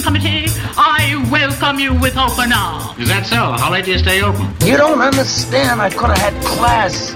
Selection 0.00 0.22
Committee, 0.22 0.46
I 0.78 1.28
welcome 1.30 1.78
you 1.78 1.94
with 1.94 2.16
open 2.16 2.52
arms. 2.52 2.98
Is 2.98 3.08
that 3.08 3.26
so? 3.26 3.36
How 3.36 3.70
late 3.70 3.84
do 3.84 3.92
you 3.92 3.98
stay 3.98 4.22
open? 4.22 4.46
You 4.64 4.76
don't 4.76 5.00
understand. 5.00 5.80
I 5.80 5.90
could 5.90 6.08
have 6.10 6.18
had 6.18 6.44
class. 6.44 7.14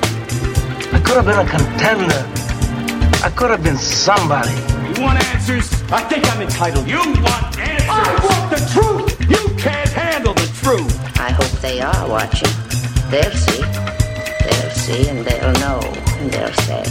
I 0.93 1.01
could 1.01 1.17
have 1.17 1.25
been 1.25 1.39
a 1.39 1.49
contender. 1.49 2.21
I 3.25 3.31
could 3.31 3.51
have 3.51 3.63
been 3.63 3.79
somebody. 3.79 4.53
You 4.95 5.03
want 5.03 5.23
answers? 5.33 5.73
I 5.91 6.03
think 6.03 6.31
I'm 6.33 6.43
entitled. 6.43 6.87
You 6.87 6.99
want 6.99 7.59
answers? 7.59 7.89
I 7.89 8.11
want 8.21 8.51
the 8.53 8.61
truth. 8.73 9.31
You 9.31 9.57
can't 9.57 9.91
handle 9.91 10.35
the 10.35 10.49
truth. 10.63 10.93
I 11.19 11.31
hope 11.31 11.53
they 11.61 11.81
are 11.81 12.09
watching. 12.09 12.53
They'll 13.11 13.31
see. 13.33 13.63
They'll 14.45 14.71
see 14.71 15.09
and 15.09 15.25
they'll 15.25 15.53
know. 15.65 15.81
And 16.21 16.31
they'll 16.31 16.53
say, 16.69 16.85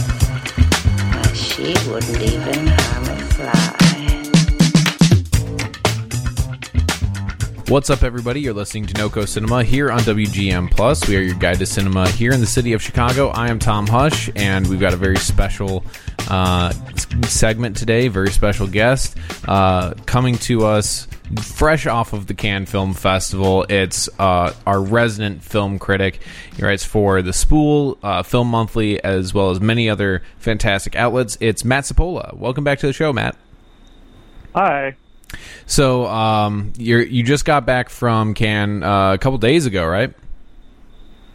"Why, 1.12 1.32
she 1.34 1.74
wouldn't 1.88 2.20
even 2.20 2.66
harm 2.66 3.04
a 3.04 3.16
fly. 3.34 3.83
What's 7.68 7.88
up, 7.88 8.02
everybody? 8.02 8.42
You're 8.42 8.52
listening 8.52 8.84
to 8.86 8.94
NoCo 8.94 9.26
Cinema 9.26 9.64
here 9.64 9.90
on 9.90 10.00
WGM 10.00 10.70
Plus. 10.70 11.08
We 11.08 11.16
are 11.16 11.22
your 11.22 11.34
guide 11.34 11.60
to 11.60 11.66
cinema 11.66 12.06
here 12.10 12.30
in 12.30 12.40
the 12.40 12.46
city 12.46 12.74
of 12.74 12.82
Chicago. 12.82 13.28
I 13.28 13.48
am 13.48 13.58
Tom 13.58 13.86
Hush, 13.86 14.28
and 14.36 14.68
we've 14.68 14.78
got 14.78 14.92
a 14.92 14.98
very 14.98 15.16
special 15.16 15.82
uh, 16.28 16.72
segment 17.22 17.78
today. 17.78 18.08
Very 18.08 18.30
special 18.30 18.66
guest 18.66 19.16
uh, 19.48 19.94
coming 20.04 20.36
to 20.40 20.66
us 20.66 21.06
fresh 21.40 21.86
off 21.86 22.12
of 22.12 22.26
the 22.26 22.34
Cannes 22.34 22.66
Film 22.66 22.92
Festival. 22.92 23.64
It's 23.70 24.10
uh, 24.18 24.52
our 24.66 24.82
resident 24.82 25.42
film 25.42 25.78
critic. 25.78 26.20
He 26.54 26.62
writes 26.62 26.84
for 26.84 27.22
the 27.22 27.32
Spool, 27.32 27.96
uh, 28.02 28.22
Film 28.24 28.48
Monthly, 28.48 29.02
as 29.02 29.32
well 29.32 29.48
as 29.50 29.58
many 29.58 29.88
other 29.88 30.22
fantastic 30.36 30.96
outlets. 30.96 31.38
It's 31.40 31.64
Matt 31.64 31.84
Cipolla. 31.84 32.36
Welcome 32.36 32.62
back 32.62 32.80
to 32.80 32.86
the 32.86 32.92
show, 32.92 33.10
Matt. 33.10 33.36
Hi. 34.54 34.96
So 35.66 36.06
um, 36.06 36.72
you 36.76 36.98
you 36.98 37.22
just 37.22 37.44
got 37.44 37.64
back 37.66 37.88
from 37.88 38.34
Cannes 38.34 38.82
uh, 38.82 39.12
a 39.14 39.18
couple 39.18 39.38
days 39.38 39.66
ago, 39.66 39.86
right? 39.86 40.12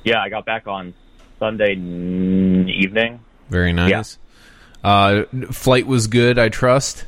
Yeah, 0.03 0.22
I 0.22 0.30
got 0.30 0.45
back 0.45 0.67
on 0.67 0.94
Sunday 1.39 1.73
n- 1.73 2.70
evening. 2.70 3.20
Very 3.50 3.73
nice. 3.73 4.17
Uh, 4.83 5.23
flight 5.52 5.88
was 5.88 6.08
good, 6.08 6.39
I 6.39 6.50
trust. 6.50 7.05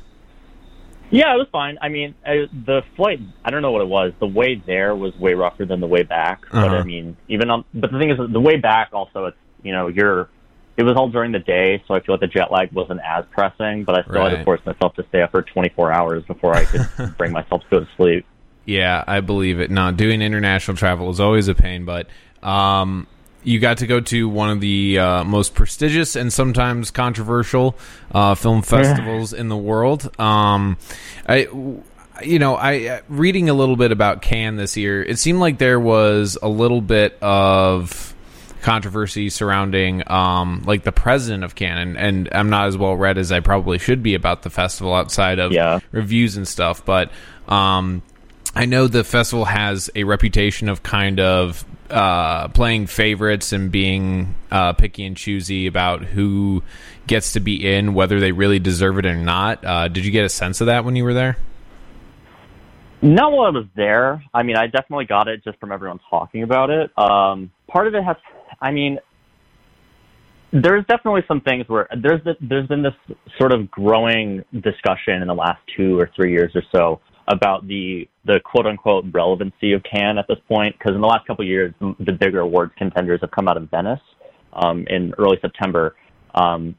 Yeah, 1.09 1.33
it 1.33 1.37
was 1.37 1.47
fine. 1.51 1.77
I 1.81 1.89
mean, 1.89 2.15
I, 2.25 2.47
the 2.65 2.83
flight, 2.95 3.19
I 3.43 3.49
don't 3.51 3.61
know 3.61 3.71
what 3.71 3.81
it 3.81 3.87
was. 3.89 4.13
The 4.19 4.27
way 4.27 4.55
there 4.55 4.95
was 4.95 5.13
way 5.17 5.33
rougher 5.33 5.65
than 5.65 5.79
the 5.81 5.87
way 5.87 6.03
back. 6.03 6.41
But 6.51 6.65
Uh-huh. 6.67 6.75
I 6.77 6.83
mean, 6.83 7.17
even 7.27 7.49
on, 7.49 7.65
but 7.73 7.91
the 7.91 7.99
thing 7.99 8.09
is, 8.11 8.17
the 8.31 8.39
way 8.39 8.55
back 8.57 8.89
also, 8.93 9.25
it's, 9.25 9.37
you 9.61 9.73
know, 9.73 9.87
you're, 9.87 10.29
it 10.77 10.83
was 10.83 10.95
all 10.95 11.09
during 11.09 11.31
the 11.31 11.39
day, 11.39 11.83
so 11.87 11.93
I 11.93 11.99
feel 11.99 12.15
like 12.15 12.21
the 12.21 12.27
jet 12.27 12.51
lag 12.51 12.71
wasn't 12.71 13.01
as 13.05 13.25
pressing, 13.31 13.83
but 13.83 13.97
I 13.97 14.03
still 14.03 14.23
had 14.23 14.37
to 14.37 14.43
force 14.43 14.61
myself 14.65 14.95
to 14.95 15.05
stay 15.09 15.21
up 15.21 15.31
for 15.31 15.41
24 15.41 15.91
hours 15.91 16.23
before 16.25 16.55
I 16.55 16.65
could 16.65 16.87
bring 17.17 17.31
myself 17.31 17.61
to 17.63 17.67
go 17.69 17.79
to 17.81 17.87
sleep. 17.97 18.25
Yeah, 18.65 19.03
I 19.05 19.21
believe 19.21 19.59
it. 19.59 19.69
Not 19.69 19.97
doing 19.97 20.21
international 20.21 20.77
travel 20.77 21.09
is 21.09 21.19
always 21.19 21.47
a 21.47 21.55
pain, 21.55 21.83
but 21.85 22.07
um, 22.41 23.07
you 23.43 23.59
got 23.59 23.79
to 23.79 23.87
go 23.87 23.99
to 23.99 24.29
one 24.29 24.49
of 24.49 24.61
the 24.61 24.99
uh, 24.99 25.23
most 25.23 25.55
prestigious 25.55 26.15
and 26.15 26.31
sometimes 26.31 26.91
controversial 26.91 27.77
uh, 28.11 28.35
film 28.35 28.61
festivals 28.61 29.33
in 29.33 29.49
the 29.49 29.57
world. 29.57 30.17
Um, 30.19 30.77
I, 31.27 31.47
you 32.23 32.39
know, 32.39 32.55
I 32.55 32.87
uh, 32.87 33.01
reading 33.09 33.49
a 33.49 33.53
little 33.53 33.75
bit 33.75 33.91
about 33.91 34.21
Cannes 34.21 34.57
this 34.57 34.77
year. 34.77 35.03
It 35.03 35.17
seemed 35.17 35.39
like 35.39 35.57
there 35.57 35.79
was 35.79 36.37
a 36.41 36.49
little 36.49 36.81
bit 36.81 37.17
of 37.21 38.15
controversy 38.61 39.29
surrounding 39.29 40.03
um, 40.09 40.63
like 40.65 40.83
the 40.83 40.91
president 40.91 41.43
of 41.43 41.55
Canon, 41.55 41.97
and, 41.97 42.29
I'm 42.31 42.49
not 42.49 42.67
as 42.67 42.77
well 42.77 42.95
read 42.95 43.17
as 43.17 43.31
I 43.31 43.39
probably 43.39 43.77
should 43.77 44.01
be 44.03 44.15
about 44.15 44.43
the 44.43 44.49
festival 44.49 44.93
outside 44.93 45.39
of 45.39 45.51
Yeah. 45.51 45.79
reviews 45.91 46.37
and 46.37 46.47
stuff, 46.47 46.85
but. 46.85 47.11
Um, 47.47 48.01
I 48.53 48.65
know 48.65 48.87
the 48.87 49.05
festival 49.05 49.45
has 49.45 49.89
a 49.95 50.03
reputation 50.03 50.67
of 50.67 50.83
kind 50.83 51.21
of 51.21 51.63
uh, 51.89 52.49
playing 52.49 52.87
favorites 52.87 53.53
and 53.53 53.71
being 53.71 54.35
uh, 54.51 54.73
picky 54.73 55.05
and 55.05 55.15
choosy 55.15 55.67
about 55.67 56.03
who 56.03 56.61
gets 57.07 57.33
to 57.33 57.39
be 57.39 57.73
in, 57.75 57.93
whether 57.93 58.19
they 58.19 58.33
really 58.33 58.59
deserve 58.59 58.97
it 58.99 59.05
or 59.05 59.15
not. 59.15 59.63
Uh, 59.63 59.87
did 59.87 60.03
you 60.05 60.11
get 60.11 60.25
a 60.25 60.29
sense 60.29 60.59
of 60.59 60.67
that 60.67 60.83
when 60.83 60.97
you 60.97 61.05
were 61.05 61.13
there? 61.13 61.37
Not 63.01 63.31
while 63.31 63.47
I 63.47 63.49
was 63.49 63.65
there. 63.75 64.23
I 64.33 64.43
mean, 64.43 64.57
I 64.57 64.67
definitely 64.67 65.05
got 65.05 65.27
it 65.27 65.43
just 65.43 65.57
from 65.59 65.71
everyone 65.71 65.99
talking 66.09 66.43
about 66.43 66.69
it. 66.69 66.91
Um, 66.97 67.51
part 67.67 67.87
of 67.87 67.95
it 67.95 68.03
has, 68.03 68.17
I 68.61 68.71
mean, 68.71 68.99
there's 70.53 70.85
definitely 70.85 71.21
some 71.27 71.41
things 71.41 71.67
where 71.67 71.87
there's 72.01 72.23
this, 72.23 72.35
there's 72.41 72.67
been 72.67 72.83
this 72.83 72.93
sort 73.37 73.53
of 73.53 73.71
growing 73.71 74.43
discussion 74.53 75.21
in 75.21 75.27
the 75.27 75.33
last 75.33 75.59
two 75.75 75.99
or 75.99 76.09
three 76.15 76.31
years 76.31 76.51
or 76.55 76.63
so 76.73 76.99
about 77.27 77.67
the 77.67 78.07
the 78.25 78.39
quote 78.43 78.65
unquote 78.65 79.05
relevancy 79.11 79.73
of 79.73 79.81
Cannes 79.83 80.17
at 80.17 80.27
this 80.27 80.37
point. 80.47 80.75
Because 80.77 80.93
in 80.93 81.01
the 81.01 81.07
last 81.07 81.25
couple 81.25 81.43
of 81.43 81.49
years, 81.49 81.73
the 81.79 82.11
bigger 82.11 82.41
awards 82.41 82.73
contenders 82.77 83.21
have 83.21 83.31
come 83.31 83.47
out 83.47 83.57
of 83.57 83.69
Venice 83.69 83.99
um, 84.53 84.85
in 84.89 85.13
early 85.17 85.37
September. 85.41 85.95
Um, 86.35 86.75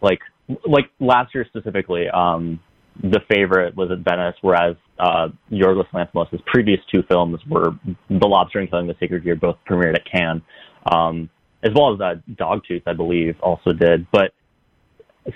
like 0.00 0.20
like 0.66 0.90
last 0.98 1.34
year 1.34 1.44
specifically, 1.48 2.08
um, 2.08 2.58
the 3.02 3.20
favorite 3.32 3.76
was 3.76 3.90
at 3.90 3.98
Venice, 3.98 4.34
whereas 4.40 4.76
uh, 4.98 5.28
Yorgos 5.50 5.88
Lanthimos' 5.92 6.44
previous 6.46 6.80
two 6.92 7.02
films 7.08 7.40
were 7.48 7.72
The 8.08 8.26
Lobster 8.26 8.58
and 8.58 8.68
Killing 8.68 8.86
the 8.86 8.96
Sacred 8.98 9.24
Deer, 9.24 9.36
both 9.36 9.56
premiered 9.68 9.94
at 9.94 10.04
Cannes, 10.10 10.42
um, 10.86 11.28
as 11.62 11.72
well 11.74 11.94
as 11.94 12.00
uh, 12.00 12.14
Dogtooth, 12.32 12.82
I 12.86 12.92
believe, 12.92 13.36
also 13.40 13.72
did. 13.72 14.06
But 14.10 14.32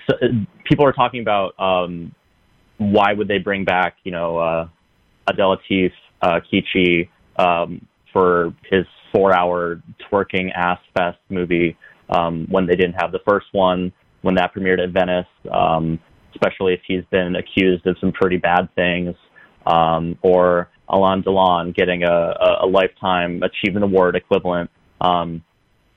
so, 0.09 0.16
uh, 0.16 0.27
people 0.65 0.87
are 0.87 0.93
talking 0.93 1.21
about 1.21 1.59
um, 1.59 2.15
why 2.78 3.12
would 3.12 3.28
they 3.28 3.38
bring 3.38 3.65
back, 3.65 3.97
you 4.05 4.12
know, 4.12 4.38
uh, 4.38 4.69
Adela 5.27 5.59
uh, 6.22 6.41
Kichi 6.53 7.09
um, 7.37 7.87
for 8.12 8.55
his 8.71 8.84
four-hour 9.12 9.82
twerking 10.10 10.50
ass 10.55 10.78
fest 10.97 11.19
movie 11.28 11.76
um, 12.09 12.47
when 12.50 12.66
they 12.66 12.75
didn't 12.75 12.94
have 12.94 13.12
the 13.12 13.21
first 13.26 13.47
one 13.53 13.93
when 14.22 14.34
that 14.34 14.55
premiered 14.55 14.82
at 14.82 14.91
Venice, 14.91 15.26
um, 15.53 15.99
especially 16.34 16.72
if 16.72 16.81
he's 16.87 17.05
been 17.11 17.37
accused 17.37 17.87
of 17.87 17.97
some 18.00 18.11
pretty 18.11 18.38
bad 18.38 18.75
things, 18.75 19.15
um, 19.66 20.16
or 20.22 20.71
Alain 20.88 21.22
Delon 21.22 21.75
getting 21.75 22.03
a, 22.05 22.11
a, 22.11 22.59
a 22.62 22.66
lifetime 22.66 23.43
achievement 23.43 23.84
award 23.84 24.16
equivalent, 24.16 24.71
um, 25.05 25.43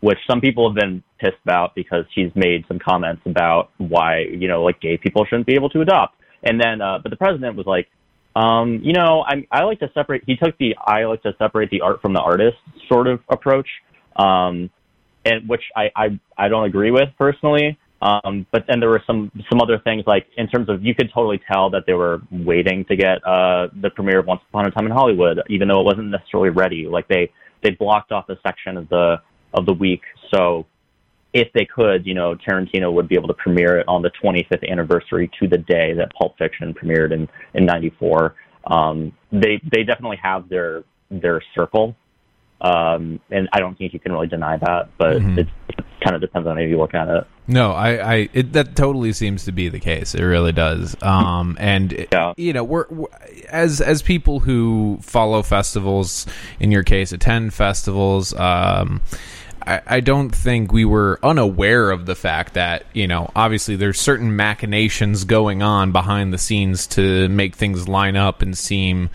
which 0.02 0.20
some 0.30 0.42
people 0.42 0.70
have 0.70 0.76
been 0.76 1.04
pissed 1.20 1.38
about 1.44 1.74
because 1.76 2.06
he's 2.14 2.32
made 2.36 2.66
some 2.68 2.80
comments 2.80 3.22
about 3.26 3.72
why 3.78 4.20
you 4.20 4.48
know 4.48 4.64
like 4.64 4.80
gay 4.80 4.98
people 4.98 5.26
shouldn't 5.26 5.48
be 5.48 5.56
able 5.56 5.70
to 5.70 5.82
adopt, 5.82 6.16
and 6.44 6.60
then 6.62 6.82
uh, 6.82 7.00
but 7.02 7.10
the 7.10 7.18
president 7.18 7.56
was 7.56 7.66
like. 7.66 7.88
Um, 8.36 8.82
you 8.84 8.94
know, 8.94 9.26
I, 9.28 9.48
I 9.52 9.64
like 9.64 9.80
to 9.80 9.90
separate. 9.96 10.22
He 10.28 10.36
took 10.36 10.56
the 10.60 10.76
I 10.80 11.06
like 11.06 11.24
to 11.24 11.34
separate 11.40 11.72
the 11.72 11.82
art 11.82 12.04
from 12.04 12.14
the 12.14 12.20
artist 12.20 12.58
sort 12.88 13.08
of 13.08 13.20
approach, 13.30 13.68
um, 14.16 14.70
and 15.26 15.50
which 15.50 15.64
I, 15.76 15.90
I 15.96 16.20
I 16.38 16.48
don't 16.48 16.66
agree 16.66 16.92
with 16.92 17.10
personally. 17.18 17.80
Um, 18.00 18.46
but 18.52 18.66
then 18.68 18.80
there 18.80 18.90
were 18.90 19.02
some 19.08 19.32
some 19.50 19.60
other 19.60 19.80
things 19.80 20.04
like 20.06 20.28
in 20.38 20.48
terms 20.48 20.70
of 20.70 20.84
you 20.84 20.94
could 20.94 21.10
totally 21.12 21.42
tell 21.52 21.72
that 21.72 21.86
they 21.88 21.94
were 21.94 22.22
waiting 22.30 22.86
to 22.86 22.96
get 22.96 23.26
uh, 23.26 23.70
the 23.82 23.90
premiere 23.90 24.20
of 24.20 24.28
Once 24.28 24.42
Upon 24.50 24.68
a 24.68 24.72
Time 24.72 24.86
in 24.86 24.92
Hollywood, 24.92 25.42
even 25.50 25.68
though 25.68 25.80
it 25.80 25.86
wasn't 25.86 26.10
necessarily 26.10 26.50
ready. 26.50 26.86
Like 26.88 27.08
they 27.08 27.32
they 27.64 27.72
blocked 27.72 28.12
off 28.12 28.30
a 28.30 28.38
section 28.44 28.78
of 28.78 28.90
the 28.90 29.22
of 29.54 29.66
the 29.66 29.74
week, 29.74 30.02
so 30.34 30.66
if 31.34 31.52
they 31.54 31.66
could, 31.66 32.06
you 32.06 32.14
know, 32.14 32.36
Tarantino 32.36 32.92
would 32.92 33.08
be 33.08 33.16
able 33.16 33.28
to 33.28 33.34
premiere 33.34 33.80
it 33.80 33.88
on 33.88 34.02
the 34.02 34.12
25th 34.24 34.68
anniversary 34.70 35.30
to 35.40 35.48
the 35.48 35.58
day 35.58 35.94
that 35.94 36.12
Pulp 36.14 36.38
Fiction 36.38 36.74
premiered 36.74 37.12
in 37.12 37.28
in 37.54 37.66
'94. 37.66 38.36
Um, 38.66 39.14
they 39.32 39.62
they 39.72 39.84
definitely 39.84 40.20
have 40.22 40.50
their 40.50 40.84
their 41.10 41.42
circle, 41.56 41.96
um, 42.62 43.20
and 43.32 43.48
I 43.54 43.60
don't 43.60 43.78
think 43.78 43.94
you 43.94 44.00
can 44.00 44.12
really 44.12 44.28
deny 44.28 44.58
that. 44.58 44.90
But 44.98 45.18
it, 45.18 45.48
it 45.70 45.86
kind 46.04 46.16
of 46.16 46.22
depends 46.22 46.48
on 46.48 46.58
how 46.58 46.62
you 46.64 46.78
look 46.78 46.94
at 46.94 47.08
it. 47.08 47.28
No, 47.48 47.72
I, 47.72 47.90
I 48.16 48.30
it, 48.34 48.54
that 48.54 48.76
totally 48.76 49.14
seems 49.14 49.46
to 49.46 49.52
be 49.52 49.70
the 49.70 49.80
case. 49.80 50.14
It 50.16 50.22
really 50.24 50.52
does. 50.52 50.96
Um, 51.02 51.56
and 51.62 52.08
Yeah. 52.12 52.34
you 52.38 52.54
know, 52.54 52.64
we're, 52.64 52.86
we're 52.90 53.08
as 53.50 53.82
as 53.82 54.02
people 54.02 54.40
who 54.40 55.00
follow 55.02 55.42
festivals, 55.44 56.26
in 56.60 56.72
your 56.72 56.84
case, 56.84 57.12
attend 57.14 57.54
festivals. 57.54 58.34
Um, 58.34 59.02
I, 59.66 59.82
I 59.88 60.00
don't 60.02 60.30
think 60.30 60.72
we 60.72 60.86
were 60.86 61.20
unaware 61.24 61.90
of 61.92 62.06
the 62.06 62.16
fact 62.16 62.54
that 62.54 62.86
you 62.94 63.08
know, 63.08 63.32
obviously, 63.36 63.76
there's 63.76 64.00
certain 64.00 64.36
machinations 64.36 65.24
going 65.24 65.62
on 65.64 65.92
behind 65.92 66.34
the 66.34 66.38
scenes 66.38 66.86
to 66.88 67.28
make 67.30 67.56
things 67.56 67.88
line 67.88 68.16
up 68.18 68.42
and 68.42 68.58
seem, 68.58 69.10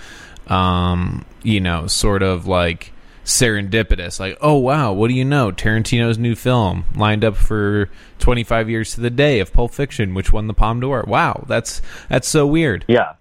um, 0.49 1.25
you 1.43 1.61
know, 1.61 1.87
sort 1.87 2.23
of 2.23 2.47
like 2.47 2.92
serendipitous. 3.25 4.19
Like, 4.19 4.39
oh 4.41 4.57
wow, 4.57 4.93
what 4.93 5.09
do 5.09 5.15
you 5.15 5.25
know? 5.25 5.53
Tarantino's 5.53 6.19
new 6.19 6.35
film 6.35 6.85
lined 6.97 7.25
up 7.25 7.37
for 7.37 7.89
25 8.19 8.71
years 8.71 8.95
to 8.95 9.01
the 9.01 9.11
day 9.11 9.41
of 9.41 9.53
Pulp 9.53 9.73
Fiction, 9.73 10.15
which 10.15 10.33
won 10.33 10.47
the 10.47 10.55
Palme 10.55 10.81
d'Or. 10.81 11.05
Wow, 11.07 11.45
that's 11.49 11.83
that's 12.09 12.29
so 12.29 12.47
weird. 12.47 12.85
Yeah, 12.89 13.15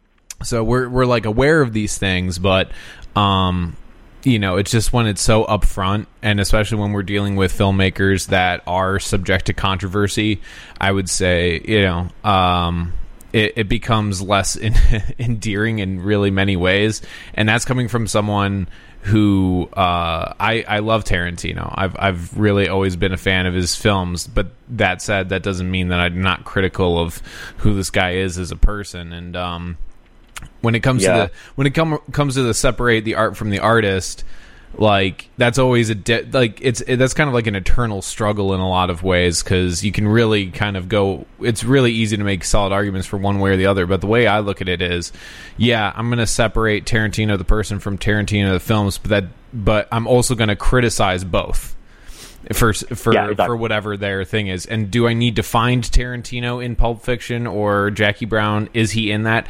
So 0.43 0.63
we're 0.63 0.89
we're 0.89 1.05
like 1.05 1.25
aware 1.25 1.61
of 1.61 1.73
these 1.73 1.97
things, 1.97 2.39
but 2.39 2.71
um, 3.15 3.75
you 4.23 4.39
know, 4.39 4.57
it's 4.57 4.71
just 4.71 4.93
when 4.93 5.07
it's 5.07 5.21
so 5.21 5.45
upfront, 5.45 6.05
and 6.21 6.39
especially 6.39 6.79
when 6.79 6.91
we're 6.91 7.03
dealing 7.03 7.35
with 7.35 7.51
filmmakers 7.57 8.27
that 8.27 8.63
are 8.67 8.99
subject 8.99 9.47
to 9.47 9.53
controversy. 9.53 10.41
I 10.79 10.91
would 10.91 11.09
say, 11.09 11.61
you 11.63 11.81
know, 11.81 12.07
um, 12.23 12.93
it, 13.33 13.53
it 13.57 13.69
becomes 13.69 14.21
less 14.21 14.55
in, 14.55 14.73
endearing 15.19 15.79
in 15.79 16.01
really 16.01 16.31
many 16.31 16.55
ways, 16.55 17.01
and 17.33 17.47
that's 17.47 17.65
coming 17.65 17.87
from 17.87 18.07
someone 18.07 18.67
who 19.03 19.67
uh, 19.73 20.33
I 20.39 20.63
I 20.67 20.79
love 20.79 21.03
Tarantino. 21.05 21.73
I've 21.75 21.95
I've 21.97 22.37
really 22.37 22.67
always 22.69 22.95
been 22.95 23.13
a 23.13 23.17
fan 23.17 23.45
of 23.47 23.53
his 23.53 23.75
films, 23.75 24.27
but 24.27 24.47
that 24.69 25.01
said, 25.01 25.29
that 25.29 25.41
doesn't 25.43 25.69
mean 25.71 25.87
that 25.87 25.99
I'm 25.99 26.21
not 26.21 26.43
critical 26.45 26.99
of 26.99 27.21
who 27.57 27.73
this 27.73 27.89
guy 27.89 28.11
is 28.15 28.37
as 28.37 28.51
a 28.51 28.55
person. 28.55 29.11
And 29.11 29.35
um, 29.35 29.77
when 30.61 30.75
it 30.75 30.81
comes 30.81 31.01
Yeah. 31.03 31.13
to 31.13 31.19
the 31.27 31.31
when 31.55 31.65
it 31.67 31.71
come, 31.73 31.97
comes 32.11 32.35
to 32.35 32.43
the 32.43 32.53
separate 32.53 33.03
the 33.03 33.15
art 33.15 33.35
from 33.37 33.49
the 33.49 33.59
artist, 33.59 34.23
like 34.77 35.29
that's 35.37 35.57
always 35.59 35.89
a 35.89 35.95
de- 35.95 36.23
like 36.31 36.59
it's 36.61 36.81
it, 36.81 36.95
that's 36.95 37.13
kind 37.13 37.27
of 37.27 37.33
like 37.33 37.45
an 37.47 37.55
eternal 37.55 38.01
struggle 38.01 38.53
in 38.53 38.59
a 38.61 38.69
lot 38.69 38.89
of 38.89 39.03
ways 39.03 39.43
because 39.43 39.83
you 39.83 39.91
can 39.91 40.07
really 40.07 40.49
kind 40.49 40.77
of 40.77 40.87
go 40.87 41.25
it's 41.41 41.63
really 41.63 41.91
easy 41.91 42.15
to 42.15 42.23
make 42.23 42.43
solid 42.43 42.71
arguments 42.71 43.05
for 43.05 43.17
one 43.17 43.39
way 43.39 43.51
or 43.51 43.57
the 43.57 43.65
other 43.65 43.85
but 43.85 43.99
the 43.99 44.07
way 44.07 44.27
i 44.27 44.39
look 44.39 44.61
at 44.61 44.69
it 44.69 44.81
is 44.81 45.11
yeah 45.57 45.91
i'm 45.95 46.07
going 46.07 46.19
to 46.19 46.25
separate 46.25 46.85
tarantino 46.85 47.37
the 47.37 47.43
person 47.43 47.79
from 47.79 47.97
tarantino 47.97 48.53
the 48.53 48.59
films 48.61 48.97
but 48.97 49.09
that 49.09 49.25
but 49.53 49.87
i'm 49.91 50.07
also 50.07 50.35
going 50.35 50.47
to 50.47 50.55
criticize 50.55 51.23
both 51.25 51.75
for 52.53 52.73
for 52.73 53.13
Yeah, 53.13 53.25
exactly. 53.25 53.45
for 53.45 53.55
whatever 53.55 53.97
their 53.97 54.23
thing 54.25 54.47
is. 54.47 54.65
And 54.65 54.89
do 54.89 55.07
I 55.07 55.13
need 55.13 55.35
to 55.35 55.43
find 55.43 55.83
Tarantino 55.83 56.63
in 56.63 56.75
Pulp 56.75 57.03
Fiction 57.03 57.45
or 57.45 57.91
Jackie 57.91 58.25
Brown? 58.25 58.67
Is 58.73 58.89
he 58.89 59.11
in 59.11 59.23
that 59.23 59.45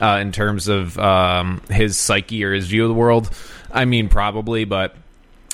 uh, 0.00 0.18
in 0.20 0.32
terms 0.32 0.66
of 0.66 0.98
um, 0.98 1.62
his 1.70 1.96
psyche 1.96 2.42
or 2.44 2.52
his 2.52 2.66
view 2.66 2.82
of 2.82 2.88
the 2.88 2.94
world? 2.94 3.30
I 3.72 3.84
mean, 3.84 4.08
probably, 4.08 4.64
but 4.64 4.94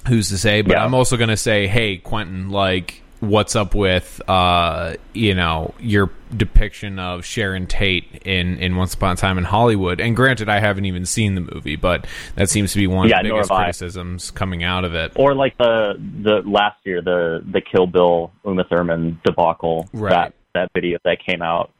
who's 0.07 0.29
to 0.31 0.39
say? 0.39 0.63
But 0.63 0.73
Yeah. 0.73 0.85
I'm 0.85 0.95
also 0.95 1.17
going 1.17 1.29
to 1.31 1.37
say, 1.37 1.67
hey, 1.67 1.97
Quentin, 1.99 2.51
like, 2.51 3.03
what's 3.21 3.57
up 3.57 3.75
with 3.75 4.21
uh, 4.29 4.95
you 5.13 5.35
know 5.35 5.75
your 5.81 6.09
depiction 6.37 7.01
of 7.01 7.25
Sharon 7.25 7.67
Tate 7.67 8.23
in 8.25 8.59
in 8.59 8.77
Once 8.77 8.95
Upon 8.95 9.15
a 9.15 9.17
Time 9.17 9.39
in 9.39 9.45
Hollywood? 9.45 10.01
And 10.01 10.15
granted, 10.15 10.49
I 10.49 10.61
haven't 10.61 10.85
even 10.85 11.05
seen 11.05 11.35
the 11.35 11.41
movie, 11.41 11.75
but 11.77 12.07
that 12.37 12.49
seems 12.49 12.73
to 12.75 12.79
be 12.79 12.87
one 12.87 13.09
Yeah, 13.09 13.19
of 13.19 13.25
the 13.25 13.31
biggest 13.31 13.51
criticisms 13.51 14.31
coming 14.31 14.63
out 14.63 14.85
of 14.85 14.95
it. 14.95 15.13
or 15.17 15.35
like 15.35 15.59
the 15.59 15.95
the 16.23 16.43
last 16.49 16.77
year 16.85 17.03
the 17.03 17.43
the 17.51 17.61
Kill 17.61 17.87
Bill 17.89 18.31
Uma 18.45 18.63
Thurman 18.65 19.21
debacle 19.25 19.89
Right. 19.93 20.11
that 20.11 20.35
that 20.55 20.71
video 20.75 20.99
that 21.05 21.19
came 21.25 21.43
out. 21.43 21.73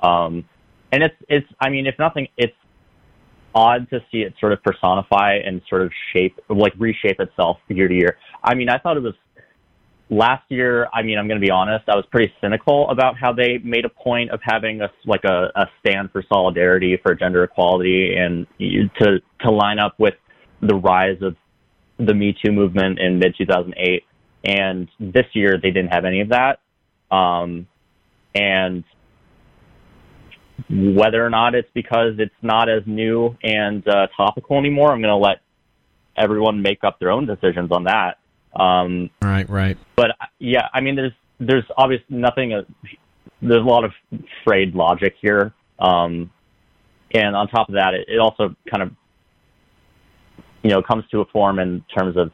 Um, 0.00 0.44
and 0.92 1.02
it's 1.02 1.16
it's 1.28 1.46
I 1.60 1.70
mean 1.70 1.86
if 1.88 1.98
nothing 1.98 2.28
it's 2.36 2.54
odd 3.54 3.88
to 3.90 4.00
see 4.10 4.18
it 4.18 4.34
sort 4.40 4.52
of 4.52 4.62
personify 4.62 5.34
and 5.44 5.62
sort 5.68 5.82
of 5.82 5.92
shape 6.12 6.38
like 6.48 6.72
reshape 6.78 7.20
itself 7.20 7.58
year 7.68 7.88
to 7.88 7.94
year. 7.94 8.16
I 8.42 8.54
mean 8.54 8.68
I 8.68 8.78
thought 8.78 8.96
it 8.96 9.02
was 9.02 9.14
last 10.10 10.44
year. 10.48 10.88
I 10.92 11.02
mean 11.02 11.18
I'm 11.18 11.28
going 11.28 11.40
to 11.40 11.44
be 11.44 11.50
honest 11.50 11.88
I 11.88 11.96
was 11.96 12.04
pretty 12.10 12.32
cynical 12.40 12.88
about 12.90 13.16
how 13.18 13.32
they 13.32 13.58
made 13.58 13.84
a 13.84 13.88
point 13.88 14.30
of 14.30 14.40
having 14.42 14.80
a 14.80 14.90
like 15.06 15.24
a, 15.24 15.50
a 15.54 15.66
stand 15.80 16.10
for 16.12 16.22
solidarity 16.28 16.98
for 17.02 17.14
gender 17.14 17.44
equality 17.44 18.14
and 18.16 18.46
to 18.58 19.20
to 19.42 19.50
line 19.50 19.78
up 19.78 19.94
with 19.98 20.14
the 20.60 20.74
rise 20.74 21.20
of 21.22 21.36
the 21.98 22.14
Me 22.14 22.36
Too 22.44 22.52
movement 22.52 22.98
in 22.98 23.18
mid 23.18 23.34
2008, 23.36 24.04
and 24.44 24.88
this 24.98 25.26
year 25.32 25.58
they 25.62 25.70
didn't 25.70 25.92
have 25.92 26.04
any 26.04 26.20
of 26.20 26.30
that. 26.30 26.60
Um, 27.10 27.66
and 28.34 28.84
whether 30.70 31.24
or 31.24 31.30
not 31.30 31.54
it's 31.54 31.68
because 31.74 32.14
it's 32.18 32.34
not 32.42 32.68
as 32.68 32.82
new 32.86 33.36
and 33.42 33.86
uh, 33.88 34.06
topical 34.16 34.58
anymore, 34.58 34.92
I'm 34.92 35.00
going 35.00 35.10
to 35.10 35.16
let 35.16 35.40
everyone 36.16 36.62
make 36.62 36.84
up 36.84 36.98
their 36.98 37.10
own 37.10 37.26
decisions 37.26 37.70
on 37.70 37.84
that. 37.84 38.18
Um, 38.58 39.10
Right, 39.22 39.48
right. 39.48 39.76
but 39.96 40.10
uh, 40.10 40.26
yeah, 40.38 40.68
I 40.72 40.80
mean, 40.80 40.94
there's 40.94 41.12
there's 41.40 41.64
obviously 41.76 42.16
nothing. 42.16 42.52
Uh, 42.52 42.62
there's 43.42 43.62
a 43.62 43.68
lot 43.68 43.84
of 43.84 43.92
frayed 44.44 44.74
logic 44.74 45.16
here, 45.20 45.52
um, 45.80 46.30
and 47.12 47.34
on 47.34 47.48
top 47.48 47.68
of 47.68 47.74
that, 47.74 47.94
it, 47.94 48.08
it 48.08 48.18
also 48.18 48.54
kind 48.70 48.82
of 48.82 48.92
you 50.62 50.70
know 50.70 50.82
comes 50.82 51.04
to 51.10 51.20
a 51.20 51.24
form 51.26 51.58
in 51.58 51.84
terms 51.96 52.16
of 52.16 52.30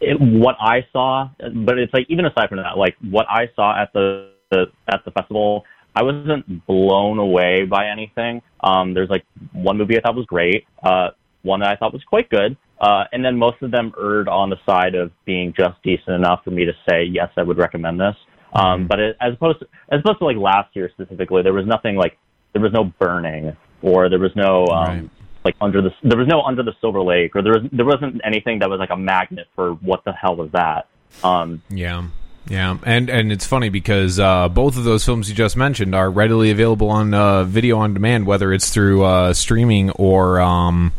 it, 0.00 0.18
what 0.20 0.56
I 0.58 0.86
saw. 0.92 1.28
But 1.38 1.78
it's 1.78 1.92
like 1.92 2.06
even 2.08 2.24
aside 2.24 2.48
from 2.48 2.58
that, 2.58 2.78
like 2.78 2.96
what 3.02 3.26
I 3.28 3.50
saw 3.54 3.80
at 3.80 3.92
the, 3.92 4.30
the 4.50 4.66
at 4.88 5.04
the 5.04 5.10
festival, 5.10 5.64
I 5.96 6.02
wasn't 6.02 6.66
blown 6.66 7.18
away 7.18 7.64
by 7.64 7.86
anything. 7.88 8.42
Um, 8.60 8.94
there's 8.94 9.10
like 9.10 9.24
one 9.52 9.78
movie 9.78 9.96
I 9.96 10.00
thought 10.00 10.16
was 10.16 10.26
great, 10.26 10.66
uh, 10.82 11.10
one 11.42 11.60
that 11.60 11.68
I 11.70 11.76
thought 11.76 11.92
was 11.92 12.02
quite 12.04 12.28
good, 12.30 12.56
uh, 12.80 13.04
and 13.12 13.24
then 13.24 13.36
most 13.38 13.62
of 13.62 13.70
them 13.70 13.92
erred 14.00 14.28
on 14.28 14.50
the 14.50 14.56
side 14.66 14.94
of 14.94 15.12
being 15.24 15.54
just 15.56 15.80
decent 15.82 16.10
enough 16.16 16.42
for 16.44 16.50
me 16.50 16.64
to 16.64 16.72
say 16.88 17.04
yes, 17.04 17.30
I 17.36 17.42
would 17.42 17.58
recommend 17.58 18.00
this. 18.00 18.16
Um, 18.54 18.86
but 18.86 19.00
it, 19.00 19.16
as 19.20 19.34
opposed 19.34 19.60
to, 19.60 19.66
as 19.90 20.00
opposed 20.00 20.18
to 20.20 20.26
like 20.26 20.36
last 20.36 20.74
year 20.76 20.88
specifically, 20.92 21.42
there 21.42 21.52
was 21.52 21.66
nothing 21.66 21.96
like 21.96 22.16
there 22.52 22.62
was 22.62 22.72
no 22.72 22.84
burning 22.84 23.56
or 23.82 24.08
there 24.08 24.20
was 24.20 24.30
no 24.36 24.66
um, 24.68 24.86
Right. 24.86 25.10
like 25.44 25.56
under 25.60 25.82
the 25.82 25.90
there 26.02 26.18
was 26.18 26.28
no 26.28 26.40
under 26.42 26.62
the 26.62 26.72
silver 26.80 27.02
lake 27.02 27.34
or 27.34 27.42
there 27.42 27.52
was 27.52 27.62
there 27.72 27.84
wasn't 27.84 28.20
anything 28.24 28.60
that 28.60 28.70
was 28.70 28.78
like 28.78 28.90
a 28.90 28.96
magnet 28.96 29.48
for 29.56 29.72
what 29.74 30.04
the 30.04 30.12
hell 30.12 30.36
was 30.36 30.50
that. 30.52 30.86
Um, 31.22 31.62
Yeah. 31.68 32.04
Yeah, 32.48 32.76
and 32.84 33.08
and 33.08 33.32
it's 33.32 33.46
funny 33.46 33.70
because 33.70 34.20
uh, 34.20 34.48
both 34.50 34.76
of 34.76 34.84
those 34.84 35.04
films 35.04 35.30
you 35.30 35.34
just 35.34 35.56
mentioned 35.56 35.94
are 35.94 36.10
readily 36.10 36.50
available 36.50 36.90
on 36.90 37.14
uh, 37.14 37.44
video 37.44 37.78
on 37.78 37.94
demand, 37.94 38.26
whether 38.26 38.52
it's 38.52 38.68
through 38.68 39.02
uh, 39.04 39.32
streaming 39.32 39.90
or 39.92 40.40
um, 40.40 40.92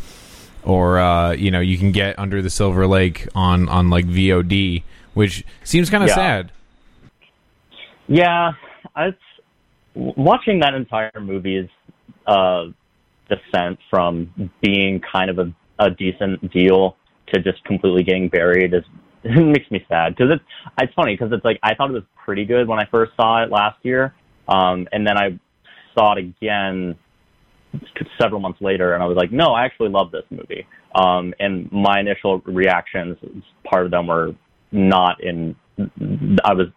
or 0.64 0.98
uh, 0.98 1.34
you 1.34 1.52
know 1.52 1.60
you 1.60 1.78
can 1.78 1.92
get 1.92 2.18
Under 2.18 2.42
the 2.42 2.50
Silver 2.50 2.88
Lake 2.88 3.28
on 3.36 3.70
on 3.70 3.92
like 3.92 4.06
VOD, 4.08 4.82
which 5.14 5.46
seems 5.64 5.90
kind 5.92 6.04
of 6.04 6.10
Yeah. 6.10 6.16
sad. 6.16 6.52
Yeah, 8.08 8.52
it's 8.98 9.18
watching 9.94 10.60
that 10.60 10.74
entire 10.74 11.12
movie's 11.20 11.70
uh, 12.26 12.66
descent 13.30 13.80
from 13.90 14.52
being 14.62 15.00
kind 15.00 15.30
of 15.30 15.40
a, 15.40 15.54
a 15.80 15.90
decent 15.92 16.52
deal 16.52 16.98
to 17.34 17.42
just 17.42 17.64
completely 17.66 18.04
getting 18.04 18.30
buried 18.30 18.74
is 18.74 18.84
it 19.26 19.46
makes 19.46 19.70
me 19.72 19.86
sad 19.90 20.16
because 20.16 20.32
it's 20.36 20.44
it's 20.80 20.94
funny 20.94 21.16
because 21.16 21.32
it's 21.34 21.44
like 21.44 21.60
I 21.64 21.74
thought 21.76 21.90
it 21.90 21.94
was 21.94 22.04
pretty 22.24 22.46
good 22.46 22.68
when 22.68 22.80
I 22.80 22.86
first 22.86 23.14
saw 23.18 23.44
it 23.44 23.50
last 23.50 23.78
year, 23.84 24.14
um, 24.48 24.88
and 24.92 25.06
then 25.06 25.18
I 25.18 25.40
saw 25.94 26.14
it 26.14 26.20
again 26.20 26.96
several 28.22 28.40
months 28.40 28.62
later, 28.62 28.94
and 28.94 29.04
I 29.04 29.06
was 29.06 29.18
like, 29.18 29.32
no, 29.32 29.48
I 29.48 29.66
actually 29.66 29.90
love 29.90 30.12
this 30.12 30.24
movie. 30.30 30.66
Um, 30.94 31.34
and 31.40 31.70
my 31.72 32.00
initial 32.00 32.40
reactions, 32.46 33.18
part 33.66 33.86
of 33.86 33.92
them 33.92 34.08
were 34.08 34.34
not 34.72 35.22
in. 35.22 35.56
I 35.78 36.54
was 36.54 36.68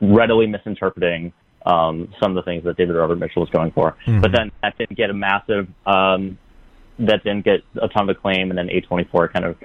readily 0.00 0.46
misinterpreting 0.46 1.32
um, 1.66 2.12
some 2.20 2.30
of 2.30 2.36
the 2.36 2.42
things 2.42 2.64
that 2.64 2.76
David 2.76 2.94
Robert 2.94 3.16
Mitchell 3.16 3.42
was 3.42 3.50
going 3.50 3.72
for. 3.72 3.96
But 4.20 4.32
then 4.32 4.50
that 4.62 4.78
didn't 4.78 4.96
get 4.96 5.10
a 5.10 5.14
massive, 5.14 5.68
um, 5.84 6.38
that 7.00 7.22
didn't 7.24 7.44
get 7.44 7.60
a 7.82 7.88
ton 7.88 8.08
of 8.08 8.16
acclaim, 8.16 8.50
and 8.50 8.58
then 8.58 8.68
A24 8.68 9.32
kind 9.32 9.44
of 9.44 9.56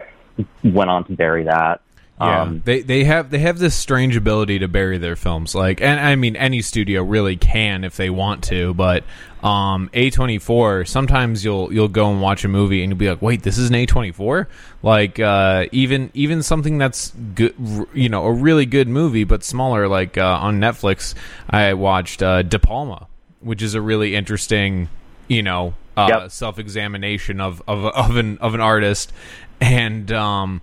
went 0.63 0.89
on 0.89 1.05
to 1.05 1.13
bury 1.13 1.45
that. 1.45 1.81
Yeah, 2.21 2.41
Um, 2.43 2.61
they 2.65 2.81
they 2.81 3.03
have 3.05 3.31
they 3.31 3.39
have 3.39 3.57
this 3.57 3.73
strange 3.73 4.15
ability 4.15 4.59
to 4.59 4.67
bury 4.67 4.99
their 4.99 5.15
films. 5.15 5.55
Like, 5.55 5.81
and 5.81 5.99
I 5.99 6.15
mean, 6.15 6.35
any 6.35 6.61
studio 6.61 7.01
really 7.01 7.35
can 7.35 7.83
if 7.83 7.97
they 7.97 8.11
want 8.11 8.43
to. 8.45 8.75
But 8.75 9.03
um, 9.41 9.89
A 9.93 10.11
twenty 10.11 10.37
four, 10.37 10.85
sometimes 10.85 11.43
you'll 11.43 11.73
you'll 11.73 11.87
go 11.87 12.11
and 12.11 12.21
watch 12.21 12.45
a 12.45 12.47
movie 12.47 12.83
and 12.83 12.91
you'll 12.91 12.99
be 12.99 13.09
like, 13.09 13.23
wait, 13.23 13.41
this 13.41 13.57
is 13.57 13.69
an 13.69 13.75
A 13.75 13.87
twenty 13.87 14.11
four. 14.11 14.47
Like, 14.83 15.19
uh, 15.19 15.65
even 15.71 16.11
even 16.13 16.43
something 16.43 16.77
that's 16.77 17.11
good, 17.33 17.55
you 17.93 18.07
know, 18.09 18.25
a 18.25 18.31
really 18.31 18.67
good 18.67 18.87
movie 18.87 19.23
but 19.23 19.43
smaller. 19.43 19.87
Like 19.87 20.15
uh, 20.17 20.37
on 20.41 20.59
Netflix, 20.59 21.15
I 21.49 21.73
watched 21.73 22.21
uh, 22.21 22.43
De 22.43 22.59
Palma, 22.59 23.07
which 23.39 23.63
is 23.63 23.73
a 23.73 23.81
really 23.81 24.13
interesting, 24.15 24.89
you 25.27 25.41
know, 25.41 25.73
uh, 25.97 26.05
Yep. 26.09 26.31
self 26.31 26.59
examination 26.59 27.41
of 27.41 27.63
of 27.67 27.83
of 27.85 28.15
an 28.15 28.37
of 28.39 28.53
an 28.53 28.61
artist, 28.61 29.11
and 29.59 30.11
um. 30.11 30.61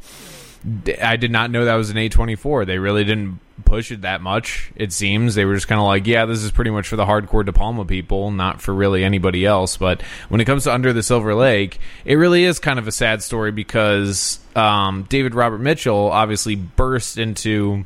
I 1.03 1.17
did 1.17 1.31
not 1.31 1.51
know 1.51 1.65
that 1.65 1.77
was 1.77 1.91
an 1.91 1.97
A24. 1.97 2.67
They 2.67 2.79
really 2.79 3.05
didn't 3.05 3.41
push 3.65 3.91
it 3.91 4.03
that 4.03 4.21
much, 4.21 4.71
it 4.77 4.93
seems. 4.93 5.35
They 5.35 5.45
were 5.45 5.55
just 5.55 5.69
kind 5.69 5.81
of 5.81 5.87
like, 5.87 6.07
yeah, 6.07 6.25
this 6.25 6.43
is 6.43 6.51
pretty 6.51 6.71
much 6.71 6.89
for 6.89 6.97
the 6.97 7.05
hardcore 7.05 7.45
De 7.45 7.53
Palma 7.53 7.85
people, 7.85 8.31
not 8.31 8.61
for 8.61 8.75
really 8.75 9.05
anybody 9.05 9.45
else. 9.45 9.77
But 9.77 10.03
when 10.29 10.41
it 10.41 10.47
comes 10.47 10.65
to 10.65 10.73
Under 10.73 10.93
the 10.93 11.03
Silver 11.03 11.35
Lake, 11.35 11.79
it 12.05 12.15
really 12.15 12.45
is 12.45 12.59
kind 12.59 12.79
of 12.79 12.89
a 12.89 12.93
sad 12.93 13.23
story 13.23 13.53
because 13.53 14.41
um, 14.57 15.05
David 15.09 15.35
Robert 15.35 15.59
Mitchell 15.59 16.11
obviously 16.11 16.55
burst 16.57 17.19
into 17.19 17.85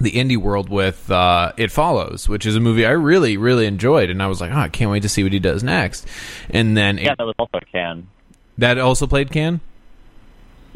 the 0.00 0.12
indie 0.12 0.36
world 0.36 0.68
with 0.68 1.10
uh, 1.10 1.52
It 1.56 1.70
Follows, 1.70 2.28
which 2.28 2.44
is 2.46 2.56
a 2.56 2.60
movie 2.60 2.84
I 2.84 2.90
really, 2.90 3.36
really 3.36 3.66
enjoyed. 3.66 4.10
And 4.10 4.22
I 4.22 4.26
was 4.26 4.40
like, 4.40 4.50
oh, 4.50 4.58
I 4.58 4.68
Cannes't 4.68 4.92
wait 4.92 5.02
to 5.02 5.08
see 5.08 5.22
what 5.22 5.32
he 5.32 5.38
does 5.38 5.62
next. 5.62 6.06
And 6.50 6.76
then 6.76 6.98
yeah, 6.98 7.12
it, 7.12 7.18
that 7.18 7.26
was 7.26 7.34
also 7.38 7.58
a 7.58 7.64
can. 7.64 8.08
that 8.58 8.78
also 8.78 9.06
played 9.06 9.30
Cannes? 9.30 9.60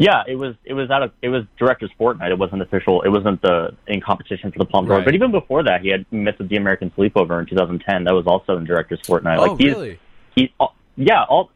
Yeah, 0.01 0.23
it 0.29 0.37
was 0.37 0.55
it 0.65 0.75
was 0.75 0.91
out 0.91 1.03
of 1.03 1.11
it 1.23 1.29
was 1.29 1.45
director's 1.59 1.91
fortnight. 1.99 2.31
It 2.31 2.39
wasn't 2.39 2.63
official. 2.63 3.03
It 3.03 3.09
wasn't 3.09 3.43
the 3.43 3.75
in 3.89 4.01
competition 4.01 4.53
for 4.53 4.59
the 4.59 4.65
Palme 4.65 4.87
d'Or. 4.87 4.97
Right. 4.99 5.05
But 5.05 5.15
even 5.17 5.33
before 5.33 5.65
that, 5.65 5.81
he 5.83 5.89
had 5.91 6.07
Myth 6.13 6.39
of 6.39 6.49
the 6.49 6.57
American 6.57 6.91
Sleepover 6.97 7.41
in 7.41 7.47
2010. 7.47 8.05
That 8.05 8.15
was 8.15 8.25
also 8.27 8.57
in 8.57 8.65
director's 8.65 9.01
fortnight. 9.05 9.39
oh, 9.41 9.43
like 9.53 9.61
he's, 9.61 9.73
really? 9.75 10.01
he 10.37 10.55
all- 10.61 10.75
yeah 10.97 11.25
all 11.25 11.51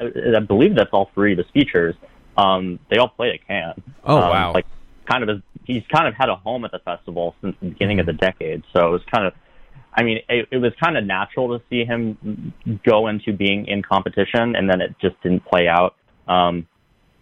I 0.00 0.10
I 0.36 0.40
believe 0.40 0.74
that's 0.76 0.90
all 0.92 1.10
three 1.14 1.32
of 1.32 1.38
his 1.38 1.46
features. 1.54 1.94
Um, 2.36 2.78
they 2.90 2.98
all 2.98 3.08
played 3.08 3.34
at 3.34 3.46
Cannes. 3.46 3.80
Oh, 4.04 4.16
Um, 4.16 4.28
wow. 4.30 4.52
Like 4.52 4.66
kind 5.08 5.28
of 5.28 5.42
he's 5.64 5.84
kind 5.94 6.08
of 6.08 6.14
had 6.14 6.28
a 6.28 6.34
home 6.34 6.64
at 6.64 6.72
the 6.72 6.80
festival 6.80 7.36
since 7.40 7.54
the 7.62 7.68
beginning 7.68 8.00
of 8.00 8.06
the 8.06 8.12
decade. 8.12 8.64
So 8.72 8.88
it 8.88 8.90
was 8.90 9.02
kind 9.12 9.24
of 9.24 9.34
I 9.94 10.02
mean, 10.02 10.18
it, 10.28 10.48
it 10.50 10.58
was 10.58 10.72
kind 10.82 10.96
of 10.98 11.04
natural 11.04 11.56
to 11.58 11.64
see 11.70 11.84
him 11.84 12.52
go 12.84 13.06
into 13.08 13.32
being 13.32 13.66
in 13.66 13.82
competition, 13.82 14.54
and 14.54 14.68
then 14.70 14.80
it 14.80 14.94
just 15.00 15.20
didn't 15.22 15.44
play 15.44 15.66
out. 15.66 15.94
Um, 16.28 16.66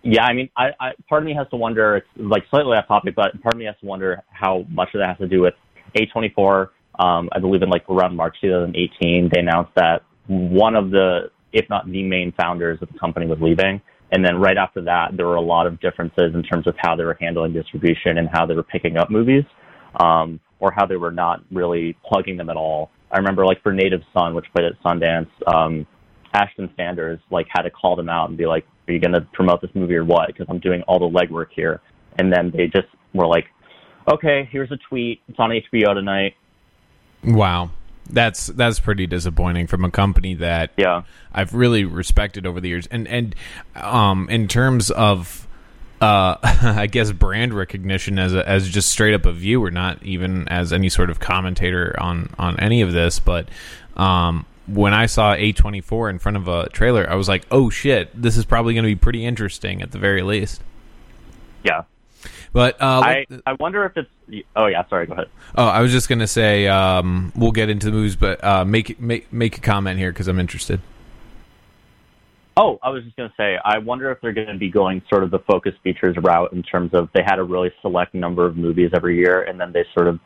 yeah, 0.06 0.24
I 0.24 0.32
mean, 0.32 0.48
I, 0.56 0.68
I 0.78 0.92
part 1.08 1.22
of 1.22 1.26
me 1.26 1.34
has 1.34 1.48
to 1.50 1.56
wonder. 1.56 1.96
It's 1.96 2.06
like 2.16 2.44
slightly 2.50 2.76
off 2.76 2.86
topic, 2.86 3.14
but 3.16 3.40
part 3.42 3.54
of 3.54 3.58
me 3.58 3.64
has 3.64 3.74
to 3.80 3.86
wonder 3.86 4.22
how 4.30 4.64
much 4.68 4.90
of 4.94 5.00
that 5.00 5.08
has 5.08 5.18
to 5.18 5.26
do 5.28 5.40
with 5.42 5.54
A24. 5.96 6.68
Um, 6.98 7.28
I 7.32 7.40
believe 7.40 7.62
in 7.62 7.68
like 7.68 7.88
around 7.90 8.16
March 8.16 8.36
2018, 8.40 9.30
they 9.32 9.40
announced 9.40 9.72
that 9.74 10.02
one 10.28 10.76
of 10.76 10.90
the, 10.90 11.30
if 11.52 11.68
not 11.68 11.90
the 11.90 12.02
main 12.02 12.32
founders 12.40 12.78
of 12.80 12.88
the 12.92 12.98
company 12.98 13.26
was 13.26 13.38
leaving. 13.40 13.82
And 14.12 14.24
then 14.24 14.36
right 14.36 14.56
after 14.56 14.80
that, 14.82 15.16
there 15.16 15.26
were 15.26 15.34
a 15.34 15.40
lot 15.40 15.66
of 15.66 15.80
differences 15.80 16.34
in 16.34 16.42
terms 16.44 16.68
of 16.68 16.76
how 16.78 16.94
they 16.94 17.04
were 17.04 17.16
handling 17.20 17.52
distribution 17.52 18.18
and 18.18 18.28
how 18.32 18.46
they 18.46 18.54
were 18.54 18.62
picking 18.62 18.96
up 18.96 19.10
movies, 19.10 19.44
um, 19.98 20.38
or 20.60 20.72
how 20.74 20.86
they 20.86 20.96
were 20.96 21.10
not 21.10 21.42
really 21.50 21.96
plugging 22.06 22.36
them 22.36 22.48
at 22.48 22.56
all. 22.56 22.90
I 23.10 23.18
remember 23.18 23.44
like 23.44 23.62
for 23.62 23.72
Native 23.72 24.02
Son, 24.14 24.34
which 24.34 24.46
played 24.54 24.66
at 24.66 24.80
Sundance, 24.84 25.28
um, 25.52 25.86
Ashton 26.36 26.70
Sanders 26.76 27.18
like 27.30 27.46
had 27.48 27.62
to 27.62 27.70
call 27.70 27.96
them 27.96 28.08
out 28.08 28.28
and 28.28 28.36
be 28.38 28.46
like, 28.46 28.66
"Are 28.88 28.92
you 28.92 29.00
going 29.00 29.14
to 29.14 29.22
promote 29.32 29.60
this 29.60 29.70
movie 29.74 29.96
or 29.96 30.04
what?" 30.04 30.28
Because 30.28 30.46
I'm 30.48 30.58
doing 30.58 30.82
all 30.82 30.98
the 30.98 31.08
legwork 31.08 31.48
here. 31.54 31.80
And 32.18 32.32
then 32.32 32.50
they 32.50 32.66
just 32.66 32.88
were 33.14 33.26
like, 33.26 33.46
"Okay, 34.10 34.48
here's 34.50 34.70
a 34.70 34.78
tweet. 34.88 35.20
It's 35.28 35.38
on 35.38 35.50
HBO 35.50 35.94
tonight. 35.94 36.34
Wow. 37.24 37.70
That's 38.08 38.46
that's 38.46 38.78
pretty 38.78 39.06
disappointing 39.06 39.66
from 39.66 39.84
a 39.84 39.90
company 39.90 40.34
that 40.34 40.70
Yeah. 40.76 41.02
I've 41.32 41.52
really 41.54 41.84
respected 41.84 42.46
over 42.46 42.60
the 42.60 42.68
years. 42.68 42.86
And 42.86 43.08
and 43.08 43.34
um 43.74 44.28
in 44.30 44.46
terms 44.46 44.90
of 44.92 45.48
uh 46.00 46.36
I 46.42 46.86
guess 46.86 47.10
brand 47.10 47.52
recognition 47.52 48.18
as 48.20 48.32
a, 48.32 48.48
as 48.48 48.68
just 48.68 48.90
straight 48.90 49.14
up 49.14 49.26
a 49.26 49.32
viewer, 49.32 49.72
not 49.72 50.02
even 50.04 50.46
as 50.48 50.72
any 50.72 50.88
sort 50.88 51.10
of 51.10 51.18
commentator 51.18 51.96
on 51.98 52.32
on 52.38 52.60
any 52.60 52.80
of 52.80 52.92
this, 52.92 53.18
but 53.18 53.48
um 53.96 54.46
when 54.66 54.92
I 54.94 55.06
saw 55.06 55.34
A24 55.34 56.10
in 56.10 56.18
front 56.18 56.36
of 56.36 56.48
a 56.48 56.68
trailer, 56.70 57.08
I 57.08 57.14
was 57.14 57.28
like, 57.28 57.46
"Oh 57.50 57.70
shit, 57.70 58.10
this 58.20 58.36
is 58.36 58.44
probably 58.44 58.74
going 58.74 58.84
to 58.84 58.90
be 58.90 58.96
pretty 58.96 59.24
interesting 59.24 59.82
at 59.82 59.92
the 59.92 59.98
very 59.98 60.22
least." 60.22 60.62
Yeah. 61.62 61.82
But 62.52 62.80
uh, 62.80 63.02
I, 63.04 63.26
I 63.44 63.52
wonder 63.54 63.84
if 63.84 63.96
it's. 63.96 64.44
Oh 64.54 64.66
yeah, 64.66 64.86
sorry. 64.88 65.06
Go 65.06 65.12
ahead. 65.12 65.28
Oh, 65.54 65.66
I 65.66 65.80
was 65.82 65.92
just 65.92 66.08
gonna 66.08 66.26
say 66.26 66.66
um, 66.66 67.32
we'll 67.36 67.52
get 67.52 67.68
into 67.68 67.86
the 67.86 67.92
movies, 67.92 68.16
but 68.16 68.42
uh, 68.42 68.64
make 68.64 68.98
make 69.00 69.32
make 69.32 69.58
a 69.58 69.60
comment 69.60 69.98
here 69.98 70.10
because 70.10 70.28
I'm 70.28 70.40
interested. 70.40 70.80
Oh, 72.58 72.78
I 72.82 72.88
was 72.88 73.04
just 73.04 73.14
going 73.16 73.28
to 73.28 73.34
say, 73.36 73.58
I 73.62 73.76
wonder 73.76 74.10
if 74.10 74.18
they're 74.22 74.32
going 74.32 74.46
to 74.46 74.56
be 74.56 74.70
going 74.70 75.02
sort 75.10 75.22
of 75.22 75.30
the 75.30 75.40
focus 75.40 75.74
features 75.84 76.16
route 76.16 76.54
in 76.54 76.62
terms 76.62 76.94
of 76.94 77.10
they 77.14 77.22
had 77.22 77.38
a 77.38 77.42
really 77.42 77.70
select 77.82 78.14
number 78.14 78.46
of 78.46 78.56
movies 78.56 78.92
every 78.94 79.18
year, 79.18 79.42
and 79.42 79.60
then 79.60 79.72
they 79.72 79.84
sort 79.92 80.08
of 80.08 80.18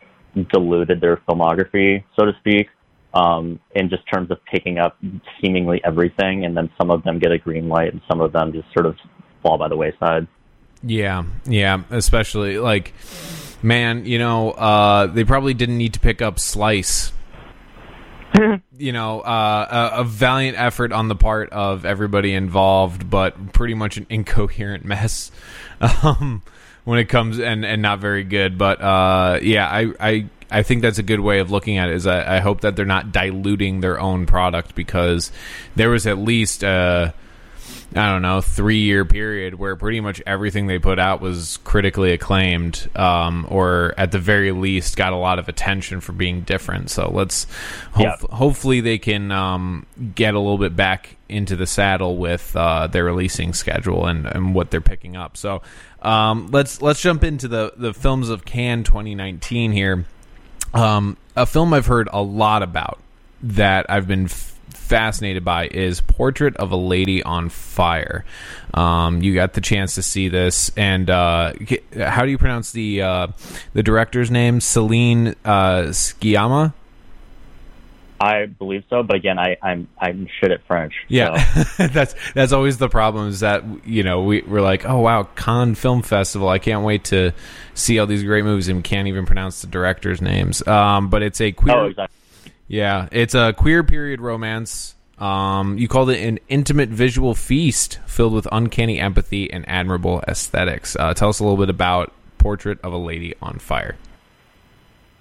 diluted 0.53 1.01
their 1.01 1.17
filmography, 1.17 2.05
so 2.15 2.25
to 2.25 2.33
speak, 2.39 2.69
um, 3.15 3.59
in 3.75 3.89
just 3.89 4.03
terms 4.13 4.31
of 4.31 4.39
picking 4.45 4.79
up 4.79 4.97
seemingly 5.41 5.81
everything, 5.85 6.45
and 6.45 6.57
then 6.57 6.71
some 6.79 6.91
of 6.91 7.03
them 7.03 7.19
get 7.19 7.33
a 7.33 7.39
green 7.39 7.69
light, 7.69 7.93
and 7.93 8.01
some 8.09 8.21
of 8.21 8.33
them 8.33 8.53
just 8.53 8.73
sort 8.73 8.87
of 8.87 8.97
fall 9.43 9.59
by 9.59 9.69
the 9.69 9.77
wayside. 9.77 10.27
Yeah, 10.83 11.25
yeah, 11.45 11.83
especially 11.91 12.59
like, 12.59 12.95
man, 13.63 14.07
you 14.07 14.19
know, 14.19 14.53
uh, 14.53 15.07
they 15.07 15.25
probably 15.25 15.55
didn't 15.55 15.79
need 15.79 15.95
to 15.95 16.01
pick 16.01 16.23
up 16.23 16.39
Slice. 16.39 17.13
you 18.79 18.93
know, 18.93 19.21
uh, 19.21 19.91
a, 19.93 20.01
a 20.01 20.05
valiant 20.05 20.59
effort 20.59 20.93
on 20.93 21.09
the 21.09 21.17
part 21.17 21.51
of 21.51 21.85
everybody 21.85 22.33
involved, 22.33 23.11
but 23.11 23.53
pretty 23.53 23.75
much 23.75 23.97
an 23.97 24.07
incoherent 24.09 24.85
mess 24.85 25.31
um, 25.81 26.43
when 26.85 26.99
it 26.99 27.07
comes 27.07 27.39
and 27.39 27.65
and 27.65 27.83
not 27.83 27.99
very 27.99 28.25
good. 28.25 28.57
But 28.57 28.81
uh, 28.81 29.41
yeah, 29.43 29.69
I, 29.69 29.93
I 30.01 30.29
I 30.51 30.63
think 30.63 30.83
that's 30.83 30.99
a 30.99 31.03
good 31.03 31.21
way 31.21 31.39
of 31.41 31.51
looking 31.51 31.79
at 31.79 31.89
it. 31.89 31.95
Is 31.95 32.07
I, 32.07 32.37
I 32.37 32.41
hope 32.41 32.63
that 32.63 32.77
they're 32.77 32.85
not 32.87 33.13
diluting 33.13 33.81
their 33.81 34.01
own 34.01 34.27
product 34.27 34.75
because 34.75 35.31
there 35.77 35.91
was 35.91 36.07
at 36.07 36.19
least. 36.19 36.65
Uh, 36.65 37.13
I 37.93 38.13
don't 38.13 38.23
know, 38.23 38.41
three 38.41 38.79
year 38.83 39.05
period 39.05 39.55
where 39.55 39.75
pretty 39.75 40.01
much 40.01 40.23
everything 40.25 40.69
they 40.69 40.79
put 40.79 41.01
out 41.01 41.21
was 41.21 41.57
critically 41.65 42.13
acclaimed, 42.13 42.89
um, 42.95 43.47
or 43.49 43.95
at 43.99 44.13
the 44.13 44.19
very 44.21 44.53
least 44.53 44.97
got 44.97 45.13
a 45.13 45.17
lot 45.17 45.41
of 45.41 45.49
attention 45.49 46.01
for 46.01 46.13
being 46.13 46.43
different. 46.43 46.91
So 46.91 47.11
let's 47.13 47.49
hope, 47.93 48.03
Yeah. 48.05 48.17
hopefully 48.37 48.81
they 48.81 48.99
can 48.99 49.33
um, 49.33 49.87
get 50.15 50.35
a 50.35 50.39
little 50.39 50.59
bit 50.59 50.77
back 50.77 51.17
into 51.29 51.57
the 51.57 51.67
saddle 51.67 52.17
with 52.17 52.55
uh, 52.55 52.87
their 52.87 53.05
releasing 53.05 53.53
schedule 53.55 54.07
and, 54.07 54.25
and 54.25 54.55
what 54.55 54.71
they're 54.71 54.81
picking 54.81 55.17
up. 55.17 55.37
So 55.37 55.61
um, 56.01 56.49
let's 56.53 56.81
let's 56.81 57.01
jump 57.01 57.25
into 57.25 57.49
the 57.49 57.73
the 57.77 57.93
films 57.93 58.29
of 58.31 58.45
Cannes 58.45 58.85
2019 58.85 59.73
here. 59.73 60.05
Um, 60.75 61.17
a 61.37 61.47
film 61.47 61.73
I've 61.73 61.87
heard 61.87 62.09
a 62.13 62.23
lot 62.23 62.63
about 62.63 62.99
that 63.43 63.87
I've 63.89 64.07
been 64.07 64.27
f- 64.27 64.59
fascinated 64.69 65.45
by 65.45 65.69
is 65.69 66.01
Portrait 66.01 66.57
of 66.57 66.73
a 66.73 66.77
Lady 66.77 67.23
on 67.23 67.49
Fire. 67.49 68.25
Um, 68.75 69.23
you 69.23 69.35
got 69.35 69.55
the 69.55 69.61
chance 69.61 69.95
to 69.95 70.03
see 70.03 70.29
this, 70.29 70.71
and 70.77 71.09
uh, 71.09 71.53
how 71.97 72.25
do 72.25 72.31
you 72.31 72.39
pronounce 72.39 72.73
the 72.73 73.03
uh, 73.03 73.27
the 73.73 73.83
director's 73.83 74.31
name? 74.31 74.61
Celine 74.61 75.29
uh, 75.45 75.89
Sciamma. 75.91 76.75
I 78.21 78.45
believe 78.47 78.85
so, 78.91 79.03
but 79.03 79.17
again, 79.17 79.39
I, 79.39 79.57
I'm 79.63 79.89
I'm 79.99 80.29
shit 80.41 80.51
at 80.51 80.63
French. 80.67 80.93
Yeah, 81.09 81.43
so- 81.43 81.87
that's 81.87 82.15
that's 82.35 82.53
always 82.53 82.77
the 82.77 82.89
problem. 82.91 83.29
Is 83.29 83.41
that 83.41 83.65
you 83.87 84.03
know 84.03 84.23
we 84.25 84.43
we're 84.43 84.61
like, 84.61 84.87
oh 84.87 84.99
wow, 84.99 85.23
Cannes 85.37 85.77
Film 85.77 86.03
Festival. 86.03 86.49
I 86.49 86.59
can't 86.59 86.85
wait 86.85 87.05
to 87.05 87.33
see 87.75 87.99
all 87.99 88.07
these 88.07 88.23
great 88.23 88.45
movies, 88.45 88.69
and 88.69 88.77
we 88.77 88.83
can't 88.83 89.09
even 89.09 89.25
pronounce 89.25 89.63
the 89.63 89.69
directors' 89.69 90.21
names. 90.21 90.67
Um, 90.69 91.09
but 91.09 91.23
it's 91.23 91.41
a 91.41 91.51
queer. 91.53 91.75
Oh, 91.77 91.87
exactly. 91.87 92.17
Yeah, 92.69 93.09
it's 93.11 93.35
a 93.35 93.55
queer 93.55 93.83
period 93.83 94.21
romance. 94.21 94.95
Um, 95.19 95.77
you 95.79 95.89
called 95.89 96.11
it 96.11 96.23
an 96.27 96.39
intimate 96.49 96.89
visual 96.91 97.35
feast 97.35 97.99
filled 98.07 98.33
with 98.33 98.47
uncanny 98.53 98.99
empathy 99.01 99.51
and 99.53 99.69
admirable 99.69 100.23
aesthetics. 100.29 100.95
Uh, 100.97 101.13
tell 101.15 101.31
us 101.31 101.41
a 101.41 101.43
little 101.45 101.59
bit 101.59 101.69
about 101.69 102.13
Portrait 102.39 102.79
of 102.83 102.93
a 102.93 102.97
Lady 102.99 103.35
on 103.43 103.59
Fire. 103.59 103.97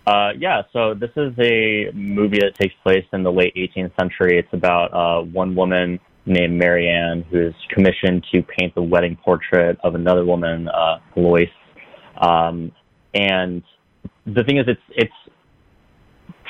Uh, 0.10 0.32
yeah, 0.40 0.64
so 0.74 0.96
this 0.96 1.12
is 1.16 1.32
a 1.38 1.92
movie 1.94 2.40
that 2.40 2.56
takes 2.60 2.74
place 2.82 3.06
in 3.14 3.22
the 3.22 3.32
late 3.32 3.54
18th 3.54 3.96
century. 4.00 4.40
It's 4.40 4.54
about 4.54 4.92
uh, 4.92 5.22
one 5.22 5.54
woman 5.54 6.00
named 6.26 6.58
Marianne 6.58 7.24
who 7.30 7.40
is 7.50 7.54
commissioned 7.70 8.26
to 8.34 8.42
paint 8.42 8.74
the 8.74 8.82
wedding 8.82 9.16
portrait 9.24 9.78
of 9.84 9.94
another 9.94 10.26
woman, 10.26 10.68
uh, 10.68 10.98
Lois. 11.16 11.50
Um, 12.18 12.72
and 13.14 13.62
the 14.26 14.44
thing 14.44 14.58
is, 14.58 14.66
it's 14.68 14.82
it's 14.90 15.36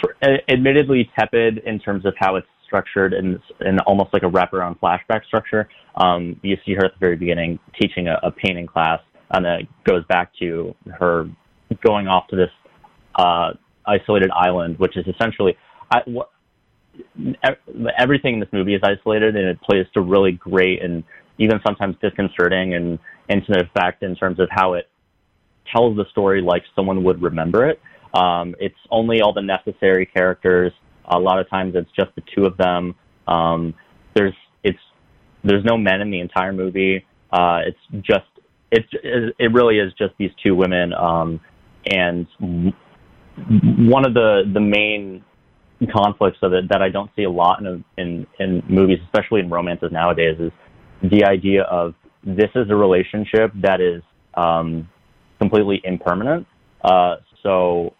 pr- 0.01 0.25
admittedly 0.47 1.11
tepid 1.19 1.57
in 1.65 1.79
terms 1.79 2.05
of 2.05 2.13
how 2.17 2.37
it's 2.37 2.47
structured 2.65 3.13
and 3.13 3.41
in 3.59 3.77
almost 3.79 4.13
like 4.13 4.23
a 4.23 4.29
wraparound 4.29 4.79
flashback 4.79 5.25
structure. 5.25 5.67
Um, 5.95 6.39
you 6.43 6.55
see 6.65 6.75
her 6.75 6.85
at 6.85 6.93
the 6.93 6.99
very 6.99 7.17
beginning 7.17 7.59
teaching 7.77 8.07
a, 8.07 8.17
a 8.23 8.31
painting 8.31 8.67
class, 8.67 9.01
and 9.31 9.43
then 9.43 9.51
it 9.51 9.67
goes 9.83 10.05
back 10.05 10.31
to 10.39 10.73
her 10.97 11.29
going 11.83 12.07
off 12.07 12.27
to 12.29 12.37
this 12.37 12.51
uh, 13.19 13.53
isolated 13.85 14.29
island, 14.31 14.77
which 14.79 14.95
is 14.97 15.05
essentially 15.07 15.57
I, 15.91 16.01
what, 16.05 16.29
everything 17.97 18.35
in 18.35 18.39
this 18.39 18.49
movie 18.51 18.75
is 18.75 18.81
isolated, 18.83 19.35
and 19.35 19.47
it 19.47 19.59
plays 19.61 19.85
to 19.93 20.01
really 20.01 20.33
great 20.33 20.83
and 20.83 21.03
even 21.37 21.59
sometimes 21.65 21.95
disconcerting 22.01 22.73
and 22.73 22.99
intimate 23.29 23.61
effect 23.61 24.03
in 24.03 24.15
terms 24.15 24.39
of 24.39 24.49
how 24.51 24.73
it 24.73 24.87
tells 25.73 25.95
the 25.95 26.05
story 26.11 26.41
like 26.41 26.63
someone 26.75 27.03
would 27.03 27.21
remember 27.21 27.69
it. 27.69 27.79
Um, 28.13 28.55
it's 28.59 28.75
only 28.91 29.21
all 29.21 29.33
the 29.33 29.41
necessary 29.41 30.05
characters. 30.05 30.73
A 31.05 31.17
lot 31.17 31.39
of 31.39 31.49
times, 31.49 31.75
it's 31.75 31.89
just 31.97 32.13
the 32.15 32.23
two 32.35 32.45
of 32.45 32.57
them. 32.57 32.95
Um, 33.27 33.73
there's 34.15 34.33
it's 34.63 34.79
there's 35.43 35.63
no 35.63 35.77
men 35.77 36.01
in 36.01 36.09
the 36.11 36.19
entire 36.19 36.53
movie. 36.53 37.05
Uh, 37.31 37.59
it's 37.67 38.05
just 38.05 38.25
it's 38.71 38.87
it 39.39 39.53
really 39.53 39.77
is 39.79 39.93
just 39.97 40.13
these 40.17 40.31
two 40.43 40.55
women. 40.55 40.93
Um, 40.93 41.39
and 41.85 42.27
one 43.89 44.05
of 44.05 44.13
the 44.13 44.43
the 44.53 44.59
main 44.59 45.23
conflicts 45.87 46.39
of 46.41 46.53
it 46.53 46.69
that 46.69 46.81
I 46.81 46.89
don't 46.89 47.09
see 47.15 47.23
a 47.23 47.29
lot 47.29 47.59
in 47.59 47.83
in 47.97 48.27
in 48.39 48.63
movies, 48.67 48.99
especially 49.05 49.41
in 49.41 49.49
romances 49.49 49.91
nowadays, 49.91 50.37
is 50.39 50.51
the 51.01 51.25
idea 51.25 51.63
of 51.63 51.93
this 52.23 52.49
is 52.55 52.69
a 52.69 52.75
relationship 52.75 53.51
that 53.61 53.79
is 53.79 54.01
um, 54.35 54.89
completely 55.39 55.81
impermanent. 55.83 56.45
Uh, 56.83 57.15
so, 57.43 57.93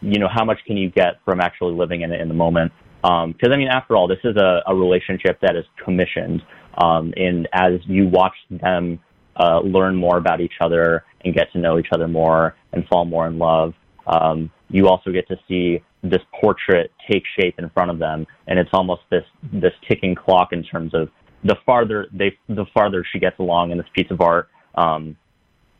you 0.00 0.18
know, 0.18 0.28
how 0.32 0.44
much 0.44 0.58
can 0.66 0.76
you 0.76 0.90
get 0.90 1.20
from 1.24 1.40
actually 1.40 1.74
living 1.74 2.02
in 2.02 2.12
it 2.12 2.20
in 2.20 2.28
the 2.28 2.34
moment? 2.34 2.72
Because 3.02 3.50
I 3.52 3.56
mean, 3.56 3.68
after 3.68 3.96
all, 3.96 4.08
this 4.08 4.18
is 4.24 4.36
a, 4.36 4.62
a 4.66 4.74
relationship 4.74 5.38
that 5.42 5.56
is 5.56 5.64
commissioned, 5.84 6.42
um, 6.78 7.12
and 7.16 7.48
as 7.52 7.80
you 7.86 8.08
watch 8.08 8.34
them 8.50 9.00
uh, 9.36 9.60
learn 9.60 9.96
more 9.96 10.18
about 10.18 10.40
each 10.40 10.60
other 10.60 11.04
and 11.24 11.34
get 11.34 11.50
to 11.52 11.58
know 11.58 11.78
each 11.78 11.88
other 11.92 12.08
more 12.08 12.56
and 12.72 12.86
fall 12.88 13.04
more 13.04 13.26
in 13.26 13.38
love, 13.38 13.72
um, 14.10 14.50
you 14.68 14.88
also 14.88 15.10
get 15.10 15.26
to 15.28 15.36
see 15.48 15.82
this 16.02 16.20
portrait 16.40 16.90
take 17.10 17.22
shape 17.38 17.54
in 17.58 17.70
front 17.70 17.90
of 17.90 17.98
them, 17.98 18.26
and 18.46 18.58
it's 18.58 18.70
almost 18.72 19.02
this 19.10 19.24
this 19.52 19.72
ticking 19.88 20.14
clock 20.14 20.52
in 20.52 20.62
terms 20.62 20.94
of 20.94 21.08
the 21.44 21.56
farther 21.64 22.06
they 22.12 22.36
the 22.48 22.66
farther 22.74 23.04
she 23.10 23.18
gets 23.18 23.38
along 23.38 23.70
in 23.70 23.78
this 23.78 23.86
piece 23.94 24.10
of 24.10 24.20
art, 24.20 24.48
um, 24.74 25.16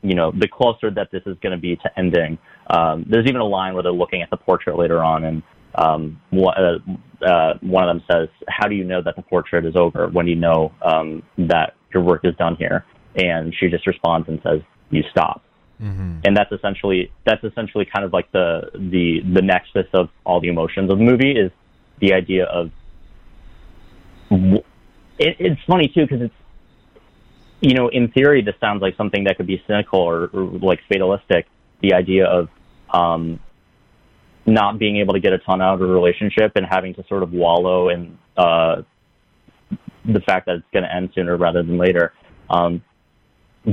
you 0.03 0.15
know, 0.15 0.31
the 0.31 0.49
closer 0.49 0.91
that 0.91 1.11
this 1.11 1.23
is 1.27 1.37
going 1.43 1.53
to 1.53 1.61
be 1.61 1.77
to 1.77 1.99
ending. 1.99 2.39
Um, 2.69 3.05
there's 3.09 3.27
even 3.27 3.41
a 3.41 3.47
line 3.47 3.75
where 3.75 3.83
they're 3.83 3.93
looking 3.93 4.23
at 4.23 4.31
the 4.31 4.37
portrait 4.37 4.79
later 4.79 5.03
on, 5.03 5.25
and 5.25 5.43
um, 5.75 6.21
one, 6.31 6.55
uh, 6.57 7.25
uh, 7.27 7.55
one 7.63 7.89
of 7.89 7.97
them 7.97 8.05
says, 8.11 8.29
"How 8.49 8.69
do 8.69 8.75
you 8.75 8.85
know 8.85 9.03
that 9.03 9.17
the 9.17 9.23
portrait 9.23 9.67
is 9.67 9.75
over? 9.77 10.09
When 10.09 10.27
do 10.27 10.31
you 10.31 10.39
know 10.39 10.73
um, 10.83 11.23
that 11.39 11.75
your 11.93 12.03
work 12.03 12.25
is 12.25 12.35
done 12.37 12.57
here?" 12.57 12.85
And 13.17 13.55
she 13.59 13.69
just 13.69 13.87
responds 13.87 14.29
and 14.29 14.41
says, 14.43 14.61
"You 14.91 15.03
stop." 15.11 15.43
And 16.25 16.37
that's 16.37 16.53
essentially 16.53 17.11
that's 17.25 17.43
essentially 17.43 17.85
kind 17.85 18.05
of 18.05 18.13
like 18.13 18.31
the 18.33 18.71
the 18.75 19.21
the 19.21 19.43
nexus 19.43 19.87
of 19.93 20.11
all 20.25 20.41
the 20.41 20.49
emotions 20.49 20.91
of 20.91 20.99
the 20.99 21.05
movie 21.05 21.33
is 21.33 21.51
the 22.01 22.13
idea 22.13 22.45
of. 22.45 22.71
It, 24.31 25.37
it's 25.39 25.61
funny 25.67 25.89
too 25.89 26.03
because 26.03 26.23
it's 26.23 26.35
you 27.61 27.75
know, 27.75 27.89
in 27.89 28.11
theory, 28.11 28.43
this 28.43 28.55
sounds 28.59 28.81
like 28.81 28.97
something 28.97 29.25
that 29.25 29.37
could 29.37 29.47
be 29.47 29.63
cynical 29.67 30.01
or, 30.01 30.31
or 30.33 30.45
like 30.45 30.81
fatalistic. 30.89 31.47
The 31.83 31.95
idea 31.95 32.27
of 32.27 32.49
um, 32.91 33.39
not 34.47 34.79
being 34.79 34.97
able 34.97 35.15
to 35.15 35.21
get 35.21 35.33
a 35.33 35.39
ton 35.39 35.61
out 35.61 35.75
of 35.75 35.83
a 35.83 35.87
relationship 35.87 36.53
and 36.57 36.67
having 36.67 36.95
to 36.95 37.05
sort 37.07 37.23
of 37.23 37.33
wallow 37.33 37.91
in 37.91 38.19
uh, 38.37 38.83
the 40.05 40.21
fact 40.21 40.47
that 40.47 40.57
it's 40.57 40.67
going 40.73 40.85
to 40.85 40.95
end 40.95 41.11
sooner 41.15 41.37
rather 41.37 41.63
than 41.63 41.77
later. 41.77 42.13
Um, 42.49 42.83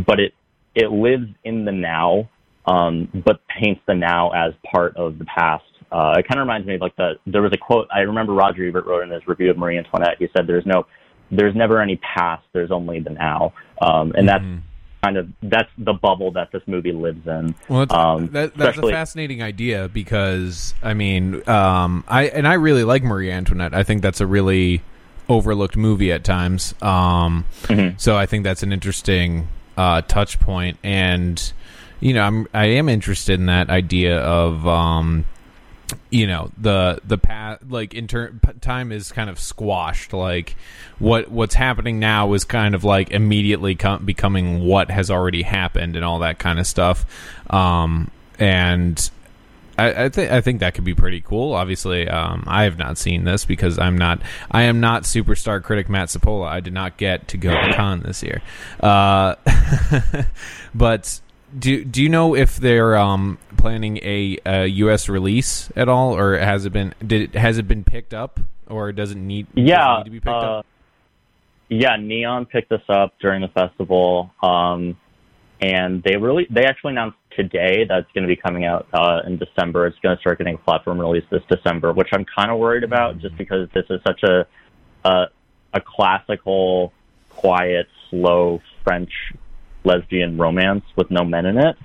but 0.06 0.20
it 0.20 0.34
it 0.78 0.92
lives 0.92 1.28
in 1.44 1.66
the 1.66 1.72
now, 1.72 2.30
um, 2.66 3.10
but 3.26 3.42
paints 3.48 3.82
the 3.88 3.96
now 3.96 4.30
as 4.32 4.54
part 4.72 4.96
of 4.96 5.18
the 5.18 5.26
past. 5.26 5.64
Uh, 5.92 6.16
it 6.18 6.28
kind 6.28 6.40
of 6.40 6.46
reminds 6.46 6.68
me 6.68 6.76
of 6.76 6.82
like 6.82 6.96
the 6.98 7.14
there 7.26 7.42
was 7.42 7.52
a 7.54 7.58
quote 7.58 7.88
I 7.94 8.02
remember 8.02 8.34
Roger 8.34 8.68
Ebert 8.68 8.86
wrote 8.86 9.04
in 9.04 9.10
his 9.10 9.26
review 9.28 9.50
of 9.50 9.58
Marie 9.58 9.78
Antoinette. 9.78 10.18
He 10.20 10.28
said, 10.36 10.46
"There's 10.46 10.66
no, 10.66 10.86
there's 11.32 11.56
never 11.56 11.82
any 11.82 11.96
past. 11.98 12.44
There's 12.54 12.72
only 12.72 13.00
the 13.00 13.12
now," 13.12 13.54
um, 13.82 14.14
and 14.16 14.28
that's 14.28 14.44
kind 15.04 15.18
of 15.18 15.30
that's 15.44 15.70
the 15.78 15.94
bubble 15.94 16.32
that 16.32 16.52
this 16.52 16.62
movie 16.68 16.92
lives 16.92 17.26
in. 17.26 17.56
Well, 17.70 17.86
Um, 17.92 18.28
that, 18.28 18.56
that's 18.56 18.78
a 18.78 18.90
fascinating 18.90 19.42
idea 19.42 19.88
because 19.88 20.74
I 20.84 20.94
mean, 20.94 21.48
um, 21.50 22.04
I 22.08 22.26
and 22.28 22.48
I 22.48 22.54
really 22.56 22.84
like 22.84 23.04
Marie 23.04 23.32
Antoinette. 23.32 23.74
I 23.74 23.84
think 23.84 24.02
that's 24.02 24.22
a 24.22 24.28
really 24.28 24.82
overlooked 25.30 25.78
movie 25.78 26.12
at 26.12 26.24
times. 26.24 26.74
Um, 26.82 27.46
Mm-hmm. 27.64 27.98
So 27.98 28.18
I 28.18 28.26
think 28.26 28.44
that's 28.44 28.64
an 28.64 28.72
interesting 28.72 29.48
uh, 29.78 30.02
touch 30.02 30.40
point, 30.40 30.78
and 30.84 31.54
you 32.00 32.14
know, 32.14 32.24
I'm 32.24 32.48
I 32.54 32.66
am 32.66 32.90
interested 32.90 33.40
in 33.40 33.46
that 33.48 33.70
idea 33.70 34.20
of. 34.20 34.68
Um, 34.68 35.26
you 36.10 36.28
know 36.28 36.52
the 36.58 37.00
the 37.06 37.18
path 37.18 37.60
like 37.70 37.94
in 37.94 38.08
turn 38.08 38.42
time 38.60 38.92
is 38.92 39.12
kind 39.12 39.30
of 39.30 39.40
squashed 39.40 40.12
like 40.12 40.58
what 41.00 41.30
what's 41.32 41.56
happening 41.56 41.98
now 42.00 42.34
is 42.34 42.44
kind 42.44 42.76
of 42.76 42.84
like 42.84 43.12
immediately 43.12 43.76
com- 43.76 44.04
becoming 44.06 44.66
what 44.66 44.92
has 44.92 45.10
already 45.10 45.44
happened 45.44 45.96
and 45.96 46.04
all 46.04 46.20
that 46.20 46.40
kind 46.40 46.60
of 46.60 46.68
stuff 46.68 47.06
um 47.50 48.12
and 48.38 49.10
I, 49.78 50.06
I 50.06 50.10
think 50.10 50.32
I 50.32 50.42
think 50.42 50.60
that 50.62 50.74
could 50.74 50.84
be 50.84 50.96
pretty 50.96 51.22
cool. 51.22 51.54
Obviously, 51.54 52.08
um, 52.08 52.44
I 52.48 52.64
have 52.64 52.78
not 52.78 52.98
seen 52.98 53.24
this 53.24 53.46
because 53.46 53.78
I'm 53.78 53.98
not 53.98 54.22
I 54.50 54.64
am 54.64 54.80
not 54.80 55.04
superstar 55.04 55.62
critic 55.64 55.90
Matt 55.90 56.10
Cipolla. 56.10 56.48
I 56.48 56.60
did 56.60 56.74
not 56.74 56.98
get 56.98 57.28
to 57.30 57.38
go 57.38 57.52
to 57.52 57.74
Cannes 57.74 58.04
this 58.04 58.24
year. 58.24 58.42
Uh, 58.80 59.36
but 60.76 61.22
do 61.58 61.84
do 61.84 62.02
you 62.02 62.10
know 62.10 62.36
if 62.36 62.58
they're 62.58 62.98
um, 62.98 63.38
planning 63.58 63.98
a, 63.98 64.38
a 64.46 64.66
U.S. 64.66 65.08
release 65.08 65.72
at 65.76 65.88
all, 65.88 66.18
or 66.18 66.38
has 66.38 66.66
it 66.66 66.74
been 66.74 66.94
did 67.06 67.22
it, 67.22 67.36
has 67.36 67.58
it 67.58 67.68
been 67.68 67.84
picked 67.84 68.14
up, 68.14 68.40
or 68.68 68.92
does 68.92 69.12
it 69.12 69.18
need 69.18 69.48
it 69.56 69.68
yeah, 69.68 69.98
need 69.98 70.06
to 70.06 70.12
be 70.12 70.20
picked 70.20 70.28
uh, 70.28 70.60
up? 70.60 70.66
yeah. 71.70 71.96
Neon 71.98 72.46
picked 72.46 72.72
us 72.72 72.84
up 72.90 73.14
during 73.20 73.42
the 73.42 73.48
festival, 73.48 74.32
um, 74.44 74.98
and 75.62 76.04
they 76.04 76.18
really 76.18 76.48
they 76.50 76.66
actually 76.66 76.92
announced 76.92 77.18
today 77.36 77.86
that 77.88 78.00
it's 78.00 78.12
going 78.14 78.24
to 78.24 78.28
be 78.28 78.36
coming 78.36 78.66
out 78.66 78.88
uh, 78.94 79.20
in 79.26 79.38
December. 79.38 79.86
It's 79.88 79.98
going 80.00 80.16
to 80.16 80.20
start 80.22 80.38
getting 80.40 80.56
a 80.56 80.58
platform 80.58 81.00
release 81.00 81.24
this 81.32 81.44
December, 81.50 81.94
which 81.94 82.10
I'm 82.14 82.26
kind 82.38 82.52
of 82.52 82.58
worried 82.60 82.84
about, 82.84 83.14
Mm-hmm. 83.16 83.22
just 83.22 83.38
because 83.38 83.68
this 83.74 83.86
is 83.90 84.00
such 84.06 84.24
a 84.24 84.46
a, 85.06 85.26
a 85.74 85.82
classical, 85.82 86.92
quiet, 87.30 87.88
slow 88.10 88.62
French 88.84 89.12
lesbian 89.84 90.38
romance 90.38 90.84
with 90.96 91.10
no 91.12 91.24
men 91.24 91.46
in 91.46 91.58
it, 91.58 91.76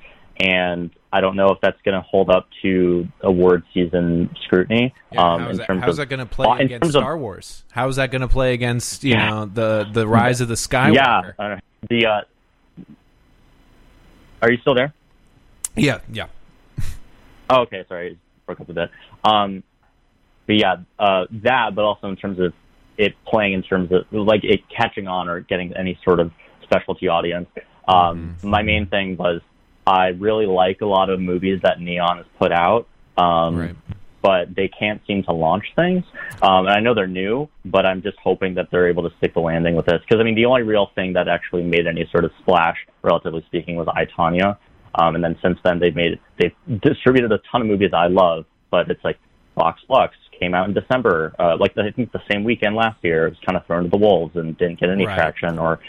and 0.41 0.91
I 1.13 1.21
don't 1.21 1.37
know 1.37 1.49
if 1.49 1.59
that's 1.61 1.81
going 1.83 1.95
to 1.95 2.01
hold 2.01 2.31
up 2.31 2.49
to 2.63 3.07
award 3.21 3.63
season 3.75 4.35
scrutiny. 4.45 4.95
Yeah, 5.13 5.21
um, 5.35 5.41
how's 5.43 5.59
that, 5.59 5.71
how's 5.81 5.97
that 5.99 6.07
going 6.07 6.21
to 6.21 6.27
play 6.27 6.47
uh, 6.47 6.55
in 6.55 6.61
against 6.63 6.83
terms 6.85 6.95
of- 6.97 7.03
Star 7.03 7.19
Wars? 7.19 7.65
How's 7.71 7.97
that 7.97 8.11
going 8.11 8.23
to 8.23 8.29
play 8.29 8.55
against 8.55 9.05
you 9.05 9.17
know 9.17 9.45
the 9.45 9.87
the 9.93 10.07
Rise 10.09 10.41
of 10.41 10.49
the 10.49 10.55
Skywalker? 10.69 10.95
Yeah, 10.95 11.23
uh, 11.39 11.57
the 11.89 12.07
uh, 12.07 12.21
are 14.43 14.51
you 14.51 14.59
still 14.59 14.75
there? 14.75 14.93
yeah, 15.77 16.01
yeah. 16.13 16.27
Oh, 17.49 17.63
okay, 17.63 17.85
sorry, 17.89 18.19
broke 18.47 18.61
up 18.61 18.69
a 18.69 18.73
bit. 18.73 18.91
Um, 19.25 19.63
but 20.47 20.57
yeah, 20.57 20.77
uh, 20.99 21.25
that, 21.43 21.75
but 21.75 21.85
also 21.85 22.09
in 22.09 22.17
terms 22.17 22.39
of 22.39 22.53
it 22.99 23.15
playing 23.27 23.55
in 23.55 23.63
terms 23.63 23.91
of 23.93 24.05
like 24.13 24.45
it 24.45 24.61
catching 24.69 25.09
on 25.09 25.29
or 25.29 25.41
getting 25.41 25.75
any 25.77 25.99
sort 26.05 26.21
of 26.21 26.31
specialty 26.63 27.09
audience. 27.09 27.49
Um, 27.89 28.37
My 28.43 28.63
main 28.63 28.87
thing 28.87 29.17
was 29.17 29.41
I 29.87 30.09
really 30.09 30.47
like 30.47 30.81
a 30.81 30.87
lot 30.87 31.11
of 31.11 31.21
movies 31.21 31.61
that 31.63 31.81
Neon 31.81 32.19
has 32.19 32.27
put 32.39 32.53
out. 32.53 32.87
Um, 33.17 33.57
Right. 33.57 33.77
But 34.23 34.55
they 34.55 34.69
can't 34.69 35.01
seem 35.07 35.25
to 35.25 35.33
launch 35.33 35.65
things. 35.75 36.05
Um, 36.41 36.67
and 36.67 36.71
I 36.71 36.81
know 36.81 36.95
they're 36.95 37.07
new, 37.07 37.49
but 37.65 37.85
I'm 37.85 38.03
just 38.03 38.17
hoping 38.23 38.55
that 38.55 38.69
they're 38.71 38.89
able 38.89 39.09
to 39.09 39.17
stick 39.19 39.35
the 39.35 39.41
landing 39.41 39.75
with 39.75 39.87
this. 39.87 40.01
Because 40.01 40.21
I 40.21 40.23
mean, 40.25 40.37
the 40.37 40.47
only 40.47 40.63
real 40.63 40.91
thing 40.95 41.13
that 41.15 41.29
actually 41.29 41.65
made 41.65 41.87
any 41.87 42.09
sort 42.11 42.25
of 42.25 42.31
splash, 42.41 42.77
relatively 43.03 43.43
speaking, 43.47 43.77
was 43.77 43.89
I 43.89 44.07
Tonya. 44.07 44.57
Um, 44.95 45.15
and 45.17 45.25
then 45.25 45.37
since 45.43 45.59
then, 45.65 45.79
they've 45.79 45.97
made 45.97 46.21
they've 46.39 46.55
distributed 46.81 47.33
a 47.33 47.39
ton 47.51 47.63
of 47.63 47.67
movies 47.67 47.91
I 47.93 48.07
love, 48.07 48.45
but 48.71 48.91
it's 48.91 49.03
like 49.03 49.19
Vox 49.57 49.81
Lux 49.89 50.15
came 50.39 50.55
out 50.55 50.69
in 50.69 50.75
December, 50.75 51.35
uh, 51.39 51.57
like 51.59 51.77
I 51.79 51.91
think 51.91 52.13
the 52.13 52.23
same 52.31 52.45
weekend 52.45 52.75
last 52.75 52.99
year. 53.03 53.27
It 53.27 53.31
was 53.31 53.39
kind 53.47 53.57
of 53.57 53.67
thrown 53.67 53.85
to 53.85 53.91
the 53.91 53.97
wolves 53.97 54.37
and 54.37 54.57
didn't 54.59 54.81
get 54.81 54.91
any 54.91 55.07
Right. 55.07 55.15
traction. 55.17 55.59
Or 55.59 55.81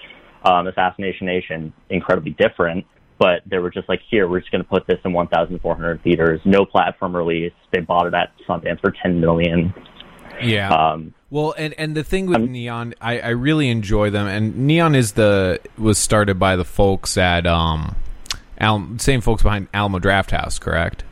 um, 0.46 0.68
Assassination 0.68 1.26
Nation, 1.28 1.74
incredibly 1.90 2.32
different, 2.32 2.86
but 3.24 3.42
they 3.46 3.58
were 3.58 3.70
just 3.70 3.88
like, 3.88 4.02
here, 4.10 4.28
we're 4.28 4.42
just 4.42 4.52
going 4.52 4.62
to 4.62 4.70
put 4.70 4.86
this 4.86 5.00
in 5.06 5.14
1,400 5.14 6.04
theaters, 6.04 6.42
no 6.44 6.66
platform 6.66 7.16
release. 7.16 7.54
They 7.72 7.80
bought 7.80 8.06
it 8.06 8.14
at 8.14 8.34
Sundance 8.46 8.82
for 8.82 8.92
10 8.92 9.22
million. 9.22 9.74
Yeah. 10.42 10.68
Um, 10.68 11.14
Well, 11.30 11.56
and 11.58 11.74
and 11.78 11.96
the 11.96 12.04
thing 12.04 12.26
with 12.26 12.42
Neon, 12.42 12.96
I, 13.00 13.20
I 13.20 13.30
really 13.30 13.70
enjoy 13.70 14.10
them, 14.10 14.28
and 14.28 14.68
Neon 14.68 14.94
is 14.94 15.14
the 15.14 15.62
was 15.78 15.98
started 15.98 16.38
by 16.38 16.58
the 16.58 16.66
folks 16.66 17.18
at 17.18 17.48
um, 17.48 17.96
Al, 18.58 18.90
same 18.98 19.22
folks 19.22 19.42
behind 19.42 19.70
Alamo 19.74 20.00
Drafthouse, 20.00 20.60
correct? 20.60 21.06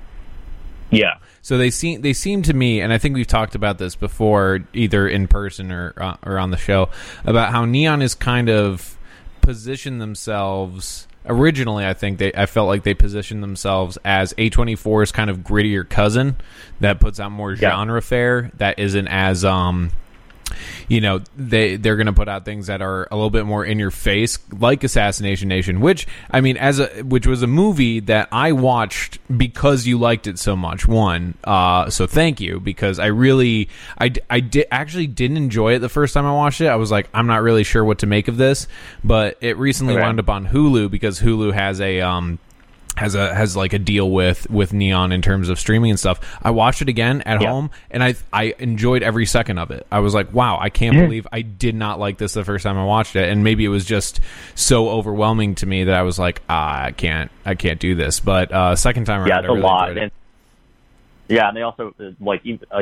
yeah. 0.90 1.14
So 1.42 1.58
they 1.58 1.70
seem 1.70 2.02
they 2.02 2.12
seem 2.12 2.42
to 2.42 2.54
me, 2.54 2.82
and 2.82 2.92
I 2.92 2.98
think 2.98 3.16
we've 3.16 3.26
talked 3.26 3.56
about 3.56 3.78
this 3.78 3.96
before, 3.96 4.60
either 4.74 5.08
in 5.08 5.30
person 5.30 5.72
or 5.72 5.94
uh, 5.96 6.18
or 6.26 6.38
on 6.38 6.52
the 6.52 6.58
show, 6.58 6.90
about 7.24 7.52
how 7.52 7.64
Neon 7.64 8.02
is 8.02 8.16
kind 8.16 8.50
of 8.50 8.98
positioned 9.40 10.02
themselves. 10.02 11.08
Originally, 11.26 11.86
I 11.86 11.94
think 11.94 12.18
they 12.18 12.34
I 12.34 12.46
felt 12.48 12.68
like 12.68 12.84
they 12.84 12.94
positioned 12.96 13.44
themselves 13.44 13.98
as 14.04 14.34
A24's 14.34 15.12
kind 15.12 15.30
of 15.30 15.40
grittier 15.40 15.88
cousin 15.88 16.36
that 16.80 17.00
puts 17.00 17.20
out 17.20 17.32
more 17.32 17.54
Yeah. 17.54 17.70
genre 17.72 18.02
fare 18.02 18.52
that 18.58 18.80
isn't 18.80 19.08
as 19.08 19.46
um 19.46 19.92
you 20.88 21.02
know 21.02 21.20
they 21.38 21.76
they're 21.76 21.96
going 21.96 22.06
to 22.08 22.14
put 22.14 22.28
out 22.28 22.46
things 22.46 22.68
that 22.68 22.82
are 22.82 23.08
a 23.12 23.16
little 23.16 23.30
bit 23.30 23.46
more 23.46 23.64
in 23.66 23.80
your 23.80 23.92
face 23.92 24.40
like 24.52 24.84
assassination 24.84 25.48
nation 25.48 25.80
which 25.82 26.08
i 26.32 26.42
mean 26.42 26.58
as 26.58 26.80
a 26.80 26.88
which 27.04 27.26
was 27.28 27.42
a 27.44 27.48
movie 27.48 28.00
that 28.00 28.28
i 28.32 28.52
watched 28.52 29.20
because 29.38 29.86
you 29.88 29.98
liked 29.98 30.28
it 30.28 30.38
so 30.40 30.56
much 30.56 30.88
one 30.88 31.34
uh 31.44 31.90
so 31.90 32.06
thank 32.08 32.40
you 32.42 32.60
because 32.60 33.00
i 33.00 33.06
really 33.08 33.70
i 34.00 34.12
i 34.30 34.40
did 34.40 34.66
actually 34.72 35.08
didn't 35.08 35.38
enjoy 35.38 35.74
it 35.76 35.80
the 35.80 35.90
first 35.90 36.14
time 36.14 36.26
i 36.26 36.32
watched 36.34 36.62
it 36.62 36.68
i 36.68 36.76
was 36.76 36.92
like 36.92 37.08
i'm 37.14 37.28
not 37.28 37.42
really 37.42 37.64
sure 37.64 37.84
what 37.84 38.00
to 38.00 38.06
make 38.06 38.28
of 38.28 38.38
this 38.38 38.68
but 39.04 39.38
it 39.42 39.58
recently 39.58 39.94
Okay. 39.94 40.02
wound 40.02 40.20
up 40.20 40.30
on 40.30 40.48
hulu 40.48 40.90
because 40.90 41.20
hulu 41.20 41.54
has 41.54 41.82
a 41.82 42.02
um 42.02 42.40
has 43.02 43.16
a 43.16 43.34
has 43.36 43.58
like 43.58 43.74
a 43.74 43.80
deal 43.80 44.10
with 44.10 44.50
with 44.50 44.72
Neon 44.72 45.12
in 45.12 45.22
terms 45.22 45.50
of 45.50 45.60
streaming 45.60 45.90
and 45.92 46.00
stuff. 46.00 46.20
I 46.42 46.52
watched 46.52 46.82
it 46.82 46.88
again 46.88 47.22
at 47.24 47.42
Yeah. 47.42 47.50
home 47.50 47.72
and 47.90 48.02
I 48.02 48.16
I 48.32 48.56
enjoyed 48.60 49.04
every 49.04 49.26
second 49.26 49.58
of 49.58 49.72
it. 49.72 49.86
I 49.92 50.00
was 50.00 50.14
like, 50.14 50.34
wow, 50.34 50.58
I 50.62 50.70
can't 50.70 50.96
believe 50.96 51.28
I 51.34 51.42
did 51.42 51.76
not 51.76 52.00
like 52.00 52.18
this 52.18 52.34
the 52.34 52.46
first 52.46 52.64
time 52.64 52.78
I 52.78 52.86
watched 52.86 53.16
it. 53.18 53.30
And 53.30 53.44
maybe 53.44 53.66
it 53.66 53.70
was 53.70 53.84
just 53.84 54.22
so 54.56 54.88
overwhelming 54.90 55.56
to 55.56 55.66
me 55.66 55.84
that 55.84 55.96
I 55.96 56.04
was 56.04 56.18
like, 56.18 56.42
ah, 56.50 56.84
I 56.86 56.92
can't 56.92 57.30
I 57.46 57.56
can't 57.56 57.80
do 57.80 57.96
this. 57.96 58.22
But 58.22 58.52
uh 58.54 58.76
second 58.78 59.06
time 59.06 59.20
around, 59.20 59.28
yeah, 59.30 59.38
I 59.38 59.40
it's 59.40 59.50
a 59.50 59.52
lot. 59.54 59.92
it. 59.92 59.98
And, 59.98 60.12
yeah, 61.28 61.48
and 61.48 61.56
they 61.56 61.62
also 61.62 61.94
uh, 62.00 62.12
like 62.20 62.42
even- 62.44 62.68
uh, 62.72 62.82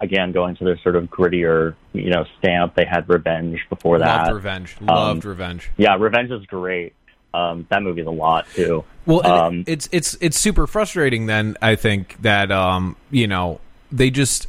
again 0.00 0.32
going 0.32 0.56
to 0.56 0.64
their 0.64 0.78
sort 0.78 0.96
of 0.96 1.04
grittier, 1.10 1.74
you 1.92 2.08
know, 2.10 2.24
stamp. 2.38 2.74
They 2.74 2.86
had 2.86 3.06
Revenge 3.08 3.60
before 3.68 3.98
that. 3.98 4.22
Loved 4.28 4.34
Revenge. 4.34 4.76
Loved 4.80 5.24
Revenge. 5.26 5.70
Yeah, 5.76 5.96
Revenge 5.96 6.30
is 6.30 6.46
great. 6.46 6.94
Um, 7.34 7.66
that 7.70 7.82
movie's 7.82 8.06
a 8.06 8.10
lot 8.10 8.46
too. 8.54 8.84
Well, 9.06 9.26
Um, 9.26 9.64
it's 9.66 9.88
it's 9.92 10.16
it's 10.20 10.38
super 10.38 10.66
frustrating. 10.66 11.26
Then 11.26 11.56
I 11.62 11.76
think 11.76 12.20
that 12.22 12.50
um, 12.52 12.96
you 13.10 13.26
know 13.26 13.60
they 13.90 14.10
just 14.10 14.46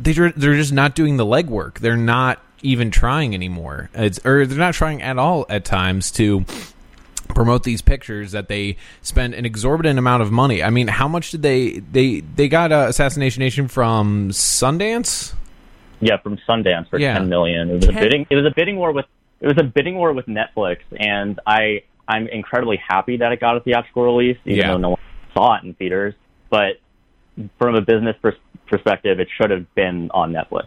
they 0.00 0.12
they're 0.12 0.54
just 0.56 0.72
not 0.72 0.94
doing 0.94 1.16
the 1.16 1.24
legwork. 1.26 1.78
They're 1.78 1.96
not 1.96 2.40
even 2.62 2.90
trying 2.90 3.34
anymore. 3.34 3.90
It's 3.94 4.18
or 4.24 4.46
they're 4.46 4.58
not 4.58 4.74
trying 4.74 5.00
at 5.02 5.18
all 5.18 5.46
at 5.48 5.64
times 5.64 6.10
to 6.12 6.44
promote 7.28 7.62
these 7.64 7.82
pictures 7.82 8.32
that 8.32 8.48
they 8.48 8.76
spend 9.02 9.34
an 9.34 9.44
exorbitant 9.46 9.98
amount 9.98 10.22
of 10.22 10.30
money. 10.30 10.62
I 10.62 10.70
mean, 10.70 10.88
how 10.88 11.08
much 11.08 11.30
did 11.30 11.42
they 11.42 11.78
they 11.78 12.20
they 12.20 12.48
got 12.48 12.72
uh, 12.72 12.86
Assassination 12.88 13.40
Nation 13.40 13.68
from 13.68 14.30
Sundance? 14.30 15.34
Yeah, 16.00 16.18
from 16.18 16.36
Sundance 16.48 16.88
for 16.90 16.98
Yeah. 16.98 17.14
ten 17.14 17.28
million. 17.28 17.70
It 17.70 17.74
was 17.76 17.84
10 17.86 17.96
a 17.96 18.00
bidding. 18.00 18.26
It 18.28 18.36
was 18.36 18.44
a 18.46 18.50
bidding 18.50 18.76
war 18.76 18.92
with. 18.92 19.06
It 19.40 19.46
was 19.46 19.58
a 19.58 19.62
bidding 19.64 19.96
war 19.96 20.12
with 20.12 20.26
Netflix, 20.26 20.78
and 20.98 21.38
I 21.46 21.82
I'm 22.08 22.28
incredibly 22.28 22.76
happy 22.76 23.16
that 23.18 23.32
it 23.32 23.40
got 23.40 23.56
a 23.56 23.60
theatrical 23.60 24.04
release, 24.04 24.38
even 24.44 24.58
Yeah. 24.58 24.68
though 24.72 24.78
no 24.78 24.88
one 24.90 25.00
saw 25.32 25.54
it 25.56 25.64
in 25.64 25.74
theaters. 25.74 26.14
But 26.50 26.78
from 27.58 27.74
a 27.74 27.80
business 27.80 28.16
pers- 28.20 28.34
perspective, 28.66 29.20
it 29.20 29.28
should 29.36 29.50
have 29.50 29.72
been 29.74 30.10
on 30.12 30.32
Netflix. 30.32 30.66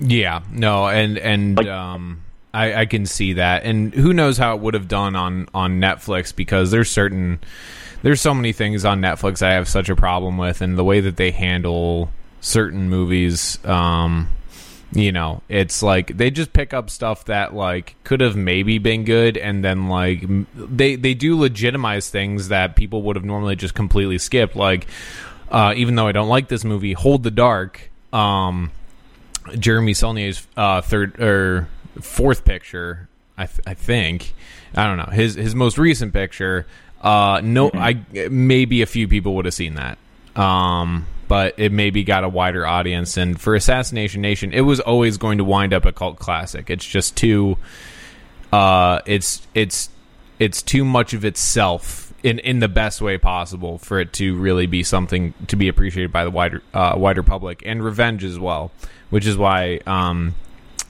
Yeah, 0.00 0.40
no, 0.50 0.86
and 0.88 1.18
and 1.18 1.56
Like- 1.56 1.68
um, 1.68 2.22
I, 2.52 2.82
I 2.82 2.86
can 2.86 3.04
see 3.06 3.32
that, 3.34 3.64
and 3.64 3.92
who 3.94 4.12
knows 4.12 4.38
how 4.38 4.54
it 4.54 4.60
would 4.60 4.74
have 4.74 4.86
done 4.88 5.16
on 5.16 5.48
on 5.54 5.80
Netflix 5.80 6.34
because 6.34 6.70
there's 6.70 6.90
certain 6.90 7.40
there's 8.02 8.20
so 8.20 8.32
many 8.34 8.52
things 8.52 8.84
on 8.84 9.00
Netflix 9.00 9.42
I 9.42 9.52
have 9.54 9.68
such 9.68 9.88
a 9.88 9.96
problem 9.96 10.36
with, 10.38 10.60
and 10.60 10.76
the 10.78 10.84
way 10.84 11.00
that 11.00 11.16
they 11.16 11.30
handle 11.32 12.10
certain 12.40 12.88
movies, 12.88 13.58
um, 13.64 14.28
you 14.94 15.12
know, 15.12 15.42
it's 15.48 15.82
like 15.82 16.16
they 16.16 16.30
just 16.30 16.52
pick 16.52 16.72
up 16.72 16.88
stuff 16.88 17.26
that 17.26 17.54
like 17.54 17.96
could 18.04 18.20
have 18.20 18.36
maybe 18.36 18.78
been 18.78 19.04
good, 19.04 19.36
and 19.36 19.62
then 19.62 19.88
like 19.88 20.24
they 20.54 20.96
they 20.96 21.14
do 21.14 21.38
legitimize 21.38 22.08
things 22.10 22.48
that 22.48 22.76
people 22.76 23.02
would 23.02 23.16
have 23.16 23.24
normally 23.24 23.56
just 23.56 23.74
completely 23.74 24.18
skipped, 24.18 24.56
like. 24.56 24.86
Uh, 25.50 25.72
even 25.76 25.94
though 25.94 26.08
I 26.08 26.12
don't 26.12 26.28
like 26.28 26.48
this 26.48 26.64
movie, 26.64 26.94
Hold 26.94 27.22
the 27.22 27.30
Dark. 27.30 27.90
Um, 28.12 28.72
Jeremy 29.58 29.92
Saulnier's 29.92 30.46
uh, 30.56 30.80
third 30.80 31.20
or 31.20 31.68
fourth 32.00 32.44
picture, 32.44 33.08
I, 33.36 33.46
th- 33.46 33.60
I 33.66 33.74
think. 33.74 34.34
I 34.74 34.84
don't 34.86 34.96
know 34.96 35.12
his 35.12 35.34
his 35.34 35.54
most 35.54 35.78
recent 35.78 36.12
picture. 36.12 36.66
Uh, 37.00 37.40
no, 37.44 37.70
I 37.72 38.00
maybe 38.30 38.82
a 38.82 38.86
few 38.86 39.06
people 39.06 39.34
would 39.36 39.44
have 39.44 39.54
seen 39.54 39.74
that, 39.74 39.98
um, 40.40 41.06
but 41.28 41.54
it 41.58 41.72
maybe 41.72 42.04
got 42.04 42.24
a 42.24 42.28
wider 42.28 42.66
audience. 42.66 43.16
And 43.16 43.40
for 43.40 43.54
Assassination 43.54 44.20
Nation, 44.20 44.52
it 44.52 44.62
was 44.62 44.80
always 44.80 45.16
going 45.16 45.38
to 45.38 45.44
wind 45.44 45.72
up 45.72 45.84
a 45.84 45.92
cult 45.92 46.18
classic. 46.18 46.70
It's 46.70 46.84
just 46.84 47.16
too, 47.16 47.56
uh, 48.52 49.00
it's 49.06 49.46
it's 49.54 49.90
it's 50.38 50.62
too 50.62 50.84
much 50.84 51.12
of 51.12 51.24
itself 51.24 52.12
in 52.22 52.38
in 52.40 52.58
the 52.58 52.68
best 52.68 53.00
way 53.00 53.18
possible 53.18 53.78
for 53.78 54.00
it 54.00 54.12
to 54.14 54.36
really 54.36 54.66
be 54.66 54.82
something 54.82 55.34
to 55.46 55.56
be 55.56 55.68
appreciated 55.68 56.12
by 56.12 56.24
the 56.24 56.30
wider 56.30 56.62
uh, 56.72 56.94
wider 56.96 57.22
public 57.22 57.62
and 57.64 57.84
revenge 57.84 58.24
as 58.24 58.38
well, 58.38 58.72
which 59.10 59.26
is 59.26 59.36
why 59.36 59.80
um, 59.86 60.34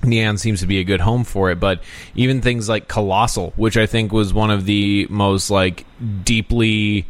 Neon 0.03 0.38
seems 0.38 0.61
to 0.61 0.66
be 0.66 0.79
a 0.79 0.85
good 0.85 1.01
home 1.01 1.25
for 1.25 1.51
it. 1.51 1.61
But 1.61 1.83
even 2.14 2.40
things 2.40 2.68
like 2.68 2.88
Colossal, 2.88 3.53
which 3.57 3.77
I 3.77 3.87
think 3.87 4.12
was 4.12 4.33
one 4.33 4.51
of 4.51 4.64
the 4.64 5.07
most 5.11 5.51
like 5.51 5.85
deeply 6.25 7.07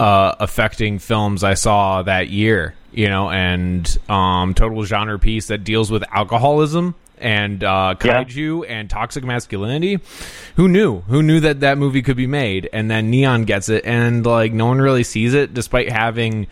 uh, 0.00 0.34
affecting 0.40 0.98
films 0.98 1.44
I 1.44 1.54
saw 1.54 2.02
that 2.02 2.28
year, 2.30 2.74
you 2.92 3.06
know, 3.08 3.30
and 3.30 3.98
um, 4.08 4.54
total 4.54 4.82
genre 4.84 5.18
piece 5.18 5.48
that 5.48 5.62
deals 5.62 5.90
with 5.90 6.02
alcoholism 6.10 6.94
and 7.18 7.62
uh, 7.62 7.94
Yeah. 8.02 8.24
kaiju 8.24 8.64
and 8.66 8.88
toxic 8.88 9.24
masculinity. 9.24 9.98
Who 10.56 10.68
knew? 10.68 11.00
Who 11.02 11.22
knew 11.22 11.40
that 11.40 11.60
that 11.60 11.76
movie 11.76 12.00
could 12.00 12.16
be 12.16 12.26
made? 12.26 12.68
And 12.72 12.90
then 12.90 13.10
Neon 13.10 13.44
gets 13.44 13.68
it, 13.68 13.84
and 13.84 14.24
like 14.24 14.52
no 14.54 14.66
one 14.66 14.80
really 14.80 15.04
sees 15.04 15.34
it, 15.34 15.52
despite 15.52 15.92
having 15.92 16.46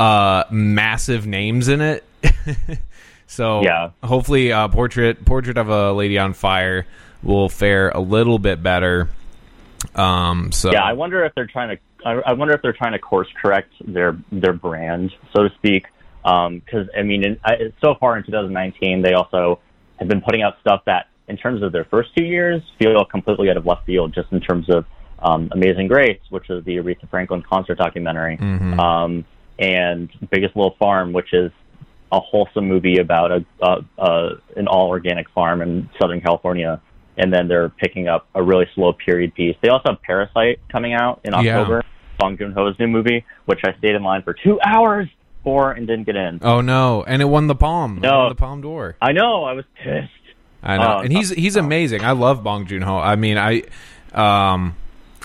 uh, 0.00 0.44
massive 0.50 1.26
names 1.26 1.68
in 1.68 1.82
it. 1.82 2.02
so 3.26 3.62
Yeah. 3.62 3.90
hopefully, 4.02 4.52
uh, 4.52 4.68
portrait 4.68 5.22
portrait 5.26 5.58
of 5.58 5.68
a 5.68 5.92
lady 5.92 6.18
on 6.18 6.32
fire 6.32 6.86
will 7.22 7.48
fare 7.50 7.90
a 7.90 8.00
little 8.00 8.38
bit 8.38 8.62
better. 8.62 9.08
Um, 9.94 10.50
so 10.52 10.72
Yeah, 10.72 10.82
I 10.82 10.94
wonder 10.94 11.24
if 11.26 11.34
they're 11.34 11.46
trying 11.46 11.76
to. 11.76 11.82
I, 12.06 12.12
I 12.26 12.32
wonder 12.34 12.54
if 12.54 12.62
they're 12.62 12.72
trying 12.72 12.92
to 12.92 12.98
course 12.98 13.28
correct 13.42 13.72
their 13.84 14.16
their 14.30 14.52
brand, 14.52 15.12
so 15.34 15.42
to 15.42 15.50
speak. 15.56 15.86
Because 16.22 16.88
I 16.96 17.02
mean, 17.02 17.24
in, 17.24 17.40
I, 17.44 17.72
so 17.80 17.94
far 17.98 18.16
in 18.16 18.24
2019, 18.24 19.02
they 19.02 19.12
also 19.12 19.60
have 19.98 20.08
been 20.08 20.20
putting 20.20 20.42
out 20.42 20.54
stuff 20.60 20.82
that, 20.86 21.08
in 21.28 21.36
terms 21.36 21.62
of 21.62 21.72
their 21.72 21.84
first 21.84 22.10
two 22.16 22.24
years, 22.24 22.62
feel 22.78 23.04
completely 23.04 23.50
out 23.50 23.56
of 23.56 23.66
left 23.66 23.86
field. 23.86 24.14
Just 24.14 24.32
in 24.32 24.40
terms 24.40 24.66
of 24.70 24.84
um, 25.18 25.48
Amazing 25.52 25.88
Grace, 25.88 26.20
which 26.30 26.48
is 26.48 26.64
the 26.64 26.76
Aretha 26.76 27.08
Franklin 27.10 27.42
concert 27.42 27.78
documentary, 27.78 28.38
um, 28.78 29.24
and 29.58 30.08
Biggest 30.30 30.54
Little 30.54 30.76
Farm, 30.78 31.12
which 31.12 31.32
is 31.32 31.50
a 32.12 32.20
wholesome 32.20 32.68
movie 32.68 32.98
about 32.98 33.32
a, 33.32 34.38
an 34.56 34.68
all 34.68 34.88
organic 34.88 35.28
farm 35.30 35.60
in 35.60 35.90
Southern 36.00 36.20
California, 36.20 36.80
and 37.16 37.32
then 37.32 37.48
they're 37.48 37.68
picking 37.68 38.06
up 38.06 38.28
a 38.34 38.42
really 38.42 38.66
slow 38.74 38.92
period 38.92 39.34
piece. 39.34 39.56
They 39.60 39.70
also 39.70 39.90
have 39.90 40.02
Parasite 40.02 40.60
coming 40.70 40.92
out 40.92 41.20
in 41.24 41.34
Yeah. 41.82 41.82
Bong 42.18 42.36
Joon 42.38 42.52
Ho's 42.52 42.78
new 42.78 42.86
movie, 42.86 43.24
which 43.44 43.60
I 43.64 43.72
stayed 43.78 43.94
in 43.94 44.02
line 44.02 44.22
for 44.22 44.34
two 44.34 44.58
hours 44.64 45.08
for 45.44 45.72
and 45.72 45.86
didn't 45.86 46.04
get 46.04 46.16
in. 46.16 46.40
Oh 46.42 46.60
no! 46.60 47.04
And 47.06 47.22
it 47.22 47.26
won 47.26 47.46
the 47.46 47.54
Palme. 47.54 47.98
It 47.98 48.00
No. 48.02 48.18
won 48.20 48.28
the 48.30 48.34
Palme 48.34 48.60
d'Or. 48.62 48.96
I 49.00 49.12
know, 49.12 49.44
I 49.44 49.52
was 49.52 49.64
pissed. 49.82 50.10
I 50.62 50.76
know, 50.78 50.96
Oh, 50.96 50.98
and 51.00 51.12
he's 51.12 51.30
he's 51.30 51.56
amazing. 51.56 52.02
I 52.04 52.12
love 52.12 52.42
Bong 52.42 52.66
Joon 52.66 52.82
Ho. 52.82 52.96
I 52.98 53.14
mean, 53.16 53.38
I 53.38 53.62
um, 54.12 54.76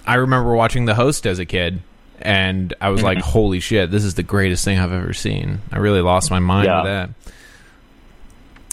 I 0.05 0.15
remember 0.15 0.53
watching 0.53 0.85
The 0.85 0.93
Host 0.95 1.25
as 1.25 1.39
a 1.39 1.45
kid, 1.45 1.81
and 2.21 2.73
I 2.81 2.89
was 2.89 3.01
like. 3.01 3.17
"Holy 3.31 3.59
shit, 3.59 3.89
this 3.91 4.03
is 4.03 4.13
the 4.15 4.23
greatest 4.23 4.63
thing 4.65 4.77
I've 4.77 4.91
ever 4.91 5.13
seen." 5.13 5.59
I 5.71 5.77
really 5.79 6.01
lost 6.01 6.29
my 6.29 6.39
mind 6.39 6.67
Yeah. 6.67 6.81
with 6.83 6.91
that. 6.91 7.09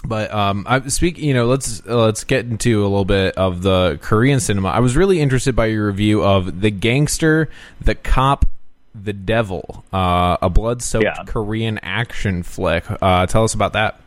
But 0.09 0.33
um, 0.33 0.65
I 0.67 0.81
speak. 0.89 1.19
You 1.19 1.35
know, 1.35 1.47
let's 1.47 1.85
let's 1.85 2.25
get 2.25 2.47
into 2.47 2.81
a 2.81 2.89
little 2.89 3.05
bit 3.05 3.37
of 3.37 3.61
the 3.61 3.99
Korean 4.01 4.41
cinema. 4.41 4.69
I 4.71 4.81
was 4.81 4.97
really 4.97 5.21
interested 5.21 5.55
by 5.55 5.67
your 5.67 5.87
review 5.87 6.25
of 6.25 6.63
the 6.63 6.71
gangster, 6.71 7.51
the 7.79 7.95
cop, 7.95 8.47
the 8.95 9.13
devil, 9.13 9.85
uh, 9.93 10.39
a 10.41 10.49
blood-soaked 10.49 11.05
Yeah. 11.05 11.25
Korean 11.27 11.79
action 11.83 12.43
flick. 12.43 12.85
Uh, 13.03 13.27
tell 13.27 13.45
us 13.45 13.53
about 13.53 13.75
that. 13.75 14.01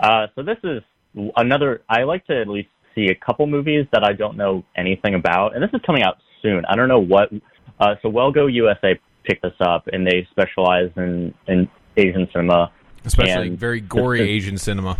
Uh, 0.00 0.28
so 0.34 0.42
this 0.42 0.58
is 0.64 0.82
another. 1.36 1.82
I 1.88 2.04
like 2.04 2.26
to 2.28 2.40
at 2.40 2.48
least 2.48 2.70
see 2.94 3.08
a 3.08 3.14
couple 3.14 3.46
movies 3.46 3.86
that 3.92 4.04
I 4.04 4.14
don't 4.14 4.38
know 4.38 4.64
anything 4.74 5.14
about, 5.14 5.54
and 5.54 5.62
this 5.62 5.70
is 5.74 5.82
coming 5.84 6.02
out 6.02 6.16
soon. 6.40 6.64
I 6.64 6.76
don't 6.76 6.88
know 6.88 6.98
what. 6.98 7.30
Uh, 7.78 7.96
so 8.00 8.08
Well 8.08 8.32
Go 8.32 8.46
USA 8.46 8.98
picked 9.24 9.42
this 9.42 9.52
up, 9.60 9.86
and 9.92 10.06
they 10.06 10.26
specialize 10.30 10.90
in 10.96 11.34
in 11.46 11.68
Asian 11.98 12.26
cinema. 12.32 12.72
Especially 13.04 13.48
And 13.48 13.58
very 13.58 13.80
gory 13.80 14.20
is- 14.20 14.28
Asian 14.28 14.58
cinema. 14.58 14.98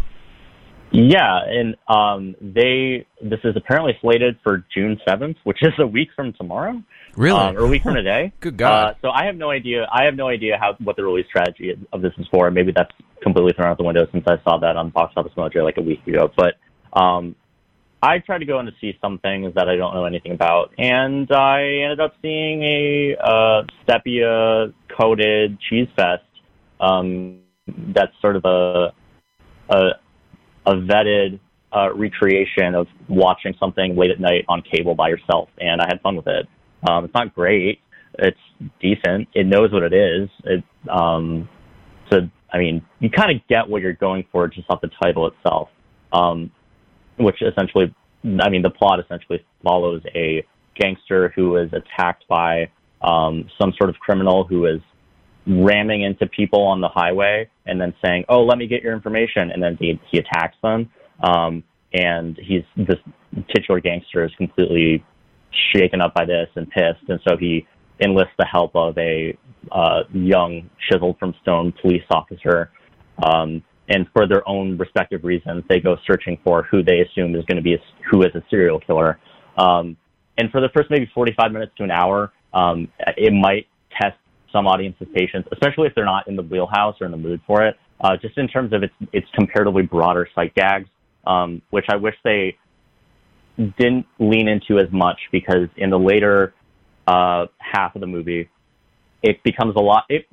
Yeah, 0.94 1.40
and 1.46 1.74
um, 1.88 2.36
they 2.38 3.06
this 3.22 3.40
is 3.44 3.56
apparently 3.56 3.96
slated 4.02 4.38
for 4.42 4.62
June 4.74 5.00
seventh, 5.08 5.38
which 5.44 5.62
is 5.62 5.72
a 5.78 5.86
week 5.86 6.10
from 6.14 6.34
tomorrow. 6.34 6.82
Really? 7.16 7.40
um, 7.40 7.56
or 7.56 7.60
a 7.60 7.66
week 7.66 7.82
from 7.82 7.94
today. 7.94 8.30
Good 8.40 8.58
God. 8.58 8.90
Uh, 8.90 8.94
so 9.00 9.08
I 9.08 9.24
have 9.24 9.36
no 9.36 9.50
idea. 9.50 9.86
I 9.90 10.04
have 10.04 10.14
no 10.14 10.28
idea 10.28 10.58
how 10.60 10.76
what 10.84 10.96
the 10.96 11.04
release 11.04 11.26
strategy 11.28 11.74
of 11.94 12.02
this 12.02 12.12
is 12.18 12.26
for. 12.30 12.50
Maybe 12.50 12.72
that's 12.76 12.90
completely 13.22 13.54
thrown 13.54 13.68
out 13.68 13.78
the 13.78 13.84
window 13.84 14.06
since 14.12 14.24
I 14.26 14.36
saw 14.44 14.58
that 14.58 14.76
on 14.76 14.90
Box 14.90 15.14
Office 15.16 15.32
Mojo 15.34 15.64
like 15.64 15.78
a 15.78 15.82
week 15.82 16.06
ago. 16.06 16.30
But 16.36 16.56
um, 16.92 17.36
I 18.02 18.18
tried 18.18 18.38
to 18.38 18.44
go 18.44 18.60
in 18.60 18.66
to 18.66 18.72
see 18.78 18.98
some 19.00 19.18
things 19.18 19.54
that 19.54 19.70
I 19.70 19.76
don't 19.76 19.94
know 19.94 20.04
anything 20.04 20.32
about, 20.32 20.74
and 20.76 21.30
I 21.32 21.62
ended 21.84 22.00
up 22.00 22.16
seeing 22.20 22.62
a 22.62 23.16
uh, 23.16 23.62
Stepia 23.88 24.74
coated 24.98 25.58
cheese 25.60 25.88
fest. 25.96 26.24
Um, 26.80 27.38
that's 27.94 28.12
sort 28.20 28.36
of 28.36 28.44
a 28.44 28.92
a, 29.68 29.90
a 30.66 30.74
vetted 30.74 31.40
uh, 31.74 31.92
recreation 31.94 32.74
of 32.74 32.86
watching 33.08 33.54
something 33.58 33.96
late 33.96 34.10
at 34.10 34.20
night 34.20 34.44
on 34.48 34.62
cable 34.62 34.94
by 34.94 35.08
yourself, 35.08 35.48
and 35.58 35.80
I 35.80 35.86
had 35.88 36.00
fun 36.02 36.16
with 36.16 36.26
it. 36.26 36.46
Um, 36.88 37.04
it's 37.04 37.14
not 37.14 37.34
great. 37.34 37.80
It's 38.18 38.38
decent. 38.80 39.28
It 39.34 39.46
knows 39.46 39.72
what 39.72 39.82
it 39.82 39.92
is. 39.94 40.28
It 40.44 40.64
um, 40.90 41.48
so 42.10 42.28
I 42.52 42.58
mean, 42.58 42.84
you 43.00 43.08
kind 43.10 43.34
of 43.34 43.46
get 43.48 43.68
what 43.68 43.82
you're 43.82 43.94
going 43.94 44.26
for 44.30 44.46
just 44.48 44.68
off 44.68 44.80
the 44.82 44.90
title 45.02 45.26
itself, 45.28 45.70
um, 46.12 46.50
which 47.18 47.40
essentially, 47.40 47.94
I 48.24 48.50
mean, 48.50 48.62
the 48.62 48.70
plot 48.70 49.00
essentially 49.00 49.44
follows 49.62 50.02
a 50.14 50.44
gangster 50.78 51.32
who 51.34 51.56
is 51.56 51.70
attacked 51.72 52.26
by 52.28 52.70
um, 53.00 53.48
some 53.58 53.72
sort 53.78 53.88
of 53.90 53.96
criminal 53.96 54.44
who 54.44 54.66
is 54.66 54.80
ramming 55.46 56.02
into 56.02 56.26
people 56.26 56.62
on 56.62 56.80
the 56.80 56.88
highway 56.88 57.48
and 57.66 57.80
then 57.80 57.94
saying, 58.04 58.24
"Oh, 58.28 58.44
let 58.44 58.58
me 58.58 58.66
get 58.66 58.82
your 58.82 58.92
information," 58.92 59.50
and 59.50 59.62
then 59.62 59.76
he 59.80 60.00
he 60.10 60.18
attacks 60.18 60.56
them. 60.62 60.90
Um, 61.22 61.64
and 61.94 62.38
he's 62.38 62.64
this 62.76 62.98
titular 63.54 63.80
gangster 63.80 64.24
is 64.24 64.32
completely 64.36 65.04
shaken 65.74 66.00
up 66.00 66.14
by 66.14 66.24
this 66.24 66.48
and 66.56 66.68
pissed, 66.70 67.08
and 67.08 67.20
so 67.28 67.36
he 67.36 67.66
enlists 68.00 68.34
the 68.38 68.46
help 68.46 68.74
of 68.74 68.96
a 68.98 69.36
uh, 69.70 70.02
young, 70.12 70.68
chiseled 70.88 71.18
from 71.18 71.34
stone 71.42 71.72
police 71.80 72.02
officer. 72.10 72.70
Um, 73.22 73.62
and 73.88 74.06
for 74.12 74.26
their 74.26 74.48
own 74.48 74.78
respective 74.78 75.24
reasons, 75.24 75.64
they 75.68 75.80
go 75.80 75.96
searching 76.06 76.38
for 76.44 76.62
who 76.64 76.82
they 76.82 77.00
assume 77.00 77.34
is 77.34 77.44
going 77.44 77.56
to 77.56 77.62
be 77.62 77.74
a, 77.74 77.78
who 78.10 78.22
is 78.22 78.34
a 78.34 78.42
serial 78.48 78.80
killer. 78.80 79.18
Um, 79.58 79.96
and 80.38 80.50
for 80.50 80.60
the 80.60 80.68
first 80.74 80.90
maybe 80.90 81.10
45 81.14 81.52
minutes 81.52 81.72
to 81.76 81.84
an 81.84 81.90
hour, 81.90 82.32
um, 82.54 82.88
it 83.16 83.32
might 83.32 83.66
test 84.00 84.16
some 84.52 84.66
audience's 84.66 85.08
patience, 85.14 85.46
especially 85.52 85.88
if 85.88 85.94
they're 85.94 86.04
not 86.04 86.28
in 86.28 86.36
the 86.36 86.42
wheelhouse 86.42 86.96
or 87.00 87.06
in 87.06 87.10
the 87.10 87.18
mood 87.18 87.40
for 87.46 87.64
it. 87.64 87.76
Uh, 88.00 88.16
just 88.16 88.36
in 88.36 88.48
terms 88.48 88.72
of 88.72 88.82
its 88.82 88.94
its 89.12 89.26
comparatively 89.34 89.82
broader 89.82 90.28
sight 90.34 90.54
gags, 90.54 90.88
um, 91.26 91.62
which 91.70 91.86
I 91.88 91.96
wish 91.96 92.14
they 92.24 92.56
didn't 93.56 94.06
lean 94.18 94.48
into 94.48 94.78
as 94.78 94.90
much 94.90 95.18
because 95.30 95.68
in 95.76 95.90
the 95.90 95.98
later 95.98 96.54
uh, 97.06 97.46
half 97.58 97.94
of 97.94 98.00
the 98.00 98.06
movie, 98.06 98.48
it 99.22 99.42
becomes 99.44 99.74
a 99.76 99.80
lot. 99.80 100.04
It 100.08 100.26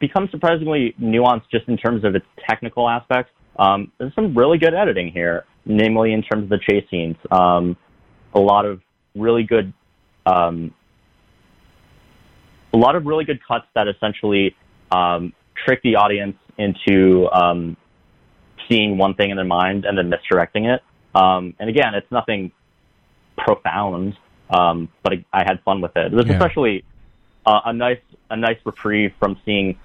becomes 0.00 0.30
surprisingly 0.30 0.94
nuanced 1.00 1.50
just 1.50 1.68
in 1.68 1.76
terms 1.76 2.04
of 2.04 2.14
its 2.14 2.26
technical 2.48 2.88
aspects. 2.88 3.32
Um, 3.58 3.92
there's 3.98 4.14
some 4.14 4.36
really 4.36 4.58
good 4.58 4.74
editing 4.74 5.12
here, 5.12 5.44
namely 5.64 6.12
in 6.12 6.22
terms 6.22 6.44
of 6.44 6.48
the 6.48 6.58
chase 6.58 6.84
scenes. 6.90 7.16
Um, 7.30 7.76
a 8.34 8.40
lot 8.40 8.64
of 8.64 8.80
really 9.14 9.44
good, 9.44 9.72
um, 10.26 10.74
a 12.72 12.76
lot 12.76 12.96
of 12.96 13.06
really 13.06 13.24
good 13.24 13.40
cuts 13.46 13.66
that 13.74 13.88
essentially 13.88 14.54
um, 14.90 15.32
trick 15.54 15.80
the 15.82 15.96
audience 15.96 16.36
into 16.58 17.28
um, 17.32 17.76
seeing 18.68 18.98
one 18.98 19.14
thing 19.14 19.30
in 19.30 19.36
their 19.36 19.44
mind 19.46 19.84
and 19.84 19.96
then 19.96 20.08
misdirecting 20.08 20.66
it. 20.66 20.82
Um, 21.14 21.54
and 21.58 21.68
again, 21.68 21.94
it's 21.94 22.10
nothing 22.10 22.52
profound, 23.36 24.16
um, 24.50 24.88
but 25.02 25.12
I, 25.14 25.24
I 25.32 25.44
had 25.44 25.60
fun 25.64 25.80
with 25.80 25.96
it. 25.96 26.06
It 26.06 26.16
was 26.16 26.26
Yeah. 26.26 26.32
especially 26.34 26.84
uh, 27.44 27.60
a 27.66 27.72
nice 27.72 27.98
a 28.30 28.36
nice 28.36 28.58
reprieve 28.64 29.12
from 29.18 29.36
seeing 29.44 29.78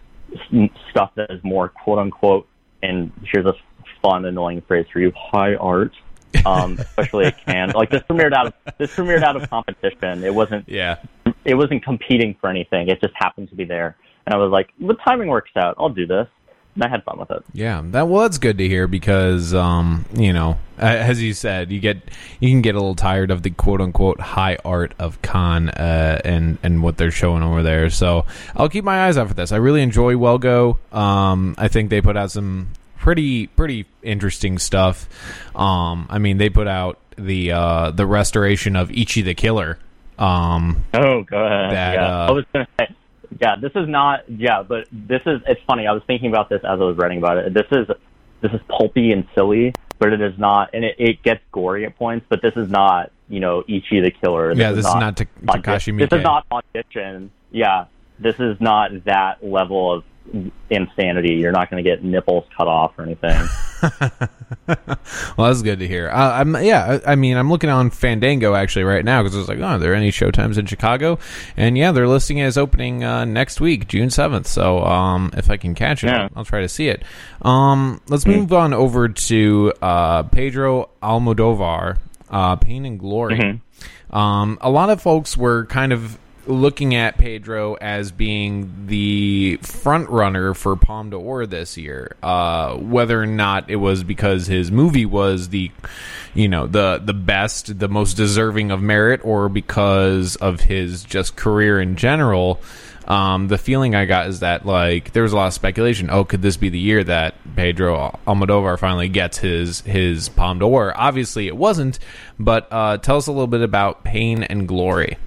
stuff 0.91 1.11
that 1.15 1.31
is 1.31 1.43
more 1.43 1.69
quote 1.69 1.99
unquote. 1.99 2.47
And 2.83 3.11
here's 3.23 3.45
a 3.45 3.55
fun, 4.01 4.25
annoying 4.25 4.61
phrase 4.67 4.85
for 4.91 4.99
you: 4.99 5.11
high 5.15 5.55
art. 5.55 5.93
Um, 6.45 6.77
especially 6.77 7.25
at 7.25 7.43
Cannes. 7.45 7.73
Like 7.73 7.89
this 7.89 8.03
premiered 8.03 8.33
out 8.33 8.47
of 8.47 8.53
this 8.77 8.93
premiered 8.95 9.23
out 9.23 9.35
of 9.41 9.49
competition. 9.49 10.23
It 10.23 10.33
wasn't 10.35 10.67
Yeah. 10.69 10.97
It 11.47 11.55
wasn't 11.55 11.83
competing 11.83 12.35
for 12.39 12.49
anything. 12.49 12.89
It 12.89 13.01
just 13.01 13.13
happened 13.15 13.49
to 13.49 13.55
be 13.55 13.63
there. 13.63 13.95
And 14.25 14.35
I 14.35 14.37
was 14.37 14.51
like, 14.51 14.73
the 14.79 14.95
timing 14.95 15.29
works 15.29 15.51
out. 15.55 15.75
I'll 15.79 15.89
do 15.89 16.05
this. 16.05 16.27
And 16.75 16.83
I 16.83 16.89
had 16.89 17.03
fun 17.05 17.17
with 17.17 17.31
it. 17.31 17.43
Yeah, 17.53 17.81
that 17.85 18.07
well, 18.07 18.29
good 18.29 18.59
to 18.59 18.67
hear 18.67 18.87
because 18.87 19.51
um, 19.55 20.05
you 20.13 20.31
know, 20.31 20.59
as 20.77 21.23
you 21.23 21.33
said, 21.33 21.71
you 21.71 21.79
get 21.79 21.97
you 22.39 22.49
can 22.49 22.61
get 22.61 22.75
a 22.75 22.77
little 22.77 22.93
tired 22.93 23.31
of 23.31 23.41
the 23.41 23.49
quote 23.49 23.81
unquote 23.81 24.19
high 24.19 24.57
art 24.63 24.93
of 24.99 25.19
Cannes 25.23 25.69
uh, 25.69 26.21
and 26.23 26.59
and 26.61 26.83
what 26.83 26.97
they're 26.97 27.09
showing 27.09 27.41
over 27.41 27.63
there. 27.63 27.89
So 27.89 28.27
I'll 28.55 28.69
keep 28.69 28.83
my 28.83 29.07
eyes 29.07 29.17
out 29.17 29.27
for 29.27 29.33
this. 29.33 29.51
I 29.51 29.55
really 29.55 29.81
enjoy 29.81 30.17
Well 30.17 30.37
Go. 30.37 30.77
Um, 30.91 31.55
I 31.57 31.67
think 31.67 31.89
they 31.89 31.99
put 31.99 32.15
out 32.15 32.29
some 32.29 32.69
pretty 32.97 33.47
pretty 33.47 33.87
interesting 34.03 34.59
stuff. 34.59 35.09
Um, 35.55 36.05
I 36.11 36.19
mean, 36.19 36.37
they 36.37 36.49
put 36.49 36.67
out 36.67 36.99
the 37.17 37.53
uh, 37.53 37.89
the 37.89 38.05
restoration 38.05 38.75
of 38.75 38.91
Ichi 38.91 39.23
the 39.23 39.33
Killer. 39.33 39.79
Um, 40.17 40.83
Oh, 40.93 41.23
go 41.23 41.45
ahead. 41.45 41.71
That, 41.73 41.93
yeah. 41.95 42.05
uh, 42.23 42.27
I 42.27 42.31
was 42.31 42.45
gonna 42.53 42.67
say, 42.79 42.87
yeah, 43.39 43.55
this 43.61 43.71
is 43.75 43.87
not, 43.87 44.29
yeah, 44.29 44.63
but 44.63 44.87
this 44.91 45.21
is, 45.25 45.41
it's 45.47 45.61
funny. 45.67 45.85
I 45.87 45.91
was 45.91 46.03
thinking 46.07 46.29
about 46.29 46.49
this 46.49 46.59
as 46.63 46.79
I 46.79 46.83
was 46.83 46.97
writing 46.97 47.17
about 47.19 47.37
it. 47.37 47.53
This 47.53 47.67
is, 47.71 47.87
this 48.41 48.51
is 48.51 48.61
pulpy 48.67 49.11
and 49.11 49.27
silly, 49.35 49.73
but 49.99 50.13
it 50.13 50.21
is 50.21 50.37
not, 50.37 50.71
and 50.73 50.83
it, 50.85 50.95
it 50.97 51.23
gets 51.23 51.41
gory 51.51 51.85
at 51.85 51.95
points, 51.97 52.25
but 52.29 52.41
this 52.41 52.55
is 52.55 52.69
not, 52.69 53.11
you 53.29 53.39
know, 53.39 53.63
Ichi 53.67 53.99
the 53.99 54.11
Killer. 54.11 54.53
Yeah, 54.53 54.71
this 54.71 54.85
is 54.85 54.93
not 54.95 55.17
Ta- 55.17 55.25
Audi- 55.49 55.61
Takashi 55.61 55.99
This 55.99 56.17
is 56.17 56.23
not 56.23 56.45
audition. 56.51 57.31
Yeah, 57.51 57.85
this 58.19 58.39
is 58.39 58.59
not 58.59 59.03
that 59.05 59.43
level 59.43 59.91
of 59.93 60.03
insanity. 60.69 61.35
You're 61.35 61.51
not 61.51 61.69
going 61.69 61.83
to 61.83 61.89
get 61.89 62.03
nipples 62.03 62.45
cut 62.55 62.67
off 62.67 62.93
or 62.97 63.03
anything. 63.03 63.47
Well, 65.37 65.47
that's 65.47 65.61
good 65.61 65.79
to 65.79 65.87
hear. 65.87 66.09
Uh, 66.09 66.39
I'm 66.39 66.55
yeah. 66.63 66.99
I, 67.05 67.11
I 67.13 67.15
mean, 67.15 67.37
I'm 67.37 67.49
looking 67.49 67.69
on 67.69 67.89
Fandango 67.89 68.53
actually 68.55 68.83
right 68.83 69.05
now 69.05 69.21
because 69.21 69.35
I 69.35 69.39
was 69.39 69.47
like, 69.47 69.59
oh, 69.59 69.63
are 69.63 69.77
there 69.77 69.93
any 69.93 70.11
showtimes 70.11 70.57
in 70.57 70.65
Chicago? 70.65 71.19
And 71.55 71.77
yeah, 71.77 71.91
they're 71.91 72.07
listing 72.07 72.39
it 72.39 72.43
as 72.45 72.57
opening 72.57 73.03
uh, 73.03 73.23
next 73.25 73.61
week, 73.61 73.87
June 73.87 74.09
seventh. 74.09 74.47
So 74.47 74.83
um, 74.83 75.31
if 75.37 75.49
I 75.49 75.57
can 75.57 75.75
catch 75.75 76.03
it, 76.03 76.07
Yeah. 76.07 76.27
I'll 76.35 76.43
try 76.45 76.61
to 76.61 76.69
see 76.69 76.89
it. 76.89 77.03
Um, 77.41 78.01
let's 78.09 78.25
move 78.25 78.51
on 78.51 78.73
over 78.73 79.07
to 79.09 79.73
uh, 79.81 80.23
Pedro 80.23 80.89
Almodovar, 81.01 81.97
uh, 82.29 82.55
Pain 82.57 82.85
and 82.85 82.99
Glory. 82.99 83.61
Um, 84.09 84.57
a 84.61 84.69
lot 84.69 84.89
of 84.89 85.01
folks 85.01 85.37
were 85.37 85.65
kind 85.65 85.93
of 85.93 86.17
looking 86.47 86.95
at 86.95 87.17
Pedro 87.17 87.75
as 87.75 88.11
being 88.11 88.87
the 88.87 89.57
front 89.61 90.09
runner 90.09 90.53
for 90.53 90.75
Palme 90.75 91.09
d'Or 91.09 91.45
this 91.45 91.77
year. 91.77 92.15
Uh, 92.23 92.75
whether 92.75 93.21
or 93.21 93.25
not 93.25 93.69
it 93.69 93.75
was 93.77 94.03
because 94.03 94.47
his 94.47 94.71
movie 94.71 95.05
was 95.05 95.49
the, 95.49 95.71
you 96.33 96.47
know, 96.47 96.67
the 96.67 97.01
the 97.03 97.13
best, 97.13 97.79
the 97.79 97.87
most 97.89 98.15
deserving 98.15 98.71
of 98.71 98.81
merit, 98.81 99.21
or 99.23 99.49
because 99.49 100.35
of 100.37 100.61
his 100.61 101.03
just 101.03 101.35
career 101.35 101.79
in 101.79 101.95
general. 101.95 102.61
Um, 103.07 103.47
the 103.47 103.57
feeling 103.57 103.95
I 103.95 104.03
got 104.03 104.27
is 104.27 104.41
that 104.41 104.65
like 104.65 105.13
there 105.13 105.23
was 105.23 105.31
a 105.31 105.37
lot 105.37 105.47
of 105.47 105.53
speculation. 105.53 106.09
Oh, 106.09 106.25
could 106.25 106.41
this 106.41 106.57
be 106.57 106.69
the 106.69 106.79
year 106.79 107.03
that 107.05 107.35
Pedro 107.55 108.19
Almodovar 108.27 108.77
finally 108.77 109.07
gets 109.07 109.37
his 109.37 109.81
his 109.81 110.27
Palme 110.27 110.59
d'Or? 110.59 110.93
Obviously, 110.95 111.47
it 111.47 111.55
wasn't. 111.55 111.99
But 112.37 112.67
uh, 112.69 112.97
tell 112.97 113.17
us 113.17 113.27
a 113.27 113.31
little 113.31 113.47
bit 113.47 113.61
about 113.61 114.03
Pain 114.03 114.43
and 114.43 114.67
Glory. 114.67 115.17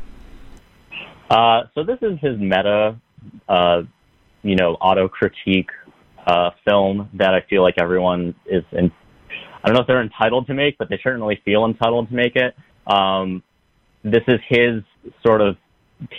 Uh, 1.30 1.62
so 1.74 1.84
this 1.84 1.98
is 2.02 2.18
his 2.20 2.36
meta, 2.38 3.00
uh, 3.48 3.82
you 4.42 4.56
know, 4.56 4.72
auto 4.74 5.08
critique 5.08 5.70
uh, 6.26 6.50
film 6.68 7.08
that 7.14 7.34
I 7.34 7.40
feel 7.48 7.62
like 7.62 7.76
everyone 7.80 8.34
is 8.46 8.64
in. 8.72 8.90
I 9.62 9.68
don't 9.68 9.74
know 9.74 9.82
if 9.82 9.86
they're 9.86 10.02
entitled 10.02 10.48
to 10.48 10.54
make, 10.54 10.76
but 10.76 10.88
they 10.88 10.98
certainly 11.02 11.40
feel 11.44 11.64
entitled 11.66 12.08
to 12.08 12.14
make 12.14 12.34
it. 12.34 12.54
Um, 12.86 13.42
this 14.02 14.22
is 14.26 14.40
his 14.48 14.82
sort 15.24 15.40
of 15.40 15.56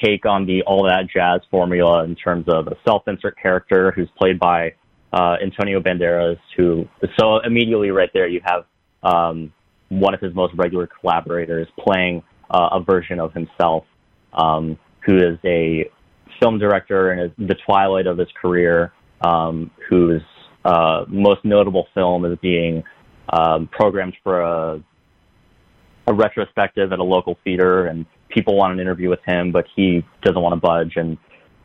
take 0.02 0.26
on 0.26 0.46
the 0.46 0.62
all 0.62 0.86
that 0.86 1.08
jazz 1.14 1.42
formula 1.50 2.04
in 2.06 2.16
terms 2.16 2.46
of 2.48 2.68
a 2.68 2.78
self-insert 2.86 3.36
character 3.42 3.92
who's 3.92 4.10
played 4.18 4.40
by 4.40 4.76
uh, 5.12 5.36
Antonio 5.44 5.82
Banderas. 5.82 6.38
Who 6.56 6.88
so 7.20 7.40
immediately 7.40 7.90
right 7.90 8.10
there 8.14 8.28
you 8.28 8.42
have 8.46 8.66
um, 9.04 9.52
one 9.90 10.14
of 10.14 10.22
his 10.22 10.34
most 10.34 10.54
regular 10.56 10.88
collaborators 10.88 11.68
playing 11.78 12.24
uh, 12.50 12.70
a 12.74 12.80
version 12.82 13.20
of 13.20 13.34
himself. 13.34 13.84
Um, 14.34 14.78
who 15.06 15.18
is 15.18 15.38
a 15.44 15.90
film 16.42 16.60
director 16.60 17.12
and 17.12 17.22
is 17.22 17.48
the 17.48 17.56
twilight 17.66 18.08
of 18.08 18.18
his 18.18 18.30
career, 18.40 18.92
um, 19.22 19.72
whose 19.90 20.22
uh, 20.66 21.06
most 21.08 21.44
notable 21.44 21.88
film 21.94 22.26
is 22.26 22.38
being 22.42 22.84
um, 23.30 23.68
programmed 23.68 24.16
for 24.24 24.42
a, 24.42 24.84
a 26.08 26.14
retrospective 26.14 26.92
at 26.92 27.00
a 27.00 27.04
local 27.04 27.38
theater, 27.44 27.86
and 27.86 28.06
people 28.30 28.56
want 28.56 28.74
an 28.74 28.80
interview 28.80 29.10
with 29.10 29.24
him, 29.26 29.52
but 29.52 29.66
he 29.76 30.04
doesn't 30.24 30.42
want 30.42 30.54
to 30.54 30.60
budge, 30.60 30.94
and 30.96 31.18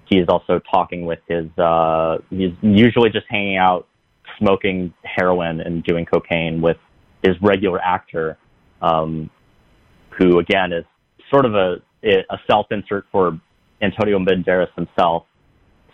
he 0.06 0.18
is 0.18 0.28
also 0.28 0.60
talking 0.70 1.04
with 1.04 1.18
his. 1.28 1.46
Uh, 1.58 2.18
he's 2.30 2.52
usually 2.62 3.10
just 3.10 3.26
hanging 3.28 3.56
out, 3.56 3.86
smoking 4.38 4.92
heroin 5.02 5.60
and 5.60 5.82
doing 5.84 6.04
cocaine 6.04 6.60
with 6.60 6.76
his 7.22 7.34
regular 7.42 7.80
actor, 7.80 8.38
um, 8.80 9.30
who 10.16 10.38
again 10.38 10.72
is 10.72 10.84
sort 11.30 11.44
of 11.44 11.54
a 11.54 11.76
a 12.06 12.38
self-insert 12.48 13.06
for 13.10 13.38
Antonio 13.82 14.18
Banderas 14.18 14.72
himself. 14.74 15.24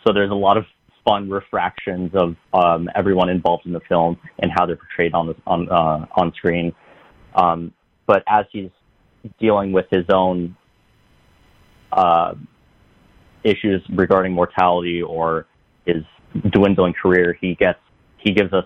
So 0.06 0.12
there's 0.12 0.30
a 0.30 0.34
lot 0.34 0.56
of 0.56 0.64
fun 1.04 1.28
refractions 1.28 2.12
of 2.14 2.36
um, 2.52 2.88
everyone 2.94 3.28
involved 3.28 3.66
in 3.66 3.72
the 3.72 3.80
film 3.88 4.18
and 4.38 4.50
how 4.54 4.66
they're 4.66 4.76
portrayed 4.76 5.14
on 5.14 5.28
the, 5.28 5.36
on 5.46 5.68
uh, 5.68 6.06
on 6.16 6.32
screen. 6.34 6.72
Um, 7.34 7.72
but 8.06 8.22
as 8.28 8.46
he's 8.52 8.70
dealing 9.40 9.72
with 9.72 9.86
his 9.90 10.04
own 10.12 10.56
uh, 11.92 12.34
issues 13.44 13.82
regarding 13.90 14.32
mortality 14.32 15.02
or 15.02 15.46
his 15.86 16.04
dwindling 16.50 16.94
career, 16.94 17.36
he 17.40 17.54
gets 17.54 17.78
he 18.18 18.32
gives 18.32 18.52
us 18.52 18.64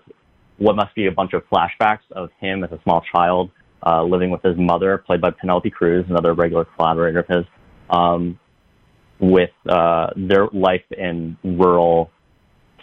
what 0.59 0.77
must 0.77 0.95
be 0.95 1.07
a 1.07 1.13
bunch 1.13 1.33
of 1.33 1.43
flashbacks 1.51 2.11
of 2.13 2.31
him 2.41 2.65
as 2.65 2.73
a 2.73 2.81
small 2.83 3.03
child 3.15 3.51
uh, 3.85 4.03
living 4.03 4.31
with 4.31 4.43
his 4.43 4.57
mother, 4.57 4.99
played 4.99 5.21
by 5.21 5.31
Penelope 5.31 5.71
Cruz, 5.71 6.05
another 6.09 6.35
regular 6.35 6.65
collaborator 6.65 7.21
of 7.21 7.27
his, 7.27 7.45
um, 7.91 8.39
with 9.19 9.51
uh, 9.69 10.09
their 10.17 10.49
life 10.53 10.85
in 10.97 11.37
rural 11.43 12.11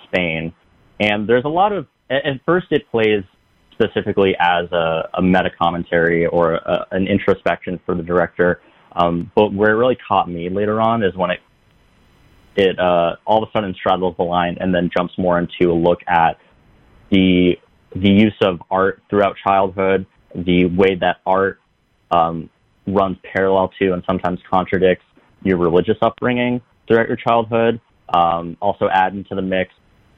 Spain. 0.06 0.53
And 0.99 1.27
there's 1.27 1.45
a 1.45 1.49
lot 1.49 1.71
of, 1.71 1.88
at 2.10 2.23
first, 2.45 2.67
it 2.71 2.89
plays 2.91 3.23
specifically 3.71 4.36
as 4.39 4.71
a, 4.71 5.10
a 5.15 5.21
meta 5.21 5.49
commentary 5.60 6.25
or 6.25 6.56
a, 6.56 6.86
an 6.91 7.08
introspection 7.08 7.79
for 7.86 7.95
the 7.95 8.03
director. 8.03 8.62
Um, 8.95 9.32
but 9.36 9.53
where 9.53 9.71
it 9.71 9.77
really 9.77 9.97
caught 10.08 10.29
me 10.29 10.49
later 10.49 10.79
on 10.79 11.03
is 11.03 11.15
when 11.15 11.32
it 11.32 11.39
it 12.56 12.79
uh, 12.79 13.15
all 13.25 13.41
of 13.41 13.49
a 13.49 13.51
sudden 13.51 13.73
straddles 13.73 14.15
the 14.17 14.23
line 14.23 14.58
and 14.60 14.73
then 14.73 14.89
jumps 14.95 15.17
more 15.17 15.39
into 15.39 15.71
a 15.71 15.73
look 15.73 15.99
at 16.08 16.38
the 17.10 17.53
the 17.95 18.10
use 18.10 18.36
of 18.41 18.62
art 18.71 19.01
throughout 19.10 19.36
childhood, 19.45 20.06
the 20.36 20.65
way 20.65 20.96
that 20.96 21.17
art 21.26 21.60
um, 22.12 22.50
runs 22.88 23.17
parallel 23.24 23.72
to 23.80 23.93
and 23.93 24.04
sometimes 24.06 24.39
contradicts 24.50 25.06
your 25.43 25.58
religious 25.58 25.98
upbringing 26.02 26.62
throughout 26.88 27.08
your 27.08 27.17
childhood. 27.17 27.80
Um, 28.13 28.58
also 28.62 28.89
add 28.91 29.13
into 29.13 29.36
the 29.36 29.41
mix 29.41 29.72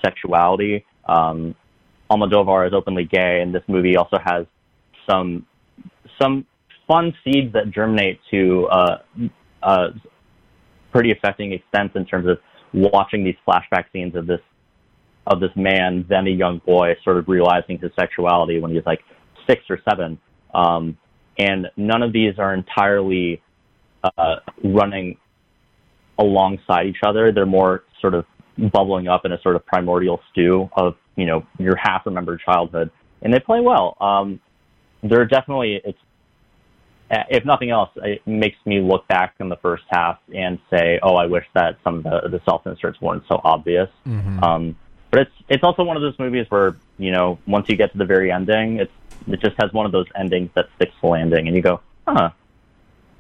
sexuality. 0.04 0.86
Um, 1.08 1.56
Almodovar 2.10 2.68
is 2.68 2.74
openly 2.74 3.06
gay, 3.06 3.42
and 3.42 3.54
this 3.54 3.64
movie 3.68 3.96
also 3.96 4.18
has 4.24 4.46
some 5.10 5.46
some 6.22 6.46
fun 6.88 7.14
seeds 7.24 7.54
that 7.54 7.72
germinate 7.72 8.20
to 8.32 8.68
uh, 8.68 8.98
uh, 9.64 9.88
pretty 10.92 11.12
affecting 11.12 11.52
extent 11.52 11.96
in 11.96 12.06
terms 12.06 12.28
of 12.28 12.40
watching 12.74 13.24
these 13.24 13.36
flashback 13.48 13.86
scenes 13.92 14.16
of 14.16 14.28
this 14.28 14.42
of 15.28 15.40
this 15.40 15.50
man, 15.56 16.06
then 16.08 16.28
a 16.28 16.32
young 16.32 16.60
boy, 16.66 16.96
sort 17.04 17.18
of 17.18 17.28
realizing 17.28 17.80
his 17.80 17.92
sexuality 18.00 18.60
when 18.60 18.72
he's 18.72 18.86
like 18.86 19.02
six 19.48 19.64
or 19.70 19.80
seven. 19.90 20.20
Um, 20.54 20.98
and 21.38 21.68
none 21.76 22.02
of 22.02 22.14
these 22.14 22.40
are 22.40 22.54
entirely 22.54 23.42
uh, 24.04 24.36
running 24.64 25.18
alongside 26.18 26.88
each 26.88 27.04
other. 27.06 27.32
They're 27.32 27.46
more 27.46 27.84
sort 28.02 28.14
of 28.14 28.26
bubbling 28.72 29.08
up 29.08 29.26
in 29.26 29.34
a 29.34 29.42
sort 29.42 29.56
of 29.56 29.66
primordial 29.66 30.22
stew 30.32 30.70
of 30.78 30.96
you 31.16 31.26
know 31.26 31.46
your 31.58 31.76
half 31.76 32.06
remembered 32.06 32.42
childhood, 32.46 32.90
and 33.22 33.34
they 33.34 33.40
play 33.40 33.60
well. 33.60 33.98
Um, 34.00 34.40
they're 35.04 35.26
definitely 35.26 35.82
it's 35.84 36.00
if 37.30 37.46
nothing 37.46 37.70
else, 37.70 37.90
it 37.98 38.26
makes 38.26 38.58
me 38.66 38.82
look 38.82 39.08
back 39.08 39.36
in 39.40 39.50
the 39.50 39.58
first 39.58 39.84
half 39.90 40.18
and 40.34 40.58
say, 40.72 41.00
"Oh, 41.04 41.16
I 41.16 41.28
wish 41.28 41.46
that 41.54 41.78
some 41.84 41.98
of 41.98 42.04
the, 42.04 42.30
the 42.30 42.42
self 42.50 42.66
inserts 42.66 43.00
weren't 43.02 43.24
so 43.28 43.40
obvious." 43.44 43.90
Mm-hmm. 44.08 44.44
Um, 44.44 44.76
but 45.16 45.28
it's 45.28 45.36
it's 45.48 45.64
also 45.64 45.82
one 45.86 45.96
of 45.96 46.02
those 46.02 46.20
movies 46.20 46.46
where 46.50 46.76
you 46.98 47.10
know 47.10 47.40
once 47.48 47.70
you 47.70 47.78
get 47.78 47.90
to 47.94 47.98
the 47.98 48.04
very 48.04 48.34
ending, 48.34 48.80
it's 48.80 48.92
it 49.28 49.40
just 49.40 49.56
has 49.62 49.72
one 49.72 49.86
of 49.86 49.94
those 49.94 50.08
endings 50.14 50.50
that 50.56 50.68
sticks 50.76 50.94
the 51.02 51.08
landing, 51.08 51.48
and 51.48 51.56
you 51.56 51.62
go, 51.62 51.80
"Huh." 52.06 52.32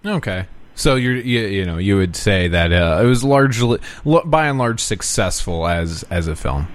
Okay. 0.05 0.45
So 0.73 0.95
you're 0.95 1.15
you, 1.15 1.39
you 1.47 1.65
know 1.65 1.77
you 1.77 1.95
would 1.95 2.17
say 2.17 2.49
that 2.49 2.73
uh, 2.73 2.99
it 3.01 3.05
was 3.05 3.23
largely 3.23 3.79
by 4.03 4.47
and 4.47 4.58
large 4.58 4.81
successful 4.81 5.65
as 5.65 6.03
as 6.12 6.27
a 6.27 6.36
film. 6.36 6.67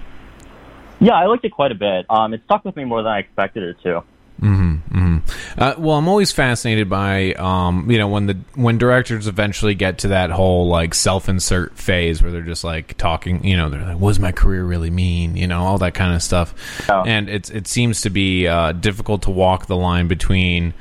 Yeah, 0.99 1.13
I 1.13 1.27
liked 1.27 1.45
it 1.45 1.51
quite 1.51 1.71
a 1.71 1.75
bit. 1.75 2.07
Um, 2.09 2.33
it 2.33 2.41
stuck 2.45 2.65
with 2.65 2.75
me 2.75 2.83
more 2.83 3.03
than 3.03 3.11
I 3.11 3.19
expected 3.19 3.61
it 3.61 3.77
to. 3.83 4.03
Mm-hmm, 4.41 4.97
mm-hmm. 4.97 5.61
Uh, 5.61 5.75
well, 5.77 5.97
I'm 5.97 6.07
always 6.07 6.31
fascinated 6.31 6.89
by, 6.89 7.33
um, 7.33 7.89
you 7.91 7.99
know, 7.99 8.07
when 8.07 8.25
the 8.25 8.37
when 8.55 8.77
directors 8.79 9.27
eventually 9.27 9.75
get 9.75 9.99
to 9.99 10.07
that 10.09 10.31
whole 10.31 10.67
like 10.67 10.95
self-insert 10.95 11.77
phase 11.77 12.23
where 12.23 12.31
they're 12.31 12.41
just 12.41 12.63
like 12.63 12.97
talking, 12.97 13.45
you 13.45 13.55
know, 13.55 13.69
they're 13.69 13.83
like, 13.85 13.99
"What 13.99 14.09
does 14.09 14.19
my 14.19 14.31
career 14.31 14.63
really 14.63 14.89
mean?" 14.89 15.35
You 15.37 15.45
know, 15.47 15.61
all 15.61 15.77
that 15.79 15.93
kind 15.93 16.15
of 16.15 16.23
stuff. 16.23 16.55
Yeah. 16.89 17.03
And 17.03 17.29
it's 17.29 17.51
it 17.51 17.67
seems 17.67 18.01
to 18.01 18.09
be 18.09 18.47
uh, 18.47 18.71
difficult 18.71 19.21
to 19.23 19.29
walk 19.29 19.67
the 19.67 19.75
line 19.75 20.07
between 20.07 20.73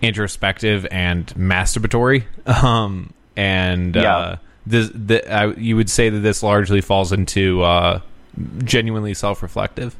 introspective 0.00 0.86
and 0.90 1.26
masturbatory. 1.34 2.24
Um, 2.46 3.12
and 3.36 3.94
Yeah. 3.96 4.16
uh, 4.16 4.36
this, 4.66 4.90
the, 4.94 5.28
I, 5.32 5.46
you 5.54 5.76
would 5.76 5.90
say 5.90 6.08
that 6.08 6.18
this 6.20 6.42
largely 6.42 6.80
falls 6.80 7.12
into 7.12 7.62
uh, 7.62 8.00
genuinely 8.64 9.14
self-reflective. 9.14 9.94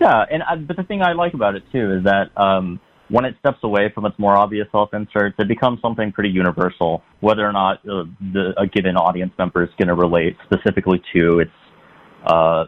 Yeah, 0.00 0.24
and 0.30 0.42
I, 0.42 0.56
but 0.56 0.76
the 0.76 0.82
thing 0.82 1.02
I 1.02 1.12
like 1.12 1.34
about 1.34 1.54
it 1.54 1.62
too 1.72 1.94
is 1.98 2.04
that 2.04 2.30
um, 2.36 2.80
when 3.08 3.24
it 3.24 3.36
steps 3.38 3.58
away 3.62 3.90
from 3.94 4.04
its 4.04 4.18
more 4.18 4.36
obvious 4.36 4.66
self-inserts, 4.72 5.36
it 5.38 5.48
becomes 5.48 5.80
something 5.80 6.12
pretty 6.12 6.30
universal. 6.30 7.02
Whether 7.20 7.46
or 7.46 7.52
not 7.52 7.78
uh, 7.88 8.04
the, 8.20 8.52
a 8.58 8.66
given 8.66 8.96
audience 8.96 9.32
member 9.38 9.62
is 9.62 9.70
going 9.78 9.88
to 9.88 9.94
relate 9.94 10.36
specifically 10.44 11.02
to 11.14 11.40
its 11.40 11.50
uh, 12.26 12.64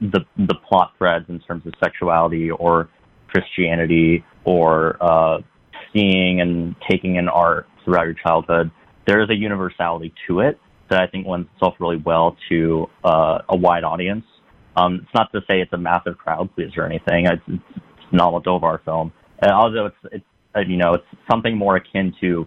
the 0.00 0.20
the 0.36 0.54
plot 0.68 0.92
threads 0.98 1.26
in 1.28 1.40
terms 1.40 1.64
of 1.66 1.74
sexuality 1.82 2.50
or 2.50 2.88
Christianity 3.28 4.24
or 4.44 4.96
uh, 5.00 5.38
seeing 5.92 6.40
and 6.40 6.74
taking 6.88 7.16
in 7.16 7.28
art 7.28 7.66
throughout 7.84 8.04
your 8.04 8.14
childhood, 8.14 8.70
there 9.06 9.22
is 9.22 9.30
a 9.30 9.34
universality 9.34 10.12
to 10.26 10.40
it 10.40 10.58
that 10.88 11.02
I 11.02 11.06
think 11.06 11.26
lends 11.26 11.48
itself 11.54 11.74
really 11.78 11.96
well 11.96 12.36
to 12.48 12.88
uh, 13.04 13.38
a 13.48 13.56
wide 13.56 13.84
audience. 13.84 14.24
Um, 14.76 15.00
it's 15.02 15.14
not 15.14 15.32
to 15.32 15.40
say 15.50 15.60
it's 15.60 15.72
a 15.72 15.78
massive 15.78 16.18
crowd 16.18 16.54
pleaser 16.54 16.82
or 16.82 16.86
anything. 16.86 17.26
It's, 17.26 17.42
it's 17.48 18.12
not 18.12 18.34
a 18.34 18.40
Dovar 18.40 18.80
film, 18.84 19.12
and 19.40 19.50
although 19.50 19.86
it's 19.86 19.96
it's 20.12 20.24
uh, 20.54 20.60
you 20.60 20.76
know 20.76 20.94
it's 20.94 21.06
something 21.30 21.56
more 21.56 21.76
akin 21.76 22.14
to 22.20 22.46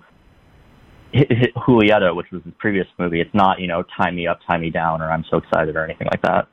Julieta, 1.14 2.16
which 2.16 2.32
was 2.32 2.44
his 2.44 2.54
previous 2.58 2.88
movie. 2.98 3.22
It's 3.22 3.34
not 3.34 3.60
you 3.60 3.68
know 3.68 3.84
tie 3.98 4.12
me 4.12 4.28
up, 4.28 4.40
tie 4.48 4.58
me 4.58 4.70
down, 4.70 5.02
or 5.02 5.12
I'm 5.12 5.26
so 5.30 5.38
excited 5.38 5.76
or 5.76 5.84
anything 5.84 6.08
like 6.12 6.22
that. 6.24 6.48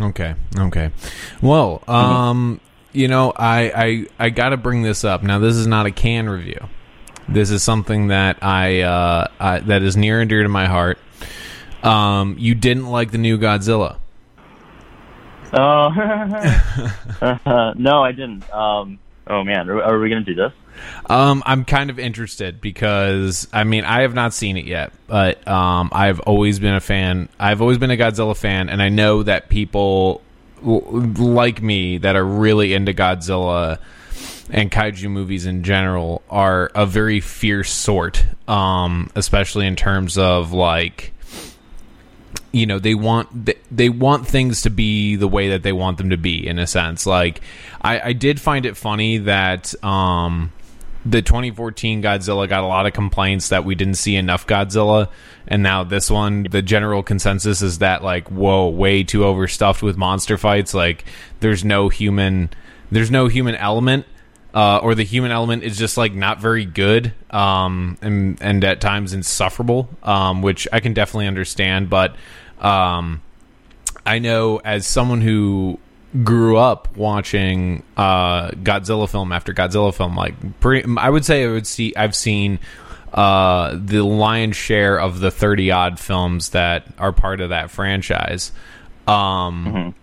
Okay. 0.00 0.34
Okay. 0.58 0.90
Well, 1.40 1.82
um, 1.86 2.60
you 2.92 3.08
know, 3.08 3.32
I 3.34 3.70
I 3.74 4.06
I 4.26 4.30
got 4.30 4.50
to 4.50 4.56
bring 4.56 4.82
this 4.82 5.04
up. 5.04 5.22
Now, 5.22 5.38
this 5.38 5.56
is 5.56 5.66
not 5.66 5.86
a 5.86 5.90
Cannes 5.90 6.28
review. 6.28 6.68
This 7.28 7.50
is 7.50 7.62
something 7.62 8.08
that 8.08 8.42
I, 8.42 8.82
uh, 8.82 9.28
I 9.40 9.60
that 9.60 9.82
is 9.82 9.96
near 9.96 10.20
and 10.20 10.28
dear 10.28 10.42
to 10.42 10.48
my 10.48 10.66
heart. 10.66 10.98
Um, 11.82 12.36
you 12.38 12.54
didn't 12.54 12.86
like 12.86 13.10
the 13.12 13.18
new 13.18 13.38
Godzilla. 13.38 13.98
Oh 15.52 15.90
no, 17.76 18.02
I 18.02 18.12
didn't. 18.12 18.50
Um, 18.52 18.98
oh 19.26 19.44
man, 19.44 19.68
are, 19.70 19.82
are 19.82 19.98
we 19.98 20.08
gonna 20.08 20.22
do 20.22 20.34
this? 20.34 20.52
Um, 21.06 21.42
I'm 21.46 21.64
kind 21.64 21.90
of 21.90 21.98
interested 21.98 22.60
because 22.60 23.48
I 23.52 23.64
mean 23.64 23.84
I 23.84 24.02
have 24.02 24.14
not 24.14 24.34
seen 24.34 24.56
it 24.56 24.64
yet, 24.64 24.92
but 25.06 25.46
um, 25.46 25.90
I've 25.92 26.20
always 26.20 26.58
been 26.58 26.74
a 26.74 26.80
fan. 26.80 27.28
I've 27.38 27.60
always 27.60 27.78
been 27.78 27.90
a 27.90 27.96
Godzilla 27.96 28.36
fan, 28.36 28.68
and 28.68 28.82
I 28.82 28.88
know 28.88 29.22
that 29.22 29.48
people 29.48 30.22
like 30.62 31.62
me 31.62 31.98
that 31.98 32.16
are 32.16 32.24
really 32.24 32.72
into 32.72 32.92
Godzilla 32.92 33.78
and 34.50 34.70
kaiju 34.70 35.10
movies 35.10 35.46
in 35.46 35.62
general 35.62 36.22
are 36.28 36.70
a 36.74 36.86
very 36.86 37.20
fierce 37.20 37.72
sort, 37.72 38.24
um, 38.48 39.10
especially 39.14 39.66
in 39.66 39.76
terms 39.76 40.18
of 40.18 40.52
like 40.52 41.13
you 42.54 42.66
know 42.66 42.78
they 42.78 42.94
want 42.94 43.50
they, 43.70 43.88
want 43.88 44.26
things 44.26 44.62
to 44.62 44.70
be 44.70 45.16
the 45.16 45.28
way 45.28 45.50
that 45.50 45.62
they 45.62 45.72
want 45.72 45.98
them 45.98 46.10
to 46.10 46.16
be 46.16 46.46
in 46.46 46.58
a 46.58 46.66
sense 46.66 47.06
like 47.06 47.40
i 47.82 48.00
i 48.08 48.12
did 48.12 48.40
find 48.40 48.64
it 48.64 48.76
funny 48.76 49.18
that 49.18 49.74
um 49.84 50.52
the 51.06 51.20
2014 51.20 52.02
Godzilla 52.02 52.48
got 52.48 52.64
a 52.64 52.66
lot 52.66 52.86
of 52.86 52.92
complaints 52.92 53.50
that 53.50 53.64
we 53.64 53.74
didn't 53.74 53.96
see 53.96 54.16
enough 54.16 54.46
Godzilla, 54.46 55.08
and 55.46 55.62
now 55.62 55.84
this 55.84 56.10
one, 56.10 56.44
the 56.44 56.62
general 56.62 57.02
consensus 57.02 57.60
is 57.60 57.78
that 57.78 58.02
like, 58.02 58.28
whoa, 58.30 58.68
way 58.68 59.04
too 59.04 59.24
overstuffed 59.24 59.82
with 59.82 59.96
monster 59.98 60.38
fights. 60.38 60.72
Like, 60.72 61.04
there's 61.40 61.64
no 61.64 61.90
human, 61.90 62.48
there's 62.90 63.10
no 63.10 63.28
human 63.28 63.54
element, 63.56 64.06
uh, 64.54 64.78
or 64.78 64.94
the 64.94 65.02
human 65.02 65.30
element 65.30 65.62
is 65.62 65.76
just 65.76 65.96
like 65.98 66.14
not 66.14 66.40
very 66.40 66.64
good, 66.64 67.12
um, 67.30 67.98
and 68.00 68.40
and 68.40 68.64
at 68.64 68.80
times 68.80 69.12
insufferable, 69.12 69.90
um, 70.02 70.40
which 70.40 70.66
I 70.72 70.80
can 70.80 70.94
definitely 70.94 71.26
understand. 71.26 71.90
But 71.90 72.16
um, 72.60 73.22
I 74.06 74.18
know 74.18 74.60
as 74.64 74.86
someone 74.86 75.20
who 75.20 75.78
grew 76.22 76.56
up 76.56 76.96
watching 76.96 77.82
uh, 77.96 78.50
Godzilla 78.50 79.08
film 79.08 79.32
after 79.32 79.52
Godzilla 79.52 79.92
film, 79.94 80.14
like 80.16 80.60
pretty, 80.60 80.88
I 80.96 81.10
would 81.10 81.24
say 81.24 81.44
I 81.44 81.48
would 81.48 81.66
see 81.66 81.94
I've 81.96 82.14
seen 82.14 82.58
uh, 83.12 83.76
the 83.80 84.02
lion's 84.04 84.56
share 84.56 84.98
of 84.98 85.20
the 85.20 85.30
thirty 85.30 85.70
odd 85.70 85.98
films 85.98 86.50
that 86.50 86.86
are 86.98 87.12
part 87.12 87.40
of 87.40 87.50
that 87.50 87.70
franchise. 87.70 88.52
Um, 89.06 89.94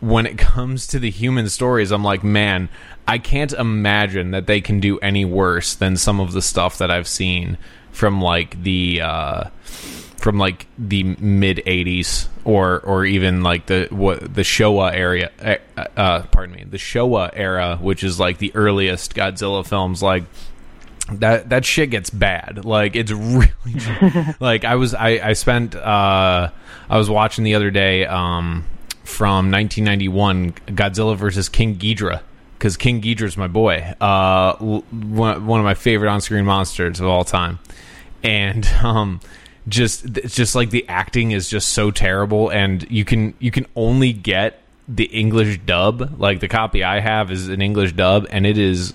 When 0.00 0.26
it 0.26 0.38
comes 0.54 0.86
to 0.88 0.98
the 0.98 1.10
human 1.10 1.48
stories, 1.48 1.90
I'm 1.92 2.04
like, 2.04 2.24
man, 2.24 2.68
I 3.06 3.18
can't 3.18 3.52
imagine 3.52 4.30
that 4.32 4.46
they 4.46 4.60
can 4.60 4.80
do 4.80 4.98
any 4.98 5.24
worse 5.24 5.74
than 5.74 5.96
some 5.96 6.20
of 6.20 6.32
the 6.32 6.42
stuff 6.42 6.78
that 6.78 6.90
I've 6.90 7.08
seen 7.08 7.58
from 7.92 8.20
like 8.22 8.62
the. 8.62 9.02
Uh, 9.02 9.44
from 10.20 10.38
like 10.38 10.66
the 10.78 11.02
mid 11.02 11.62
80s 11.66 12.28
or 12.44 12.80
or 12.80 13.06
even 13.06 13.42
like 13.42 13.66
the 13.66 13.88
what 13.90 14.34
the 14.34 14.42
Showa 14.42 14.92
area 14.92 15.30
uh, 15.42 15.84
uh 15.96 16.22
pardon 16.24 16.56
me 16.56 16.64
the 16.64 16.76
Showa 16.76 17.30
era 17.32 17.78
which 17.80 18.04
is 18.04 18.20
like 18.20 18.36
the 18.36 18.52
earliest 18.54 19.14
Godzilla 19.14 19.66
films 19.66 20.02
like 20.02 20.24
that 21.12 21.48
that 21.48 21.64
shit 21.64 21.90
gets 21.90 22.10
bad. 22.10 22.64
Like 22.64 22.96
it's 22.96 23.10
really 23.12 23.54
like 24.40 24.64
I 24.64 24.76
was 24.76 24.94
I 24.94 25.08
I 25.30 25.32
spent 25.32 25.74
uh 25.74 26.50
I 26.88 26.98
was 26.98 27.10
watching 27.10 27.44
the 27.44 27.54
other 27.54 27.70
day 27.70 28.06
um 28.06 28.64
from 29.04 29.50
1991 29.50 30.52
Godzilla 30.76 31.16
versus 31.16 31.48
King 31.48 31.76
Ghidorah 31.76 32.20
because 32.58 32.76
King 32.76 33.00
Ghidorah's 33.00 33.36
my 33.36 33.48
boy 33.48 33.94
uh 34.00 34.56
one, 34.56 35.46
one 35.46 35.60
of 35.60 35.64
my 35.64 35.74
favorite 35.74 36.10
on-screen 36.10 36.44
monsters 36.44 37.00
of 37.00 37.06
all 37.06 37.24
time. 37.24 37.58
And 38.22 38.66
um 38.82 39.20
just 39.68 40.16
it's 40.18 40.34
just 40.34 40.54
like 40.54 40.70
the 40.70 40.86
acting 40.88 41.32
is 41.32 41.48
just 41.48 41.68
so 41.68 41.90
terrible 41.90 42.50
and 42.50 42.90
you 42.90 43.04
can 43.04 43.34
you 43.38 43.50
can 43.50 43.66
only 43.76 44.12
get 44.12 44.62
the 44.88 45.04
english 45.04 45.58
dub 45.66 46.18
like 46.18 46.40
the 46.40 46.48
copy 46.48 46.82
i 46.82 46.98
have 46.98 47.30
is 47.30 47.48
an 47.48 47.60
english 47.60 47.92
dub 47.92 48.26
and 48.30 48.46
it 48.46 48.58
is 48.58 48.94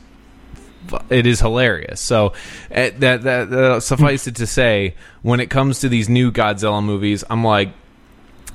it 1.10 1.26
is 1.26 1.39
hilarious 1.39 2.01
so 2.01 2.28
uh, 2.72 2.89
that 2.97 3.22
that 3.24 3.53
uh, 3.53 3.80
suffice 3.80 4.28
it 4.28 4.36
to 4.36 4.47
say 4.47 4.95
when 5.22 5.39
it 5.39 5.49
comes 5.49 5.80
to 5.80 5.89
these 5.89 6.09
new 6.09 6.32
godzilla 6.32 6.84
movies 6.84 7.24
i'm 7.30 7.43
like 7.43 7.70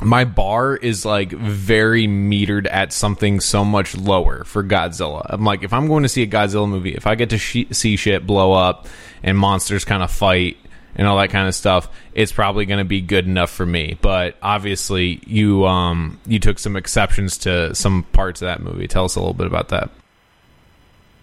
my 0.02 0.24
bar 0.24 0.76
is 0.76 1.04
like 1.04 1.30
very 1.30 2.06
metered 2.06 2.66
at 2.70 2.92
something 2.92 3.38
so 3.38 3.64
much 3.64 3.94
lower 3.94 4.44
for 4.44 4.64
Godzilla. 4.64 5.26
I'm 5.28 5.44
like, 5.44 5.62
if 5.62 5.74
I'm 5.74 5.88
going 5.88 6.04
to 6.04 6.08
see 6.08 6.22
a 6.22 6.26
Godzilla 6.26 6.66
movie, 6.66 6.94
if 6.94 7.06
I 7.06 7.14
get 7.16 7.28
to 7.30 7.38
sh- 7.38 7.66
see 7.72 7.96
shit 7.96 8.26
blow 8.26 8.52
up 8.52 8.88
and 9.22 9.36
monsters 9.36 9.84
kind 9.84 10.02
of 10.02 10.10
fight 10.10 10.56
and 10.96 11.06
all 11.06 11.18
that 11.18 11.30
kind 11.30 11.48
of 11.48 11.54
stuff, 11.54 11.88
it's 12.14 12.32
probably 12.32 12.66
going 12.66 12.78
to 12.78 12.84
be 12.84 13.00
good 13.00 13.26
enough 13.26 13.50
for 13.50 13.66
me. 13.66 13.98
But 14.00 14.36
obviously, 14.42 15.20
you 15.26 15.66
um 15.66 16.18
you 16.26 16.38
took 16.38 16.58
some 16.58 16.76
exceptions 16.76 17.38
to 17.38 17.74
some 17.74 18.04
parts 18.12 18.42
of 18.42 18.46
that 18.46 18.60
movie. 18.60 18.86
Tell 18.86 19.04
us 19.04 19.16
a 19.16 19.20
little 19.20 19.34
bit 19.34 19.46
about 19.46 19.68
that. 19.68 19.90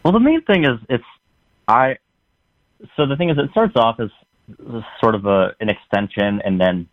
Well, 0.03 0.13
the 0.13 0.19
main 0.19 0.41
thing 0.43 0.63
is 0.63 0.79
it's 0.89 1.03
I. 1.67 1.97
So 2.95 3.05
the 3.07 3.15
thing 3.17 3.29
is, 3.29 3.37
it 3.37 3.49
starts 3.51 3.75
off 3.75 3.99
as 3.99 4.09
sort 5.01 5.15
of 5.15 5.25
a 5.25 5.55
an 5.59 5.69
extension, 5.69 6.41
and 6.43 6.59
then 6.59 6.87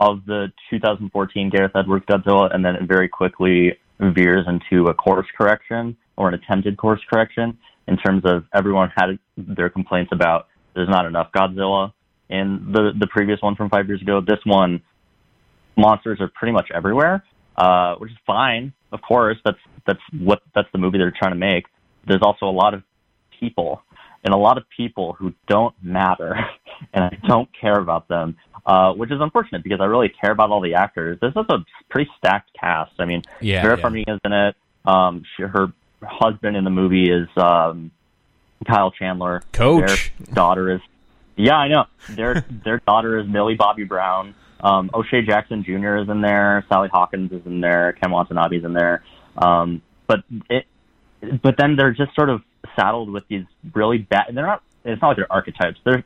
of 0.00 0.24
the 0.26 0.52
2014 0.70 1.50
Gareth 1.50 1.72
Edwards 1.74 2.04
Godzilla, 2.06 2.54
and 2.54 2.64
then 2.64 2.76
it 2.76 2.82
very 2.82 3.08
quickly 3.08 3.78
veers 3.98 4.46
into 4.46 4.88
a 4.88 4.94
course 4.94 5.26
correction 5.36 5.96
or 6.16 6.28
an 6.28 6.34
attempted 6.34 6.76
course 6.76 7.00
correction. 7.08 7.56
in 7.88 7.96
terms 7.96 8.22
of 8.24 8.44
everyone 8.52 8.90
had 8.96 9.18
their 9.36 9.70
complaints 9.70 10.10
about 10.12 10.48
there's 10.74 10.88
not 10.88 11.06
enough 11.06 11.30
Godzilla 11.32 11.92
in 12.28 12.72
the 12.72 12.92
the 12.98 13.06
previous 13.06 13.40
one 13.40 13.56
from 13.56 13.70
five 13.70 13.86
years 13.88 14.02
ago. 14.02 14.20
This 14.20 14.40
one, 14.44 14.82
monsters 15.76 16.20
are 16.20 16.28
pretty 16.28 16.52
much 16.52 16.68
everywhere, 16.74 17.24
uh, 17.56 17.94
which 17.96 18.10
is 18.10 18.18
fine. 18.26 18.72
Of 18.92 19.00
course, 19.02 19.36
that's 19.44 19.58
that's 19.86 20.00
what 20.12 20.42
that's 20.54 20.68
the 20.72 20.78
movie 20.78 20.98
they're 20.98 21.14
trying 21.16 21.32
to 21.32 21.38
make. 21.38 21.66
There's 22.06 22.22
also 22.22 22.46
a 22.46 22.52
lot 22.52 22.74
of 22.74 22.82
people 23.38 23.82
and 24.24 24.34
a 24.34 24.38
lot 24.38 24.58
of 24.58 24.64
people 24.76 25.12
who 25.12 25.32
don't 25.48 25.74
matter, 25.82 26.34
and 26.92 27.04
I 27.04 27.16
don't 27.28 27.48
care 27.58 27.78
about 27.78 28.08
them, 28.08 28.36
uh, 28.66 28.92
which 28.92 29.12
is 29.12 29.18
unfortunate 29.20 29.62
because 29.62 29.80
I 29.80 29.84
really 29.84 30.08
care 30.20 30.32
about 30.32 30.50
all 30.50 30.60
the 30.60 30.74
actors. 30.74 31.18
This 31.20 31.30
is 31.30 31.44
a 31.48 31.58
pretty 31.90 32.10
stacked 32.18 32.50
cast. 32.58 32.92
I 32.98 33.04
mean, 33.04 33.22
Yeah, 33.40 33.62
Vera 33.62 33.76
yeah. 33.76 33.82
Farmiga's 33.84 34.20
in 34.24 34.32
it. 34.32 34.56
Um, 34.84 35.22
she, 35.36 35.44
her 35.44 35.72
husband 36.02 36.56
in 36.56 36.64
the 36.64 36.70
movie 36.70 37.10
is 37.10 37.28
um, 37.36 37.92
Kyle 38.66 38.90
Chandler. 38.90 39.42
Coach. 39.52 40.12
Their 40.18 40.34
daughter 40.34 40.72
is. 40.72 40.80
Yeah, 41.36 41.56
I 41.56 41.68
know. 41.68 41.84
Their 42.10 42.44
their 42.64 42.80
daughter 42.86 43.18
is 43.18 43.28
Millie 43.28 43.56
Bobby 43.56 43.84
Brown. 43.84 44.34
Um, 44.60 44.90
O'Shea 44.94 45.22
Jackson 45.22 45.62
Jr. 45.64 45.96
is 45.96 46.08
in 46.08 46.22
there. 46.22 46.64
Sally 46.68 46.88
Hawkins 46.90 47.30
is 47.30 47.44
in 47.44 47.60
there. 47.60 47.92
Ken 48.00 48.10
Watanabe 48.10 48.56
is 48.56 48.64
in 48.64 48.72
there. 48.72 49.04
Um, 49.36 49.82
but 50.06 50.20
it, 50.48 50.64
but 51.42 51.56
then 51.58 51.76
they're 51.76 51.92
just 51.92 52.14
sort 52.14 52.30
of 52.30 52.40
saddled 52.74 53.10
with 53.10 53.24
these 53.28 53.44
really 53.74 53.98
bad. 53.98 54.26
They're 54.32 54.46
not. 54.46 54.62
It's 54.84 55.00
not 55.02 55.08
like 55.08 55.16
they're 55.18 55.32
archetypes. 55.32 55.78
They're 55.84 56.04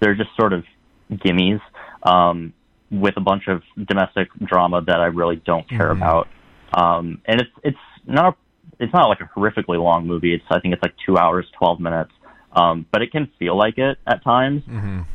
they're 0.00 0.14
just 0.14 0.30
sort 0.38 0.52
of 0.52 0.64
gimmies 1.12 1.60
um, 2.02 2.52
with 2.90 3.14
a 3.16 3.20
bunch 3.20 3.48
of 3.48 3.62
domestic 3.86 4.28
drama 4.42 4.82
that 4.86 5.00
I 5.00 5.06
really 5.06 5.36
don't 5.36 5.68
care 5.68 5.90
about. 5.90 6.28
Um, 6.72 7.20
and 7.26 7.40
it's 7.40 7.50
it's 7.62 7.78
not 8.06 8.34
a, 8.34 8.82
it's 8.82 8.92
not 8.92 9.08
like 9.08 9.20
a 9.20 9.30
horrifically 9.38 9.82
long 9.82 10.06
movie. 10.06 10.34
It's 10.34 10.44
I 10.50 10.60
think 10.60 10.74
it's 10.74 10.82
like 10.82 10.94
two 11.04 11.18
hours, 11.18 11.46
twelve 11.58 11.80
minutes. 11.80 12.12
Um, 12.52 12.86
but 12.90 13.02
it 13.02 13.12
can 13.12 13.30
feel 13.38 13.56
like 13.56 13.78
it 13.78 13.98
at 14.06 14.24
times. 14.24 14.62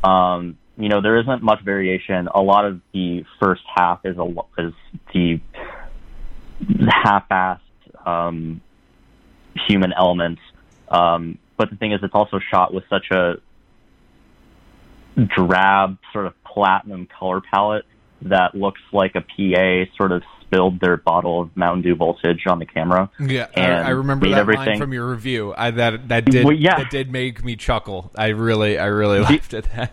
Um, 0.04 0.58
you 0.78 0.88
know, 0.88 1.00
there 1.00 1.18
isn't 1.18 1.42
much 1.42 1.62
variation. 1.64 2.28
A 2.34 2.40
lot 2.40 2.64
of 2.66 2.80
the 2.92 3.24
first 3.40 3.62
half 3.74 4.00
is 4.04 4.16
a 4.18 4.24
is 4.58 4.72
the 5.12 5.40
half-assed 6.88 7.60
um, 8.06 8.60
human 9.68 9.92
elements. 9.92 10.40
Um, 10.88 11.38
but 11.56 11.70
the 11.70 11.76
thing 11.76 11.92
is, 11.92 12.00
it's 12.02 12.14
also 12.14 12.38
shot 12.50 12.72
with 12.72 12.84
such 12.88 13.10
a 13.10 13.34
drab, 15.16 15.98
sort 16.12 16.26
of 16.26 16.34
platinum 16.44 17.06
color 17.06 17.40
palette 17.40 17.86
that 18.22 18.54
looks 18.54 18.80
like 18.92 19.14
a 19.14 19.20
PA 19.20 19.90
sort 19.96 20.12
of 20.12 20.22
spilled 20.46 20.80
their 20.80 20.96
bottle 20.96 21.42
of 21.42 21.56
Mountain 21.56 21.82
Dew 21.82 21.94
voltage 21.94 22.46
on 22.46 22.58
the 22.58 22.66
camera. 22.66 23.10
Yeah, 23.20 23.48
I, 23.56 23.60
and 23.60 23.86
I 23.86 23.90
remember 23.90 24.28
that 24.30 24.46
line 24.46 24.78
from 24.78 24.92
your 24.92 25.10
review. 25.10 25.54
I, 25.56 25.70
that 25.72 26.08
that 26.08 26.24
did 26.24 26.44
Well, 26.44 26.54
yeah. 26.54 26.78
that 26.78 26.90
did 26.90 27.10
make 27.10 27.44
me 27.44 27.56
chuckle. 27.56 28.10
I 28.16 28.28
really 28.28 28.78
I 28.78 28.86
really 28.86 29.20
laughed 29.20 29.54
at 29.54 29.64
that. 29.74 29.92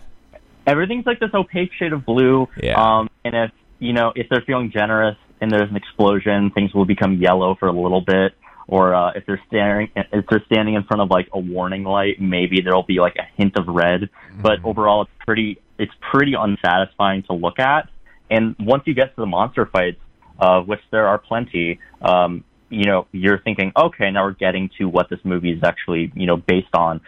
everything's 0.66 1.06
like 1.06 1.20
this 1.20 1.34
opaque 1.34 1.72
shade 1.78 1.94
of 1.94 2.06
blue. 2.06 2.48
Yeah. 2.62 2.82
Um, 2.82 3.10
and 3.26 3.36
if 3.36 3.52
you 3.80 3.94
know 3.94 4.14
if 4.16 4.28
they're 4.30 4.44
feeling 4.46 4.72
generous 4.72 5.18
and 5.42 5.52
there's 5.52 5.70
an 5.70 5.76
explosion, 5.76 6.52
things 6.52 6.74
will 6.74 6.86
become 6.86 7.16
yellow 7.16 7.56
for 7.56 7.68
a 7.68 7.74
little 7.74 8.02
bit. 8.02 8.34
Or 8.66 8.96
uh, 8.96 9.12
if 9.12 9.26
they're 9.26 9.42
staring, 9.48 9.90
if 9.96 10.26
they're 10.30 10.44
standing 10.46 10.76
in 10.76 10.84
front 10.84 11.02
of 11.02 11.10
like 11.10 11.28
a 11.34 11.40
warning 11.40 11.84
light, 11.84 12.22
maybe 12.22 12.62
there'll 12.62 12.84
be 12.84 13.00
like 13.00 13.18
a 13.18 13.28
hint 13.36 13.58
of 13.58 13.68
red. 13.68 14.10
But 14.42 14.64
overall, 14.64 15.02
it's 15.02 15.12
pretty, 15.26 15.60
it's 15.78 15.92
pretty 16.12 16.34
unsatisfying 16.34 17.24
to 17.24 17.34
look 17.34 17.60
at. 17.60 17.90
And 18.32 18.56
once 18.60 18.84
you 18.86 18.94
get 18.94 19.14
to 19.16 19.22
the 19.22 19.26
monster 19.26 19.66
fights, 19.66 20.00
uh, 20.44 20.62
which 20.62 20.82
there 20.92 21.08
are 21.08 21.18
plenty, 21.18 21.80
um, 22.02 22.44
you 22.70 22.84
know, 22.84 23.08
you're 23.14 23.40
thinking, 23.40 23.72
okay, 23.78 24.12
now 24.12 24.26
we're 24.26 24.32
getting 24.34 24.70
to 24.78 24.90
what 24.90 25.10
this 25.10 25.20
movie 25.24 25.52
is 25.52 25.64
actually, 25.64 26.12
you 26.16 26.28
know, 26.28 26.36
based 26.36 26.74
on. 26.74 27.00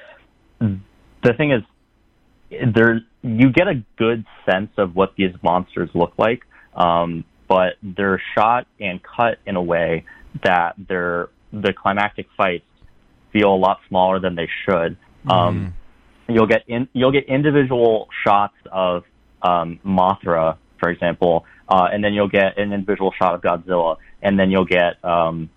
The 0.59 1.33
thing 1.33 1.51
is, 1.51 1.63
there 2.73 3.01
you 3.23 3.51
get 3.51 3.67
a 3.67 3.83
good 3.97 4.25
sense 4.49 4.69
of 4.77 4.95
what 4.95 5.15
these 5.17 5.33
monsters 5.43 5.89
look 5.93 6.13
like, 6.17 6.43
um, 6.75 7.25
but 7.49 7.73
they're 7.83 8.21
shot 8.36 8.67
and 8.79 9.01
cut 9.03 9.39
in 9.45 9.55
a 9.57 9.61
way 9.61 10.05
that 10.43 10.75
they're 10.88 11.29
the 11.51 11.73
climactic 11.73 12.27
fights 12.38 12.65
feel 13.33 13.53
a 13.53 13.59
lot 13.67 13.79
smaller 13.89 14.19
than 14.19 14.36
they 14.36 14.49
should. 14.65 14.97
Um, 15.27 15.73
You'll 16.27 16.47
get 16.47 16.63
in, 16.67 16.88
you'll 16.93 17.11
get 17.11 17.25
individual 17.25 18.07
shots 18.25 18.55
of 18.71 19.03
um, 19.43 19.79
Mothra, 19.86 20.57
for 20.79 20.89
example, 20.89 21.45
uh, 21.68 21.88
and 21.91 22.03
then 22.03 22.13
you'll 22.13 22.30
get 22.30 22.57
an 22.57 22.74
individual 22.74 23.11
shot 23.18 23.36
of 23.36 23.41
Godzilla, 23.41 23.97
and 24.22 24.39
then 24.39 24.51
you'll 24.51 24.66
get 24.66 25.03
um, 25.03 25.49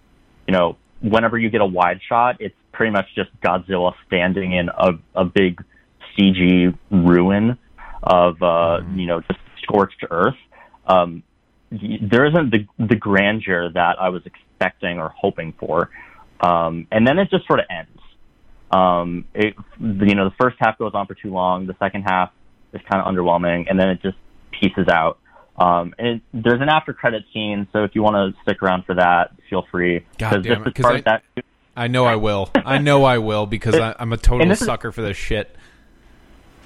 you 0.46 0.52
know 0.52 0.76
whenever 1.00 1.38
you 1.38 1.50
get 1.50 1.60
a 1.60 1.66
wide 1.66 2.00
shot, 2.08 2.36
it's 2.40 2.54
pretty 2.72 2.92
much 2.92 3.06
just 3.14 3.30
Godzilla 3.40 3.92
standing 4.06 4.52
in 4.52 4.68
a, 4.68 4.92
a 5.14 5.24
big 5.24 5.62
CG 6.16 6.76
ruin 6.90 7.58
of 8.02 8.42
uh, 8.42 8.80
you 8.94 9.06
know 9.06 9.20
just 9.20 9.40
scorched 9.62 10.04
earth. 10.10 10.36
Um, 10.86 11.22
there 11.70 12.26
isn't 12.26 12.50
the 12.50 12.66
the 12.78 12.96
grandeur 12.96 13.70
that 13.72 13.96
I 14.00 14.08
was 14.08 14.22
expecting 14.24 14.98
or 14.98 15.12
hoping 15.16 15.52
for, 15.58 15.90
um, 16.40 16.86
and 16.90 17.06
then 17.06 17.18
it 17.18 17.30
just 17.30 17.46
sort 17.46 17.60
of 17.60 17.66
ends. 17.70 18.00
Um, 18.70 19.24
it 19.34 19.54
you 19.80 20.14
know 20.14 20.24
the 20.24 20.34
first 20.40 20.56
half 20.60 20.78
goes 20.78 20.92
on 20.94 21.06
for 21.06 21.14
too 21.14 21.32
long. 21.32 21.66
The 21.66 21.76
second 21.78 22.02
half 22.02 22.30
is 22.72 22.80
kind 22.90 23.02
of 23.02 23.12
underwhelming, 23.12 23.66
and 23.68 23.78
then 23.78 23.90
it 23.90 24.02
just 24.02 24.16
pieces 24.50 24.88
out. 24.90 25.18
Um, 25.58 25.94
and 25.98 26.06
it, 26.08 26.22
there's 26.32 26.60
an 26.60 26.68
after 26.68 26.92
credit 26.92 27.24
scene, 27.32 27.66
so 27.72 27.82
if 27.84 27.94
you 27.94 28.02
want 28.02 28.14
to 28.34 28.40
stick 28.42 28.62
around 28.62 28.84
for 28.84 28.94
that, 28.94 29.32
feel 29.50 29.66
free. 29.70 30.04
God 30.18 30.42
damn 30.42 30.42
this 30.42 30.52
it, 30.52 30.66
is 30.68 30.72
'cause 30.74 30.82
part 30.82 30.94
I- 30.96 31.00
that. 31.34 31.44
I 31.76 31.86
know 31.88 32.04
I 32.06 32.16
will. 32.16 32.50
I 32.64 32.78
know 32.78 33.04
I 33.04 33.18
will 33.18 33.46
because 33.46 33.76
I, 33.76 33.94
I'm 34.00 34.12
a 34.12 34.16
total 34.16 34.46
this 34.48 34.60
is- 34.60 34.66
sucker 34.66 34.90
for 34.92 35.02
this 35.02 35.16
shit. 35.16 35.54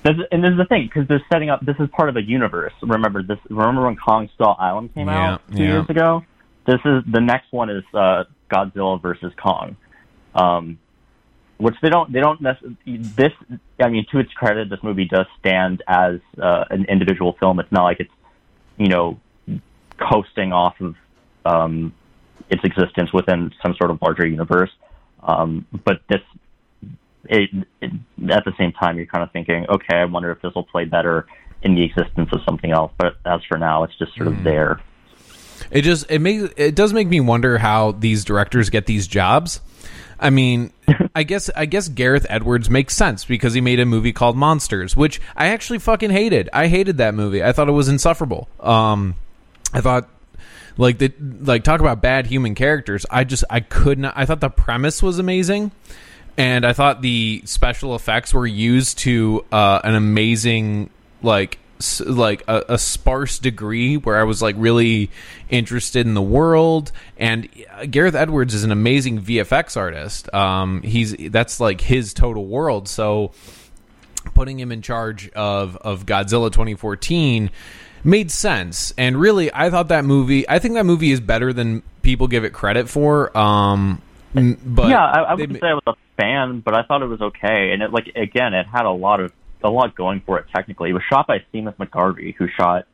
This 0.02 0.16
and 0.32 0.42
this 0.42 0.50
is 0.52 0.56
the 0.58 0.64
thing 0.64 0.86
because 0.92 1.06
they're 1.06 1.22
setting 1.32 1.48
up. 1.48 1.64
This 1.64 1.76
is 1.78 1.88
part 1.90 2.08
of 2.08 2.16
a 2.16 2.22
universe. 2.22 2.72
Remember 2.82 3.22
this. 3.22 3.38
Remember 3.48 3.84
when 3.84 3.96
Kong 3.96 4.28
Skull 4.34 4.56
Island 4.58 4.92
came 4.94 5.06
Yeah, 5.08 5.34
out 5.34 5.42
two 5.52 5.62
yeah. 5.62 5.68
years 5.74 5.88
ago. 5.90 6.24
This 6.66 6.80
is 6.84 7.04
the 7.10 7.20
next 7.20 7.52
one 7.52 7.70
is 7.70 7.84
uh, 7.94 8.24
Godzilla 8.52 9.00
versus 9.00 9.32
Kong, 9.40 9.76
um, 10.34 10.78
which 11.58 11.76
they 11.82 11.88
don't. 11.88 12.12
They 12.12 12.20
don't. 12.20 12.42
This. 12.42 13.32
I 13.80 13.88
mean, 13.88 14.06
to 14.12 14.18
its 14.18 14.32
credit, 14.32 14.70
this 14.70 14.82
movie 14.82 15.04
does 15.04 15.26
stand 15.38 15.82
as 15.86 16.18
uh, 16.40 16.64
an 16.70 16.84
individual 16.86 17.36
film. 17.38 17.60
It's 17.60 17.70
not 17.70 17.84
like 17.84 18.00
it's 18.00 18.10
you 18.82 18.88
know 18.88 19.18
coasting 19.98 20.52
off 20.52 20.74
of 20.80 20.94
um, 21.44 21.92
its 22.50 22.62
existence 22.64 23.12
within 23.12 23.52
some 23.62 23.74
sort 23.78 23.90
of 23.90 24.00
larger 24.02 24.26
universe. 24.26 24.70
Um, 25.22 25.66
but 25.84 26.00
this 26.08 26.20
it, 27.24 27.50
it, 27.80 27.92
at 28.30 28.44
the 28.44 28.52
same 28.58 28.72
time, 28.72 28.96
you're 28.96 29.06
kind 29.06 29.22
of 29.22 29.30
thinking, 29.32 29.66
okay, 29.68 29.96
I 29.96 30.04
wonder 30.06 30.30
if 30.32 30.42
this 30.42 30.52
will 30.54 30.64
play 30.64 30.84
better 30.84 31.26
in 31.62 31.74
the 31.76 31.84
existence 31.84 32.28
of 32.32 32.40
something 32.44 32.72
else. 32.72 32.92
But 32.98 33.16
as 33.24 33.40
for 33.48 33.58
now, 33.58 33.84
it's 33.84 33.96
just 33.96 34.14
sort 34.16 34.28
Mm. 34.28 34.38
of 34.38 34.44
there. 34.44 34.80
It 35.70 35.82
just 35.82 36.10
it 36.10 36.18
makes 36.18 36.52
it 36.56 36.74
does 36.74 36.92
make 36.92 37.06
me 37.08 37.20
wonder 37.20 37.58
how 37.58 37.92
these 37.92 38.24
directors 38.24 38.68
get 38.70 38.86
these 38.86 39.06
jobs. 39.06 39.60
I 40.22 40.30
mean, 40.30 40.72
I 41.14 41.24
guess 41.24 41.50
I 41.54 41.66
guess 41.66 41.88
Gareth 41.88 42.26
Edwards 42.30 42.70
makes 42.70 42.94
sense 42.96 43.24
because 43.24 43.54
he 43.54 43.60
made 43.60 43.80
a 43.80 43.84
movie 43.84 44.12
called 44.12 44.36
Monsters, 44.36 44.96
which 44.96 45.20
I 45.36 45.48
actually 45.48 45.80
fucking 45.80 46.10
hated. 46.10 46.48
I 46.52 46.68
hated 46.68 46.98
that 46.98 47.14
movie. 47.14 47.42
I 47.42 47.52
thought 47.52 47.68
it 47.68 47.72
was 47.72 47.88
insufferable. 47.88 48.48
Um, 48.60 49.16
I 49.74 49.80
thought 49.80 50.08
like 50.78 50.98
the 50.98 51.12
like 51.40 51.64
talk 51.64 51.80
about 51.80 52.00
bad 52.00 52.26
human 52.26 52.54
characters. 52.54 53.04
I 53.10 53.24
just 53.24 53.44
I 53.50 53.60
could 53.60 53.98
not. 53.98 54.14
I 54.16 54.24
thought 54.24 54.40
the 54.40 54.48
premise 54.48 55.02
was 55.02 55.18
amazing, 55.18 55.72
and 56.36 56.64
I 56.64 56.72
thought 56.72 57.02
the 57.02 57.42
special 57.44 57.94
effects 57.96 58.32
were 58.32 58.46
used 58.46 58.98
to 58.98 59.44
uh, 59.50 59.80
an 59.82 59.96
amazing 59.96 60.88
like 61.22 61.58
like 62.00 62.42
a, 62.48 62.64
a 62.70 62.78
sparse 62.78 63.38
degree 63.38 63.96
where 63.96 64.18
I 64.18 64.24
was 64.24 64.42
like 64.42 64.56
really 64.58 65.10
interested 65.48 66.06
in 66.06 66.14
the 66.14 66.22
world. 66.22 66.92
And 67.16 67.48
uh, 67.70 67.86
Gareth 67.86 68.14
Edwards 68.14 68.54
is 68.54 68.64
an 68.64 68.72
amazing 68.72 69.20
VFX 69.22 69.76
artist. 69.76 70.32
Um, 70.34 70.82
he's 70.82 71.14
that's 71.30 71.60
like 71.60 71.80
his 71.80 72.14
total 72.14 72.46
world. 72.46 72.88
So 72.88 73.32
putting 74.34 74.58
him 74.58 74.72
in 74.72 74.82
charge 74.82 75.30
of 75.30 75.76
of 75.76 76.06
Godzilla 76.06 76.50
2014 76.50 77.50
made 78.04 78.30
sense. 78.30 78.92
And 78.96 79.16
really, 79.16 79.52
I 79.52 79.70
thought 79.70 79.88
that 79.88 80.04
movie. 80.04 80.48
I 80.48 80.58
think 80.58 80.74
that 80.74 80.86
movie 80.86 81.12
is 81.12 81.20
better 81.20 81.52
than 81.52 81.82
people 82.02 82.26
give 82.28 82.44
it 82.44 82.52
credit 82.52 82.88
for. 82.88 83.36
Um, 83.36 84.00
but 84.34 84.88
yeah, 84.88 85.04
I, 85.04 85.20
I 85.22 85.34
wouldn't 85.34 85.60
say 85.60 85.68
I 85.68 85.74
was 85.74 85.82
a 85.86 85.94
fan, 86.16 86.60
but 86.60 86.74
I 86.74 86.82
thought 86.82 87.02
it 87.02 87.06
was 87.06 87.20
okay. 87.20 87.72
And 87.72 87.82
it 87.82 87.92
like 87.92 88.12
again, 88.16 88.54
it 88.54 88.66
had 88.66 88.86
a 88.86 88.90
lot 88.90 89.20
of 89.20 89.32
a 89.64 89.70
lot 89.70 89.94
going 89.94 90.20
for 90.24 90.38
it. 90.38 90.46
Technically, 90.54 90.90
it 90.90 90.92
was 90.94 91.02
shot 91.10 91.26
by 91.26 91.38
Seamus 91.52 91.76
McGarvey, 91.76 92.34
who 92.34 92.48
shot. 92.56 92.86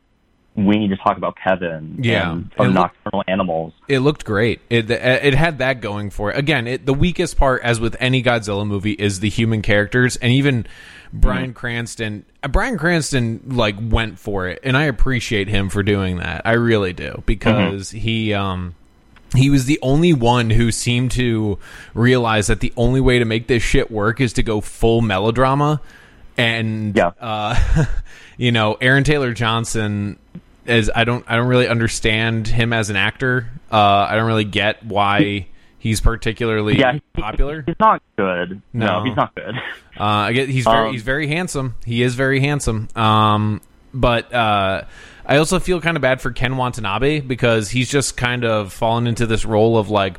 We 0.56 0.76
need 0.76 0.88
to 0.88 0.96
talk 0.96 1.16
about 1.16 1.36
Kevin. 1.42 1.98
Yeah. 2.02 2.32
and, 2.32 2.50
And 2.58 2.66
and 2.66 2.74
look- 2.74 2.90
Nocturnal 3.04 3.22
Animals. 3.28 3.74
It 3.86 4.00
looked 4.00 4.24
great. 4.24 4.60
It 4.68 4.90
it 4.90 5.34
had 5.34 5.58
that 5.58 5.80
going 5.80 6.10
for 6.10 6.32
it. 6.32 6.38
Again, 6.38 6.66
it, 6.66 6.84
the 6.84 6.94
weakest 6.94 7.36
part, 7.36 7.62
as 7.62 7.78
with 7.78 7.96
any 8.00 8.22
Godzilla 8.24 8.66
movie, 8.66 8.92
is 8.92 9.20
the 9.20 9.28
human 9.28 9.62
characters, 9.62 10.16
and 10.16 10.32
even 10.32 10.66
Bryan 11.12 11.54
Cranston. 11.54 12.24
uh, 12.42 12.48
Bryan 12.48 12.76
Cranston 12.76 13.40
like 13.46 13.76
went 13.80 14.18
for 14.18 14.48
it, 14.48 14.58
and 14.64 14.76
I 14.76 14.84
appreciate 14.84 15.46
him 15.48 15.68
for 15.68 15.84
doing 15.84 16.16
that. 16.16 16.42
I 16.44 16.54
really 16.54 16.92
do 16.92 17.22
because 17.24 17.90
he 17.90 18.34
um 18.34 18.74
he 19.36 19.50
was 19.50 19.66
the 19.66 19.78
only 19.80 20.12
one 20.12 20.50
who 20.50 20.72
seemed 20.72 21.12
to 21.12 21.58
realize 21.94 22.48
that 22.48 22.60
the 22.60 22.72
only 22.76 23.00
way 23.00 23.18
to 23.20 23.24
make 23.24 23.46
this 23.46 23.62
shit 23.62 23.90
work 23.92 24.20
is 24.20 24.32
to 24.32 24.42
go 24.42 24.60
full 24.60 25.02
melodrama 25.02 25.80
and 26.38 26.96
Yeah. 26.96 27.10
uh, 27.20 27.84
you 28.38 28.52
know 28.52 28.76
aaron 28.80 29.04
taylor 29.04 29.32
johnson 29.34 30.18
is 30.66 30.90
i 30.94 31.04
don't 31.04 31.24
i 31.28 31.36
don't 31.36 31.48
really 31.48 31.68
understand 31.68 32.46
him 32.46 32.72
as 32.72 32.88
an 32.90 32.96
actor 32.96 33.50
uh, 33.72 33.76
i 34.08 34.14
don't 34.14 34.26
really 34.26 34.44
get 34.44 34.82
why 34.84 35.46
he's 35.80 36.00
particularly 36.00 36.78
Yeah, 36.78 36.94
he- 36.94 37.02
popular 37.14 37.62
He's 37.66 37.76
not 37.78 38.02
good. 38.16 38.60
No. 38.72 38.86
No, 39.00 39.04
he's 39.04 39.16
not 39.16 39.32
good. 39.34 39.54
uh, 40.00 40.02
I 40.02 40.32
get 40.32 40.48
he's 40.48 40.64
very 40.64 40.86
Um, 40.88 40.92
he's 40.92 41.02
very 41.02 41.28
handsome. 41.28 41.76
He 41.86 42.02
is 42.02 42.14
very 42.16 42.40
handsome. 42.40 42.88
Um, 42.96 43.60
but 43.94 44.32
uh, 44.34 44.82
I 45.24 45.36
also 45.36 45.60
feel 45.60 45.80
kind 45.80 45.96
of 45.96 46.00
bad 46.00 46.20
for 46.20 46.32
Ken 46.32 46.56
Watanabe 46.56 47.20
because 47.20 47.70
he's 47.70 47.88
just 47.88 48.16
kind 48.16 48.44
of 48.44 48.72
fallen 48.72 49.06
into 49.06 49.24
this 49.24 49.44
role 49.44 49.78
of 49.78 49.88
like, 49.88 50.16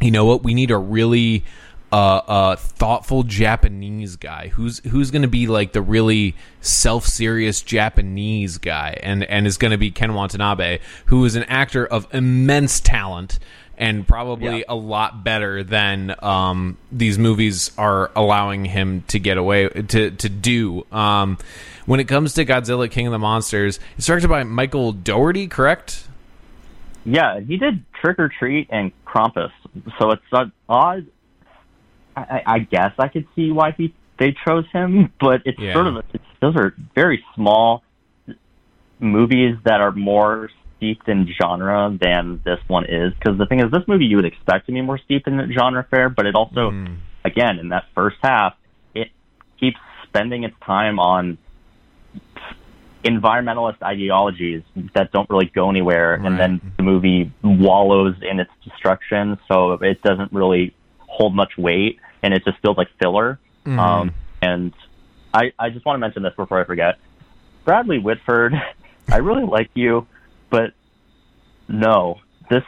you 0.00 0.10
know 0.10 0.24
what, 0.24 0.42
we 0.42 0.54
need 0.54 0.72
a 0.72 0.76
really 0.78 1.44
uh, 1.92 1.96
uh, 1.96 2.56
thoughtful 2.56 3.22
Japanese 3.24 4.16
guy 4.16 4.48
who's 4.48 4.78
who's 4.86 5.10
going 5.10 5.22
to 5.22 5.28
be 5.28 5.46
like 5.46 5.72
the 5.72 5.82
really 5.82 6.36
self 6.60 7.06
serious 7.06 7.60
Japanese 7.62 8.58
guy, 8.58 8.98
and 9.02 9.24
and 9.24 9.46
is 9.46 9.56
going 9.58 9.72
to 9.72 9.78
be 9.78 9.90
Ken 9.90 10.14
Watanabe, 10.14 10.78
who 11.06 11.24
is 11.24 11.34
an 11.36 11.44
actor 11.44 11.86
of 11.86 12.06
immense 12.14 12.80
talent 12.80 13.38
and 13.76 14.06
probably 14.06 14.58
Yeah. 14.58 14.64
a 14.68 14.74
lot 14.74 15.24
better 15.24 15.64
than 15.64 16.14
um, 16.22 16.76
these 16.92 17.18
movies 17.18 17.70
are 17.78 18.10
allowing 18.14 18.66
him 18.66 19.02
to 19.08 19.18
get 19.18 19.36
away 19.38 19.68
to 19.68 20.10
to 20.10 20.28
do. 20.28 20.84
Um, 20.92 21.38
when 21.86 21.98
it 21.98 22.04
comes 22.04 22.34
to 22.34 22.44
Godzilla 22.44 22.88
King 22.90 23.06
of 23.06 23.12
the 23.12 23.18
Monsters, 23.18 23.80
it's 23.96 24.06
directed 24.06 24.28
by 24.28 24.44
Michael 24.44 24.92
Dougherty, 24.92 25.48
correct? 25.48 26.06
Yeah, 27.06 27.40
he 27.40 27.56
did 27.56 27.82
Trick 28.00 28.18
'r 28.18 28.28
Treat 28.28 28.68
and 28.70 28.92
Krampus, 29.06 29.50
so 29.98 30.10
it's 30.10 30.22
not 30.30 30.50
odd. 30.68 31.06
I, 32.16 32.42
I- 32.46 32.58
guess 32.60 32.92
I 32.98 33.08
could 33.08 33.26
see 33.36 33.50
why 33.52 33.72
he 33.72 33.94
they 34.18 34.34
chose 34.46 34.66
him, 34.72 35.12
but 35.20 35.42
it's 35.44 35.58
Yeah. 35.58 35.72
sort 35.74 35.86
of 35.86 35.96
it's, 36.12 36.24
those 36.40 36.56
are 36.56 36.74
very 36.94 37.24
small 37.34 37.82
movies 38.98 39.56
that 39.64 39.80
are 39.80 39.92
more 39.92 40.50
steeped 40.76 41.08
in 41.08 41.26
genre 41.40 41.96
than 42.00 42.40
this 42.44 42.58
one 42.68 42.84
is. 42.86 43.12
Because 43.14 43.38
the 43.38 43.46
thing 43.46 43.60
is, 43.60 43.70
this 43.70 43.86
movie 43.86 44.04
you 44.06 44.16
would 44.16 44.24
expect 44.26 44.66
to 44.66 44.72
be 44.72 44.80
more 44.82 44.98
steeped 44.98 45.26
in 45.26 45.52
genre 45.52 45.86
fare, 45.90 46.08
but 46.10 46.26
it 46.26 46.34
also, 46.34 46.70
hmm. 46.70 46.94
again, 47.24 47.58
in 47.58 47.68
that 47.70 47.84
first 47.94 48.16
half, 48.22 48.54
it 48.94 49.08
keeps 49.58 49.78
spending 50.04 50.44
its 50.44 50.56
time 50.66 50.98
on 50.98 51.38
environmentalist 53.04 53.82
ideologies 53.82 54.62
that 54.94 55.10
don't 55.12 55.28
really 55.30 55.46
go 55.54 55.70
anywhere, 55.70 56.16
Right. 56.18 56.26
and 56.26 56.38
then 56.38 56.60
the 56.76 56.82
movie 56.82 57.32
wallows 57.42 58.14
in 58.22 58.40
its 58.40 58.50
destruction, 58.62 59.38
so 59.48 59.72
it 59.72 60.02
doesn't 60.02 60.32
really 60.32 60.74
hold 61.20 61.34
much 61.34 61.58
weight, 61.58 62.00
and 62.22 62.32
it 62.32 62.42
just 62.46 62.58
feels 62.62 62.78
like 62.78 62.88
filler. 62.98 63.38
Um, 63.78 64.14
and 64.40 64.72
I, 65.34 65.52
I 65.58 65.68
just 65.68 65.84
want 65.84 65.96
to 65.96 66.00
mention 66.00 66.22
this 66.22 66.32
before 66.34 66.58
I 66.58 66.64
forget. 66.64 66.98
Bradley 67.66 67.98
Whitford, 67.98 68.54
I 69.12 69.18
really 69.18 69.44
like 69.44 69.70
you, 69.74 70.06
but 70.48 70.72
no, 71.68 72.20
this. 72.48 72.64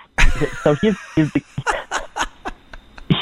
So 0.62 0.74
he's 0.74 0.96
he's 1.16 1.32
the, 1.32 1.42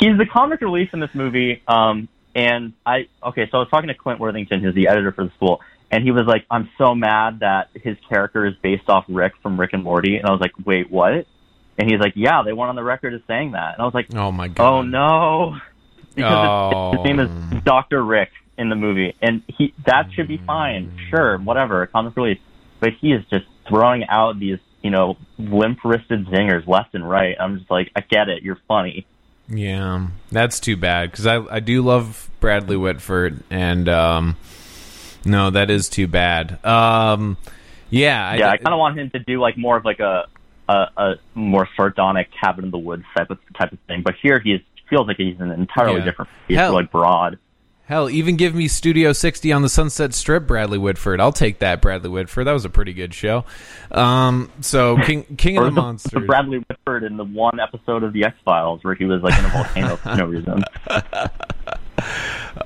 he's 0.01 0.19
the 0.19 0.27
comic 0.27 0.61
relief 0.63 0.91
in 0.93 0.99
this 1.01 1.15
movie. 1.15 1.63
Um, 1.69 2.09
and 2.35 2.73
I 2.85 3.07
okay, 3.23 3.49
so 3.51 3.59
I 3.59 3.61
was 3.61 3.69
talking 3.71 3.89
to 3.89 3.95
Clint 3.95 4.19
Worthington, 4.19 4.61
who's 4.61 4.75
the 4.75 4.89
editor 4.89 5.13
for 5.13 5.25
the 5.25 5.31
Spool, 5.37 5.61
and 5.93 6.03
he 6.03 6.11
was 6.11 6.27
like, 6.27 6.45
"I'm 6.51 6.69
so 6.77 6.95
mad 6.97 7.41
that 7.41 7.69
his 7.75 7.97
character 8.09 8.47
is 8.47 8.55
based 8.63 8.89
off 8.89 9.05
Rick 9.09 9.35
from 9.43 9.59
Rick 9.61 9.75
and 9.75 9.85
Morty," 9.85 10.17
and 10.17 10.27
I 10.27 10.33
was 10.33 10.41
like, 10.41 10.53
"Wait, 10.65 10.91
what?" 10.91 11.27
And 11.81 11.91
he's 11.91 11.99
like, 11.99 12.13
"Yeah, 12.15 12.43
they 12.45 12.53
went 12.53 12.69
on 12.69 12.77
the 12.77 12.83
record 12.85 13.15
as 13.15 13.23
saying 13.27 13.53
that," 13.53 13.73
and 13.75 13.81
I 13.83 13.85
was 13.87 13.95
like, 13.95 14.15
Oh 14.15 14.31
my 14.31 14.49
god! 14.49 14.69
"Oh 14.69 14.83
no," 14.83 15.57
because 16.15 16.47
Oh. 16.47 16.93
his 16.93 17.05
name 17.05 17.21
is 17.21 17.63
Doctor 17.65 18.05
Rick 18.05 18.29
in 18.59 18.69
the 18.69 18.77
movie, 18.77 19.15
and 19.23 19.43
he 19.49 19.73
that 19.87 20.13
should 20.13 20.29
be 20.29 20.37
fine, 20.37 20.93
sure, 21.09 21.39
whatever, 21.39 21.87
comic 21.87 22.15
relief, 22.17 22.39
but 22.81 22.93
he 23.01 23.13
is 23.13 23.25
just 23.31 23.47
throwing 23.67 24.05
out 24.09 24.39
these 24.39 24.59
you 24.83 24.91
know 24.91 25.17
limp-wristed 25.39 26.27
zingers 26.27 26.67
left 26.67 26.95
and 26.95 27.09
right. 27.09 27.35
I'm 27.41 27.59
just 27.59 27.71
like, 27.71 27.91
I 27.97 28.03
get 28.03 28.29
it, 28.29 28.43
you're 28.43 28.59
funny. 28.69 29.07
Yeah, 29.49 30.09
that's 30.31 30.61
too 30.61 30.77
bad 30.77 31.11
because 31.11 31.27
I 31.27 31.39
I 31.51 31.61
do 31.61 31.81
love 31.81 32.29
Bradley 32.41 32.77
Whitford, 32.77 33.43
and 33.51 33.89
um, 33.89 34.37
no, 35.25 35.49
that 35.49 35.71
is 35.71 35.89
too 35.89 36.07
bad. 36.07 36.63
Um, 36.65 37.39
yeah, 37.89 38.35
yeah, 38.35 38.51
I 38.51 38.59
kind 38.59 38.75
of 38.75 38.79
want 38.79 38.99
him 38.99 39.09
to 39.11 39.19
do 39.19 39.41
like 39.41 39.57
more 39.57 39.77
of 39.79 39.85
like 39.87 40.01
a 40.01 40.27
a, 40.71 40.89
a 40.97 41.15
more 41.35 41.69
sardonic 41.77 42.29
cabin 42.41 42.65
in 42.67 42.71
the 42.71 42.79
woods 42.79 43.05
type 43.17 43.31
of 43.31 43.39
type 43.59 43.73
of 43.73 43.79
thing. 43.89 44.03
But 44.03 44.15
here 44.23 44.39
he 44.39 44.53
is, 44.53 44.61
feels 44.89 45.07
like 45.07 45.17
he's 45.17 45.39
an 45.41 45.51
entirely 45.53 45.99
Yeah. 45.99 46.05
different. 46.05 46.31
He's 46.49 46.57
Hell. 46.57 46.73
like 46.73 46.91
broad. 46.91 47.39
hell 47.87 48.09
even 48.09 48.37
give 48.37 48.55
me 48.55 48.69
Studio 48.69 49.13
60 49.13 49.53
on 49.53 49.63
the 49.63 49.69
Sunset 49.69 50.15
Strip, 50.15 50.47
Bradley 50.47 50.79
Whitford. 50.79 51.21
I'll 51.21 51.33
take 51.33 51.59
that, 51.59 51.81
Bradley 51.83 52.09
Whitford. 52.11 52.47
That 52.47 52.53
was 52.53 52.65
a 52.65 52.71
pretty 52.71 52.93
good 52.93 53.13
show. 53.15 53.45
Um, 53.91 54.51
so 54.61 54.97
King 55.05 55.25
King 55.37 55.59
of 55.59 55.65
the 55.65 55.71
Monsters. 55.73 56.13
the 56.13 56.21
Bradley 56.27 56.59
Whitford 56.69 57.03
in 57.05 57.17
the 57.17 57.25
one 57.25 57.59
episode 57.61 58.03
of 58.05 58.13
the 58.13 58.25
X 58.25 58.37
Files 58.45 58.83
where 58.85 58.95
he 58.95 59.05
was 59.07 59.23
like 59.23 59.39
in 59.39 59.45
a 59.45 59.49
volcano 59.49 59.97
for 59.97 60.15
no 60.17 60.27
reason. 60.27 60.63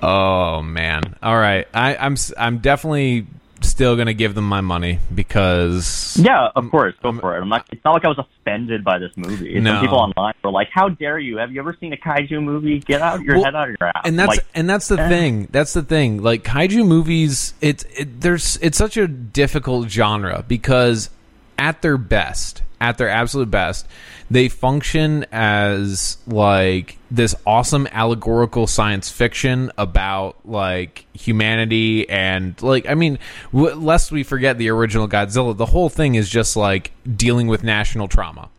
Oh 0.02 0.62
man! 0.62 1.02
All 1.22 1.36
right, 1.36 1.66
I, 1.74 1.96
I'm 1.96 2.12
s- 2.12 2.32
I'm 2.38 2.58
definitely 2.58 3.26
still 3.74 3.96
gonna 3.96 4.14
give 4.14 4.36
them 4.36 4.48
my 4.48 4.60
money 4.60 5.00
because 5.12 6.16
Yeah, 6.20 6.48
of 6.54 6.70
course, 6.70 6.94
go 7.02 7.12
for 7.18 7.36
it. 7.36 7.40
I'm 7.42 7.48
not. 7.48 7.66
It's 7.72 7.84
not 7.84 7.92
like 7.92 8.04
I 8.04 8.08
was 8.08 8.18
offended 8.18 8.84
by 8.84 9.00
this 9.00 9.10
movie. 9.16 9.58
No. 9.58 9.72
Some 9.72 9.80
people 9.80 9.98
online 9.98 10.34
were 10.44 10.52
like, 10.52 10.68
"How 10.72 10.88
dare 10.88 11.18
you? 11.18 11.38
Have 11.38 11.50
you 11.50 11.60
ever 11.60 11.76
seen 11.80 11.92
a 11.92 11.96
kaiju 11.96 12.40
movie? 12.40 12.78
Get 12.78 13.02
out 13.02 13.20
your 13.22 13.34
Well, 13.34 13.44
head 13.46 13.54
out 13.56 13.68
of 13.70 13.76
your 13.80 13.88
ass." 13.88 14.02
and 14.04 14.16
that's 14.16 14.28
like, 14.28 14.46
and 14.54 14.70
that's 14.70 14.86
the 14.86 15.00
eh. 15.00 15.08
thing. 15.08 15.48
That's 15.50 15.72
the 15.72 15.82
thing. 15.82 16.22
Like 16.22 16.44
kaiju 16.44 16.86
movies, 16.86 17.54
it's 17.60 17.84
it, 17.98 18.20
there's 18.20 18.58
it's 18.62 18.78
such 18.78 18.96
a 18.96 19.08
difficult 19.08 19.88
genre 19.90 20.44
because 20.46 21.10
at 21.58 21.82
their 21.82 21.98
best, 21.98 22.62
at 22.84 22.98
their 22.98 23.08
absolute 23.08 23.50
best, 23.50 23.86
they 24.30 24.48
function 24.50 25.24
as 25.32 26.18
like 26.26 26.98
this 27.10 27.34
awesome 27.46 27.88
allegorical 27.92 28.66
science 28.66 29.10
fiction 29.10 29.72
about 29.78 30.36
like 30.44 31.06
humanity 31.14 32.06
and 32.10 32.60
like 32.62 32.86
I 32.88 32.94
mean, 32.94 33.18
w- 33.54 33.74
lest 33.74 34.12
we 34.12 34.22
forget 34.22 34.58
the 34.58 34.68
original 34.68 35.08
Godzilla, 35.08 35.56
the 35.56 35.66
whole 35.66 35.88
thing 35.88 36.14
is 36.14 36.28
just 36.28 36.56
like 36.56 36.92
dealing 37.16 37.46
with 37.48 37.64
national 37.64 38.06
trauma. 38.08 38.50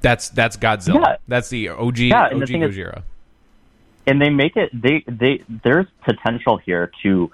That's 0.00 0.30
that's 0.30 0.56
Godzilla. 0.56 1.00
Yeah. 1.02 1.16
That's 1.28 1.48
the 1.50 1.68
OG 1.68 1.98
Yeah, 1.98 2.28
and 2.30 2.40
the 2.40 2.44
OG 2.44 2.48
thing 2.48 2.62
is- 2.62 2.74
Gojira. 2.76 3.02
and 4.06 4.20
they 4.22 4.30
make 4.30 4.56
it 4.56 4.70
they 4.72 5.04
they 5.06 5.42
there's 5.62 5.86
potential 6.04 6.56
here 6.56 6.90
to 7.02 7.30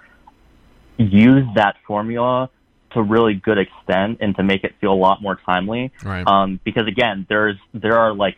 use 0.98 1.46
that 1.55 1.76
formula 1.86 2.51
to 2.93 3.03
really 3.03 3.34
good 3.34 3.59
extent 3.59 4.18
and 4.20 4.34
to 4.36 4.43
make 4.43 4.64
it 4.64 4.74
feel 4.80 4.93
a 4.93 4.95
lot 4.95 5.22
more 5.22 5.38
timely. 5.47 5.93
Right. 6.05 6.26
um, 6.26 6.61
because 6.64 6.86
again 6.86 7.26
there's 7.28 7.57
there 7.72 7.99
are 7.99 8.14
like 8.14 8.36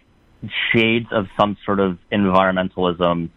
shades 0.73 1.07
of 1.13 1.27
some 1.39 1.57
sort 1.65 1.81
of 1.81 1.99
environmentalism 2.11 3.31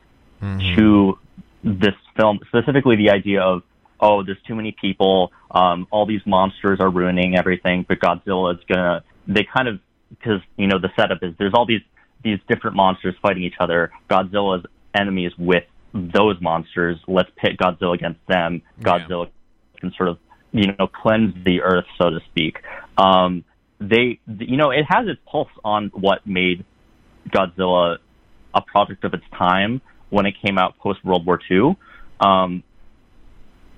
to 0.75 1.17
this 1.63 1.95
film 2.15 2.39
specifically 2.47 2.95
the 2.95 3.09
idea 3.09 3.41
of 3.41 3.63
oh 3.99 4.23
there's 4.23 4.41
too 4.47 4.53
many 4.53 4.75
people 4.79 5.31
um, 5.51 5.87
all 5.89 6.05
these 6.05 6.21
monsters 6.25 6.79
are 6.79 6.89
ruining 6.89 7.35
everything 7.35 7.83
but 7.87 7.99
godzilla 7.99 8.53
is 8.53 8.63
gonna 8.67 9.03
they 9.27 9.43
kind 9.43 9.67
of 9.67 9.79
because 10.09 10.41
you 10.57 10.67
know 10.67 10.79
the 10.79 10.89
setup 10.95 11.19
is 11.23 11.33
there's 11.37 11.53
all 11.53 11.65
these 11.65 11.81
these 12.25 12.39
different 12.49 12.75
monsters 12.75 13.15
fighting 13.21 13.43
each 13.43 13.55
other. 13.59 13.91
Godzilla's 14.09 14.65
enemies 14.93 15.31
with 15.37 15.63
those 15.93 16.41
monsters. 16.41 16.97
Let's 17.07 17.29
pit 17.37 17.57
godzilla 17.57 17.93
against 17.93 18.19
them. 18.27 18.61
Godzilla 18.81 19.29
can 19.79 19.93
sort 19.95 20.09
of 20.09 20.17
you 20.55 20.73
know 20.79 20.87
cleanse 20.87 21.35
the 21.43 21.61
earth 21.61 21.85
so 21.97 22.09
to 22.09 22.19
speak. 22.31 22.61
Um 22.97 23.43
they 23.79 24.19
you 24.27 24.57
know 24.57 24.71
it 24.71 24.85
has 24.87 25.07
its 25.07 25.19
pulse 25.25 25.49
on 25.63 25.91
what 25.93 26.25
made 26.25 26.63
godzilla 27.29 27.97
a 28.53 28.61
product 28.61 29.03
of 29.03 29.13
its 29.13 29.25
time 29.37 29.81
when 30.09 30.25
it 30.25 30.35
came 30.43 30.57
out 30.57 30.77
post 30.77 31.03
world 31.03 31.25
war 31.25 31.39
ii 31.51 31.75
um 32.21 32.63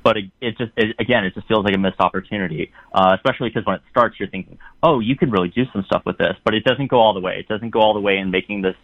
but 0.03 0.17
it, 0.17 0.25
it 0.39 0.57
just 0.57 0.71
it, 0.77 0.95
again 0.99 1.25
it 1.25 1.33
just 1.33 1.47
feels 1.47 1.65
like 1.65 1.73
a 1.73 1.77
missed 1.79 1.99
opportunity 1.99 2.71
uh 2.93 3.15
especially 3.15 3.49
because 3.49 3.65
when 3.65 3.75
it 3.77 3.81
starts 3.89 4.19
you're 4.19 4.29
thinking 4.29 4.59
oh 4.83 4.99
you 4.99 5.15
could 5.15 5.31
really 5.31 5.49
do 5.49 5.63
some 5.73 5.83
stuff 5.83 6.03
with 6.05 6.17
this 6.19 6.35
but 6.45 6.53
it 6.53 6.63
doesn't 6.63 6.87
go 6.87 6.97
all 6.97 7.13
the 7.13 7.19
way. 7.19 7.37
It 7.39 7.47
doesn't 7.47 7.71
go 7.71 7.79
all 7.79 7.93
the 7.95 7.99
way 8.01 8.17
in 8.17 8.29
making 8.29 8.61
this 8.61 8.75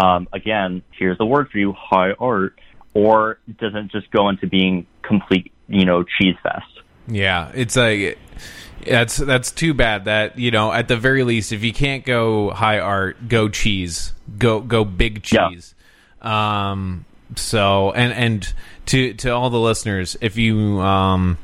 um 0.00 0.26
again 0.32 0.82
here's 0.98 1.18
the 1.18 1.26
word 1.26 1.50
for 1.50 1.58
you 1.58 1.74
high 1.76 2.12
art 2.12 2.58
or 2.94 3.38
it 3.46 3.58
doesn't 3.58 3.92
just 3.92 4.10
go 4.10 4.30
into 4.30 4.46
being 4.46 4.86
complete 5.02 5.52
you 5.68 5.84
know 5.84 6.02
cheese 6.02 6.36
fest 6.42 6.81
Yeah, 7.08 7.50
it's 7.54 7.76
a 7.76 8.16
that's 8.86 9.16
that's 9.16 9.50
too 9.52 9.74
bad 9.74 10.06
that 10.06 10.38
you 10.38 10.50
know 10.50 10.72
at 10.72 10.88
the 10.88 10.96
very 10.96 11.22
least 11.24 11.52
if 11.52 11.62
you 11.62 11.72
can't 11.72 12.04
go 12.04 12.50
high 12.50 12.78
art, 12.78 13.28
go 13.28 13.48
cheese, 13.48 14.12
go 14.38 14.60
go 14.60 14.84
big 14.84 15.26
Yeah. 15.30 15.48
cheese. 15.50 15.74
Um, 16.20 17.04
so 17.36 17.92
and 17.92 18.12
and 18.12 18.52
to 18.86 19.14
to 19.14 19.30
all 19.30 19.50
the 19.50 19.60
listeners, 19.60 20.16
if 20.20 20.36
you 20.36 20.80
um 20.80 21.38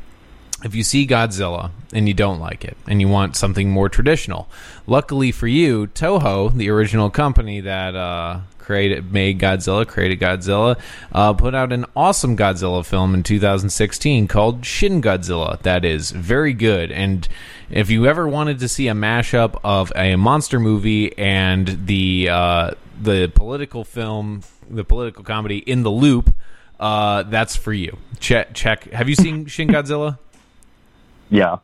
if 0.65 0.75
you 0.75 0.83
see 0.83 1.07
Godzilla 1.07 1.71
and 1.93 2.09
you 2.09 2.15
don't 2.15 2.41
like 2.41 2.65
it 2.65 2.77
and 2.89 3.01
you 3.01 3.07
want 3.09 3.37
something 3.37 3.71
more 3.71 3.89
traditional, 3.89 4.49
luckily 4.89 5.31
for 5.31 5.47
you, 5.47 5.87
Toho, 5.89 6.53
the 6.53 6.69
original 6.71 7.11
company 7.11 7.61
that 7.61 7.95
uh, 7.95 8.41
created 8.69 9.11
made 9.11 9.39
Godzilla, 9.39 9.89
created 9.89 10.21
Godzilla, 10.21 10.79
uh, 11.11 11.33
put 11.33 11.55
out 11.55 11.73
an 11.73 11.87
awesome 11.97 12.37
Godzilla 12.37 12.85
film 12.85 13.15
in 13.15 13.23
2016 13.23 14.29
called 14.29 14.67
Shin 14.67 15.01
Godzilla. 15.01 15.59
That 15.63 15.87
is 15.87 16.11
very 16.11 16.53
good. 16.53 16.93
And 16.93 17.27
if 17.71 17.89
you 17.89 18.07
ever 18.07 18.29
wanted 18.29 18.59
to 18.59 18.69
see 18.69 18.87
a 18.89 18.93
mashup 18.93 19.59
of 19.65 19.91
a 19.97 20.17
monster 20.17 20.61
movie 20.61 21.17
and 21.17 21.87
the 21.87 22.29
uh, 22.29 22.71
the 23.01 23.33
political 23.35 23.85
film, 23.85 24.43
the 24.69 24.85
political 24.85 25.25
comedy 25.25 25.61
in 25.61 25.83
the 25.83 25.91
loop, 25.91 26.35
uh, 26.79 27.23
that's 27.23 27.57
for 27.57 27.73
you. 27.73 27.97
Check. 28.21 28.53
Check. 28.53 28.85
Have 28.93 29.09
you 29.09 29.15
seen 29.15 29.47
Shin 29.47 29.69
Godzilla? 29.69 30.19
Yeah. 31.31 31.61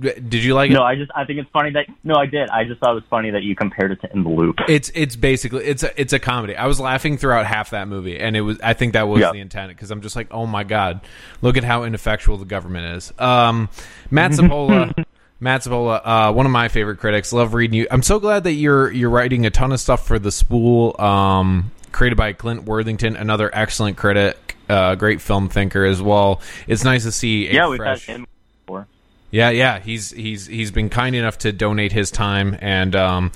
Did 0.00 0.34
you 0.34 0.54
like 0.54 0.70
it? 0.70 0.74
No, 0.74 0.82
I 0.82 0.96
just 0.96 1.10
I 1.14 1.24
think 1.24 1.38
it's 1.38 1.48
funny 1.50 1.70
that 1.70 1.86
no, 2.02 2.16
I 2.16 2.26
did. 2.26 2.48
I 2.50 2.64
just 2.64 2.80
thought 2.80 2.90
it 2.90 2.94
was 2.94 3.04
funny 3.08 3.30
that 3.30 3.44
you 3.44 3.54
compared 3.54 3.92
it 3.92 4.00
to 4.00 4.12
In 4.12 4.24
the 4.24 4.28
Loop. 4.28 4.56
It's 4.68 4.90
it's 4.94 5.14
basically 5.16 5.64
it's 5.64 5.82
a 5.84 5.98
it's 6.00 6.12
a 6.12 6.18
comedy. 6.18 6.56
I 6.56 6.66
was 6.66 6.80
laughing 6.80 7.16
throughout 7.18 7.46
half 7.46 7.70
that 7.70 7.86
movie, 7.88 8.18
and 8.18 8.36
it 8.36 8.40
was 8.40 8.58
I 8.62 8.72
think 8.74 8.94
that 8.94 9.06
was 9.08 9.20
Yeah. 9.20 9.30
the 9.32 9.38
intent 9.40 9.68
because 9.70 9.90
I'm 9.92 10.00
just 10.00 10.16
like, 10.16 10.26
oh 10.32 10.44
my 10.44 10.64
god, 10.64 11.00
look 11.40 11.56
at 11.56 11.62
how 11.64 11.84
ineffectual 11.84 12.36
the 12.36 12.44
government 12.44 12.96
is. 12.96 13.12
Um, 13.18 13.68
Matt 14.10 14.32
Cipolla. 14.32 15.04
Matt 15.38 15.60
Cipolla, 15.60 16.00
uh, 16.02 16.32
one 16.32 16.46
of 16.46 16.52
my 16.52 16.68
favorite 16.68 16.96
critics. 16.96 17.30
Love 17.32 17.52
reading 17.54 17.78
you. 17.78 17.86
I'm 17.90 18.02
so 18.02 18.18
glad 18.18 18.44
that 18.44 18.52
you're 18.52 18.90
you're 18.90 19.10
writing 19.10 19.46
a 19.46 19.50
ton 19.50 19.70
of 19.70 19.78
stuff 19.78 20.06
for 20.06 20.18
the 20.18 20.32
spool. 20.32 20.98
Um, 21.00 21.70
created 21.92 22.16
by 22.16 22.32
Clint 22.32 22.64
Worthington, 22.64 23.16
another 23.16 23.50
excellent 23.52 23.96
critic, 23.98 24.56
uh, 24.68 24.94
great 24.96 25.20
film 25.20 25.48
thinker 25.48 25.84
as 25.84 26.00
well. 26.02 26.40
It's 26.66 26.84
nice 26.84 27.04
to 27.04 27.12
see. 27.12 27.48
A 27.48 27.52
Yeah, 27.52 27.68
we've 27.68 27.76
fresh, 27.78 28.06
had 28.06 28.16
him. 28.16 28.26
Yeah, 29.30 29.50
yeah, 29.50 29.78
he's 29.78 30.10
he's 30.10 30.46
he's 30.46 30.70
been 30.70 30.88
kind 30.88 31.16
enough 31.16 31.38
to 31.38 31.52
donate 31.52 31.92
his 31.92 32.10
time, 32.10 32.56
and 32.60 32.94
um, 32.94 33.32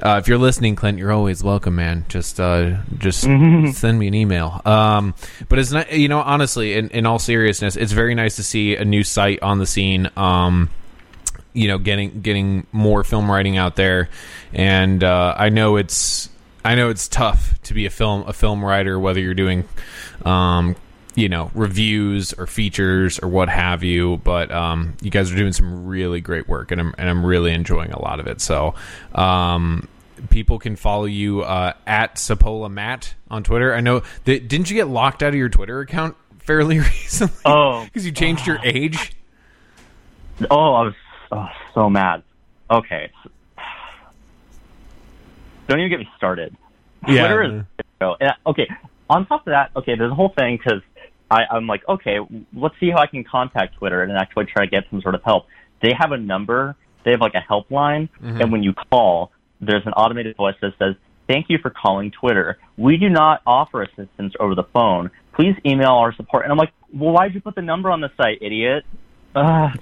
uh, 0.00 0.18
if 0.20 0.28
you're 0.28 0.38
listening, 0.38 0.76
Clint, 0.76 0.98
you're 0.98 1.12
always 1.12 1.42
welcome, 1.42 1.76
man. 1.76 2.04
Just 2.08 2.38
uh, 2.38 2.76
just 2.98 3.20
send 3.20 3.98
me 3.98 4.08
an 4.08 4.14
email. 4.14 4.60
Um, 4.64 5.14
but 5.48 5.58
it's 5.58 5.72
not, 5.72 5.90
you 5.92 6.08
know, 6.08 6.20
honestly, 6.20 6.74
in, 6.74 6.90
in 6.90 7.06
all 7.06 7.18
seriousness, 7.18 7.76
it's 7.76 7.92
very 7.92 8.14
nice 8.14 8.36
to 8.36 8.42
see 8.42 8.76
a 8.76 8.84
new 8.84 9.02
site 9.02 9.42
on 9.42 9.58
the 9.58 9.66
scene. 9.66 10.10
Um, 10.16 10.70
you 11.54 11.68
know, 11.68 11.78
getting 11.78 12.20
getting 12.20 12.66
more 12.72 13.04
film 13.04 13.30
writing 13.30 13.56
out 13.56 13.76
there, 13.76 14.10
and 14.52 15.02
uh, 15.02 15.34
I 15.36 15.48
know 15.48 15.76
it's 15.76 16.28
I 16.62 16.74
know 16.74 16.90
it's 16.90 17.08
tough 17.08 17.60
to 17.62 17.74
be 17.74 17.86
a 17.86 17.90
film 17.90 18.24
a 18.26 18.34
film 18.34 18.62
writer, 18.62 18.98
whether 18.98 19.20
you're 19.20 19.34
doing, 19.34 19.66
um, 20.26 20.76
you 21.16 21.28
know, 21.28 21.50
reviews 21.54 22.32
or 22.34 22.46
features 22.46 23.18
or 23.18 23.28
what 23.28 23.48
have 23.48 23.82
you. 23.82 24.18
But 24.18 24.52
um, 24.52 24.96
you 25.00 25.10
guys 25.10 25.32
are 25.32 25.36
doing 25.36 25.52
some 25.52 25.86
really 25.86 26.20
great 26.20 26.48
work, 26.48 26.70
and 26.70 26.80
I'm 26.80 26.94
and 26.96 27.10
I'm 27.10 27.26
really 27.26 27.52
enjoying 27.52 27.90
a 27.90 28.00
lot 28.00 28.20
of 28.20 28.28
it. 28.28 28.40
So. 28.40 28.74
Um, 29.14 29.88
People 30.30 30.58
can 30.58 30.76
follow 30.76 31.04
you 31.04 31.42
uh, 31.42 31.74
at 31.86 32.14
Cipolla 32.14 32.70
Matt 32.70 33.14
on 33.30 33.42
Twitter. 33.42 33.74
I 33.74 33.82
know. 33.82 34.02
That, 34.24 34.48
didn't 34.48 34.70
you 34.70 34.74
get 34.74 34.88
locked 34.88 35.22
out 35.22 35.28
of 35.28 35.34
your 35.34 35.50
Twitter 35.50 35.80
account 35.80 36.16
fairly 36.38 36.78
recently? 36.80 37.36
Oh. 37.44 37.84
because 37.84 38.06
you 38.06 38.12
changed 38.12 38.46
your 38.46 38.58
age. 38.64 39.12
Oh, 40.50 40.72
I 40.72 40.82
was 40.84 40.94
oh, 41.32 41.48
so 41.74 41.90
mad. 41.90 42.22
Okay. 42.70 43.10
Don't 45.68 45.80
even 45.80 45.90
get 45.90 45.98
me 45.98 46.08
started. 46.16 46.56
Yeah. 47.06 47.28
Twitter 47.28 47.66
is 48.20 48.30
okay. 48.46 48.68
On 49.10 49.26
top 49.26 49.46
of 49.46 49.50
that, 49.50 49.70
okay, 49.76 49.96
there's 49.96 50.10
a 50.10 50.14
whole 50.14 50.30
thing 50.30 50.56
because 50.56 50.82
I'm 51.30 51.66
like, 51.66 51.82
okay, 51.88 52.18
let's 52.54 52.74
see 52.78 52.90
how 52.90 52.98
I 52.98 53.06
can 53.06 53.24
contact 53.24 53.76
Twitter 53.78 54.02
and 54.02 54.12
actually 54.16 54.46
try 54.46 54.64
to 54.64 54.70
get 54.70 54.84
some 54.90 55.00
sort 55.02 55.14
of 55.14 55.22
help. 55.24 55.46
They 55.82 55.92
have 55.98 56.12
a 56.12 56.16
number. 56.18 56.76
They 57.04 57.10
have 57.12 57.20
like 57.20 57.34
a 57.34 57.40
helpline, 57.52 58.08
and 58.40 58.50
when 58.52 58.62
you 58.62 58.72
call, 58.90 59.30
there's 59.60 59.86
an 59.86 59.92
automated 59.92 60.36
voice 60.36 60.54
that 60.60 60.72
says, 60.78 60.94
"Thank 61.28 61.46
you 61.48 61.58
for 61.58 61.70
calling 61.70 62.10
Twitter. 62.10 62.58
We 62.76 62.96
do 62.96 63.08
not 63.08 63.42
offer 63.46 63.82
assistance 63.82 64.34
over 64.40 64.54
the 64.54 64.64
phone. 64.72 65.10
Please 65.34 65.54
email 65.64 65.92
our 65.92 66.12
support." 66.14 66.44
And 66.44 66.52
I'm 66.52 66.58
like, 66.58 66.72
well, 66.92 67.12
why'd 67.12 67.34
you 67.34 67.40
put 67.40 67.54
the 67.54 67.62
number 67.62 67.90
on 67.90 68.00
the 68.00 68.10
site, 68.16 68.38
idiot? 68.40 68.84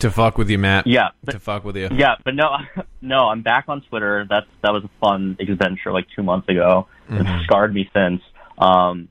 To 0.01 0.11
fuck 0.11 0.37
with 0.37 0.51
you, 0.51 0.59
Matt. 0.59 0.87
Yeah, 0.87 1.11
but- 1.23 1.33
to 1.33 1.39
fuck 1.39 1.65
with 1.65 1.77
you. 1.77 1.89
Yeah, 1.93 2.17
but 2.25 2.35
no, 2.35 2.57
no, 3.01 3.29
I'm 3.29 3.43
back 3.43 3.67
on 3.69 3.83
Twitter. 3.83 4.27
That's 4.29 4.47
that 4.63 4.73
was 4.73 4.85
a 4.85 4.91
fun 5.01 5.37
adventure 5.41 5.93
like 5.93 6.07
two 6.15 6.23
months 6.23 6.49
ago. 6.49 6.89
It 7.09 7.27
scarred 7.45 7.73
me 7.73 7.89
since. 7.95 8.21
Um, 8.59 9.09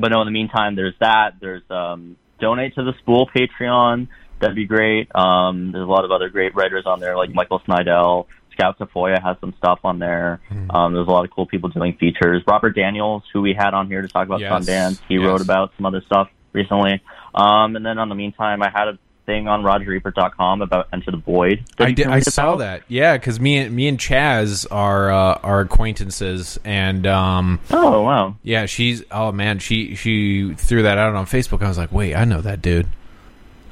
but 0.00 0.08
no, 0.08 0.20
in 0.22 0.26
the 0.26 0.32
meantime, 0.32 0.76
there's 0.76 0.94
that. 1.00 1.34
There's 1.40 1.62
um, 1.70 2.16
donate 2.40 2.74
to 2.76 2.82
the 2.84 2.92
Spool 3.00 3.28
Patreon. 3.34 4.08
That'd 4.40 4.56
be 4.56 4.66
great. 4.66 5.14
Um, 5.14 5.72
there's 5.72 5.86
a 5.86 5.90
lot 5.90 6.04
of 6.04 6.10
other 6.10 6.28
great 6.30 6.54
writers 6.54 6.84
on 6.86 6.98
there, 7.00 7.16
like 7.16 7.30
Michael 7.34 7.60
Snydell. 7.60 8.26
Scout 8.52 8.78
Tafoya 8.78 9.22
has 9.22 9.36
some 9.40 9.54
stuff 9.58 9.80
on 9.84 9.98
there. 9.98 10.40
Um, 10.70 10.92
there's 10.92 11.06
a 11.06 11.10
lot 11.10 11.24
of 11.24 11.30
cool 11.30 11.46
people 11.46 11.68
doing 11.70 11.96
features. 11.98 12.42
Robert 12.46 12.74
Daniels, 12.74 13.22
who 13.32 13.40
we 13.40 13.54
had 13.56 13.74
on 13.74 13.86
here 13.86 14.02
to 14.02 14.08
talk 14.08 14.26
about 14.26 14.40
Yes, 14.40 14.52
Sundance, 14.52 15.00
he 15.08 15.14
yes. 15.14 15.24
wrote 15.24 15.40
about 15.40 15.72
some 15.76 15.86
other 15.86 16.02
stuff 16.04 16.28
recently. 16.52 17.02
Um, 17.34 17.76
and 17.76 17.86
then 17.86 17.98
on 17.98 18.08
the 18.08 18.14
meantime, 18.14 18.62
I 18.62 18.70
had 18.70 18.88
a 18.88 18.98
thing 19.30 19.46
on 19.46 19.62
RogerEbert.com 19.62 20.62
about 20.62 20.88
Enter 20.92 21.12
the 21.12 21.16
Void. 21.18 21.64
I 21.78 21.92
did. 21.92 22.08
I 22.08 22.20
saw 22.20 22.48
about. 22.54 22.58
that. 22.58 22.82
Yeah, 22.88 23.16
because 23.16 23.38
me 23.38 23.58
and 23.58 23.74
me 23.74 23.86
and 23.86 23.98
Chaz 23.98 24.66
are 24.70 25.10
uh, 25.10 25.34
are 25.42 25.60
acquaintances, 25.60 26.58
and 26.64 27.06
um, 27.06 27.60
Oh 27.70 28.02
wow. 28.02 28.36
yeah, 28.42 28.66
she's 28.66 29.04
oh 29.10 29.30
man, 29.30 29.60
she 29.60 29.94
she 29.94 30.54
threw 30.54 30.82
that 30.82 30.98
out 30.98 31.14
on 31.14 31.26
Facebook. 31.26 31.62
I 31.62 31.68
was 31.68 31.78
like, 31.78 31.92
wait, 31.92 32.14
I 32.14 32.24
know 32.24 32.40
that 32.40 32.60
dude. 32.60 32.88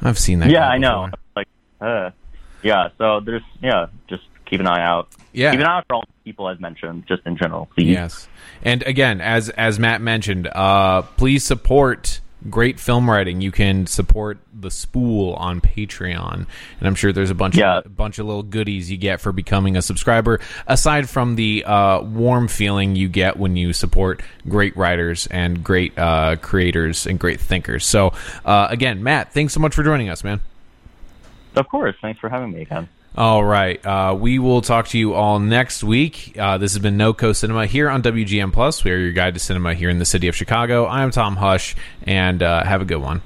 I've 0.00 0.18
seen 0.18 0.38
that. 0.40 0.50
Yeah, 0.50 0.60
guy 0.60 0.74
I 0.74 0.78
know. 0.78 1.08
Like, 1.34 1.48
uh, 1.80 2.10
yeah. 2.62 2.90
So 2.98 3.20
there's 3.20 3.42
yeah, 3.60 3.86
just 4.08 4.22
keep 4.46 4.60
an 4.60 4.68
eye 4.68 4.84
out. 4.84 5.08
Yeah. 5.32 5.50
Keep 5.50 5.60
an 5.60 5.66
eye 5.66 5.78
out 5.78 5.86
for 5.88 5.94
all 5.96 6.04
people 6.24 6.46
I've 6.46 6.60
mentioned, 6.60 7.04
just 7.08 7.26
in 7.26 7.36
general. 7.36 7.68
Please. 7.74 7.88
Yes, 7.88 8.28
and 8.62 8.84
again, 8.84 9.20
as 9.20 9.48
as 9.50 9.80
Matt 9.80 10.00
mentioned, 10.00 10.46
uh, 10.46 11.02
please 11.02 11.44
support 11.44 12.20
great 12.48 12.78
film 12.78 13.10
writing. 13.10 13.40
You 13.40 13.50
can 13.50 13.86
support 13.86 14.38
the 14.58 14.70
Spool 14.70 15.34
on 15.34 15.60
Patreon, 15.60 16.46
and 16.78 16.86
I'm 16.88 16.94
sure 16.94 17.12
there's 17.12 17.30
a 17.30 17.34
bunch 17.34 17.56
Yeah. 17.56 17.78
of 17.78 17.86
a 17.86 17.88
bunch 17.88 18.18
of 18.18 18.26
little 18.26 18.42
goodies 18.42 18.90
you 18.90 18.96
get 18.96 19.20
for 19.20 19.32
becoming 19.32 19.76
a 19.76 19.82
subscriber. 19.82 20.40
Aside 20.66 21.08
from 21.08 21.36
the 21.36 21.64
uh, 21.64 22.00
warm 22.02 22.48
feeling 22.48 22.94
you 22.96 23.08
get 23.08 23.36
when 23.36 23.56
you 23.56 23.72
support 23.72 24.22
great 24.48 24.76
writers 24.76 25.26
and 25.28 25.64
great 25.64 25.98
uh, 25.98 26.36
creators 26.36 27.06
and 27.06 27.18
great 27.18 27.40
thinkers. 27.40 27.84
So, 27.86 28.12
uh, 28.44 28.68
again, 28.70 29.02
Matt, 29.02 29.32
thanks 29.32 29.52
so 29.52 29.60
much 29.60 29.74
for 29.74 29.82
joining 29.82 30.08
us, 30.08 30.22
man. 30.22 30.40
Of 31.56 31.68
course. 31.68 31.96
Thanks 32.00 32.20
for 32.20 32.28
having 32.28 32.52
me 32.52 32.62
again. 32.62 32.88
All 33.16 33.42
right. 33.42 33.84
Uh, 33.84 34.16
we 34.18 34.38
will 34.38 34.60
talk 34.60 34.88
to 34.88 34.98
you 34.98 35.14
all 35.14 35.40
next 35.40 35.82
week. 35.82 36.36
Uh, 36.38 36.58
this 36.58 36.74
has 36.74 36.82
been 36.82 36.96
NoCo 36.96 37.34
Cinema 37.34 37.66
here 37.66 37.90
on 37.90 38.02
WGM 38.02 38.52
Plus. 38.52 38.84
We 38.84 38.92
are 38.92 38.98
your 38.98 39.12
guide 39.12 39.34
to 39.34 39.40
cinema 39.40 39.74
here 39.74 39.90
in 39.90 39.98
the 39.98 40.04
city 40.04 40.28
of 40.28 40.36
Chicago. 40.36 40.84
I 40.84 41.02
am 41.02 41.10
Tom 41.10 41.36
Hush, 41.36 41.74
and 42.02 42.42
uh, 42.42 42.62
have 42.64 42.80
a 42.80 42.84
good 42.84 43.02
one. 43.02 43.22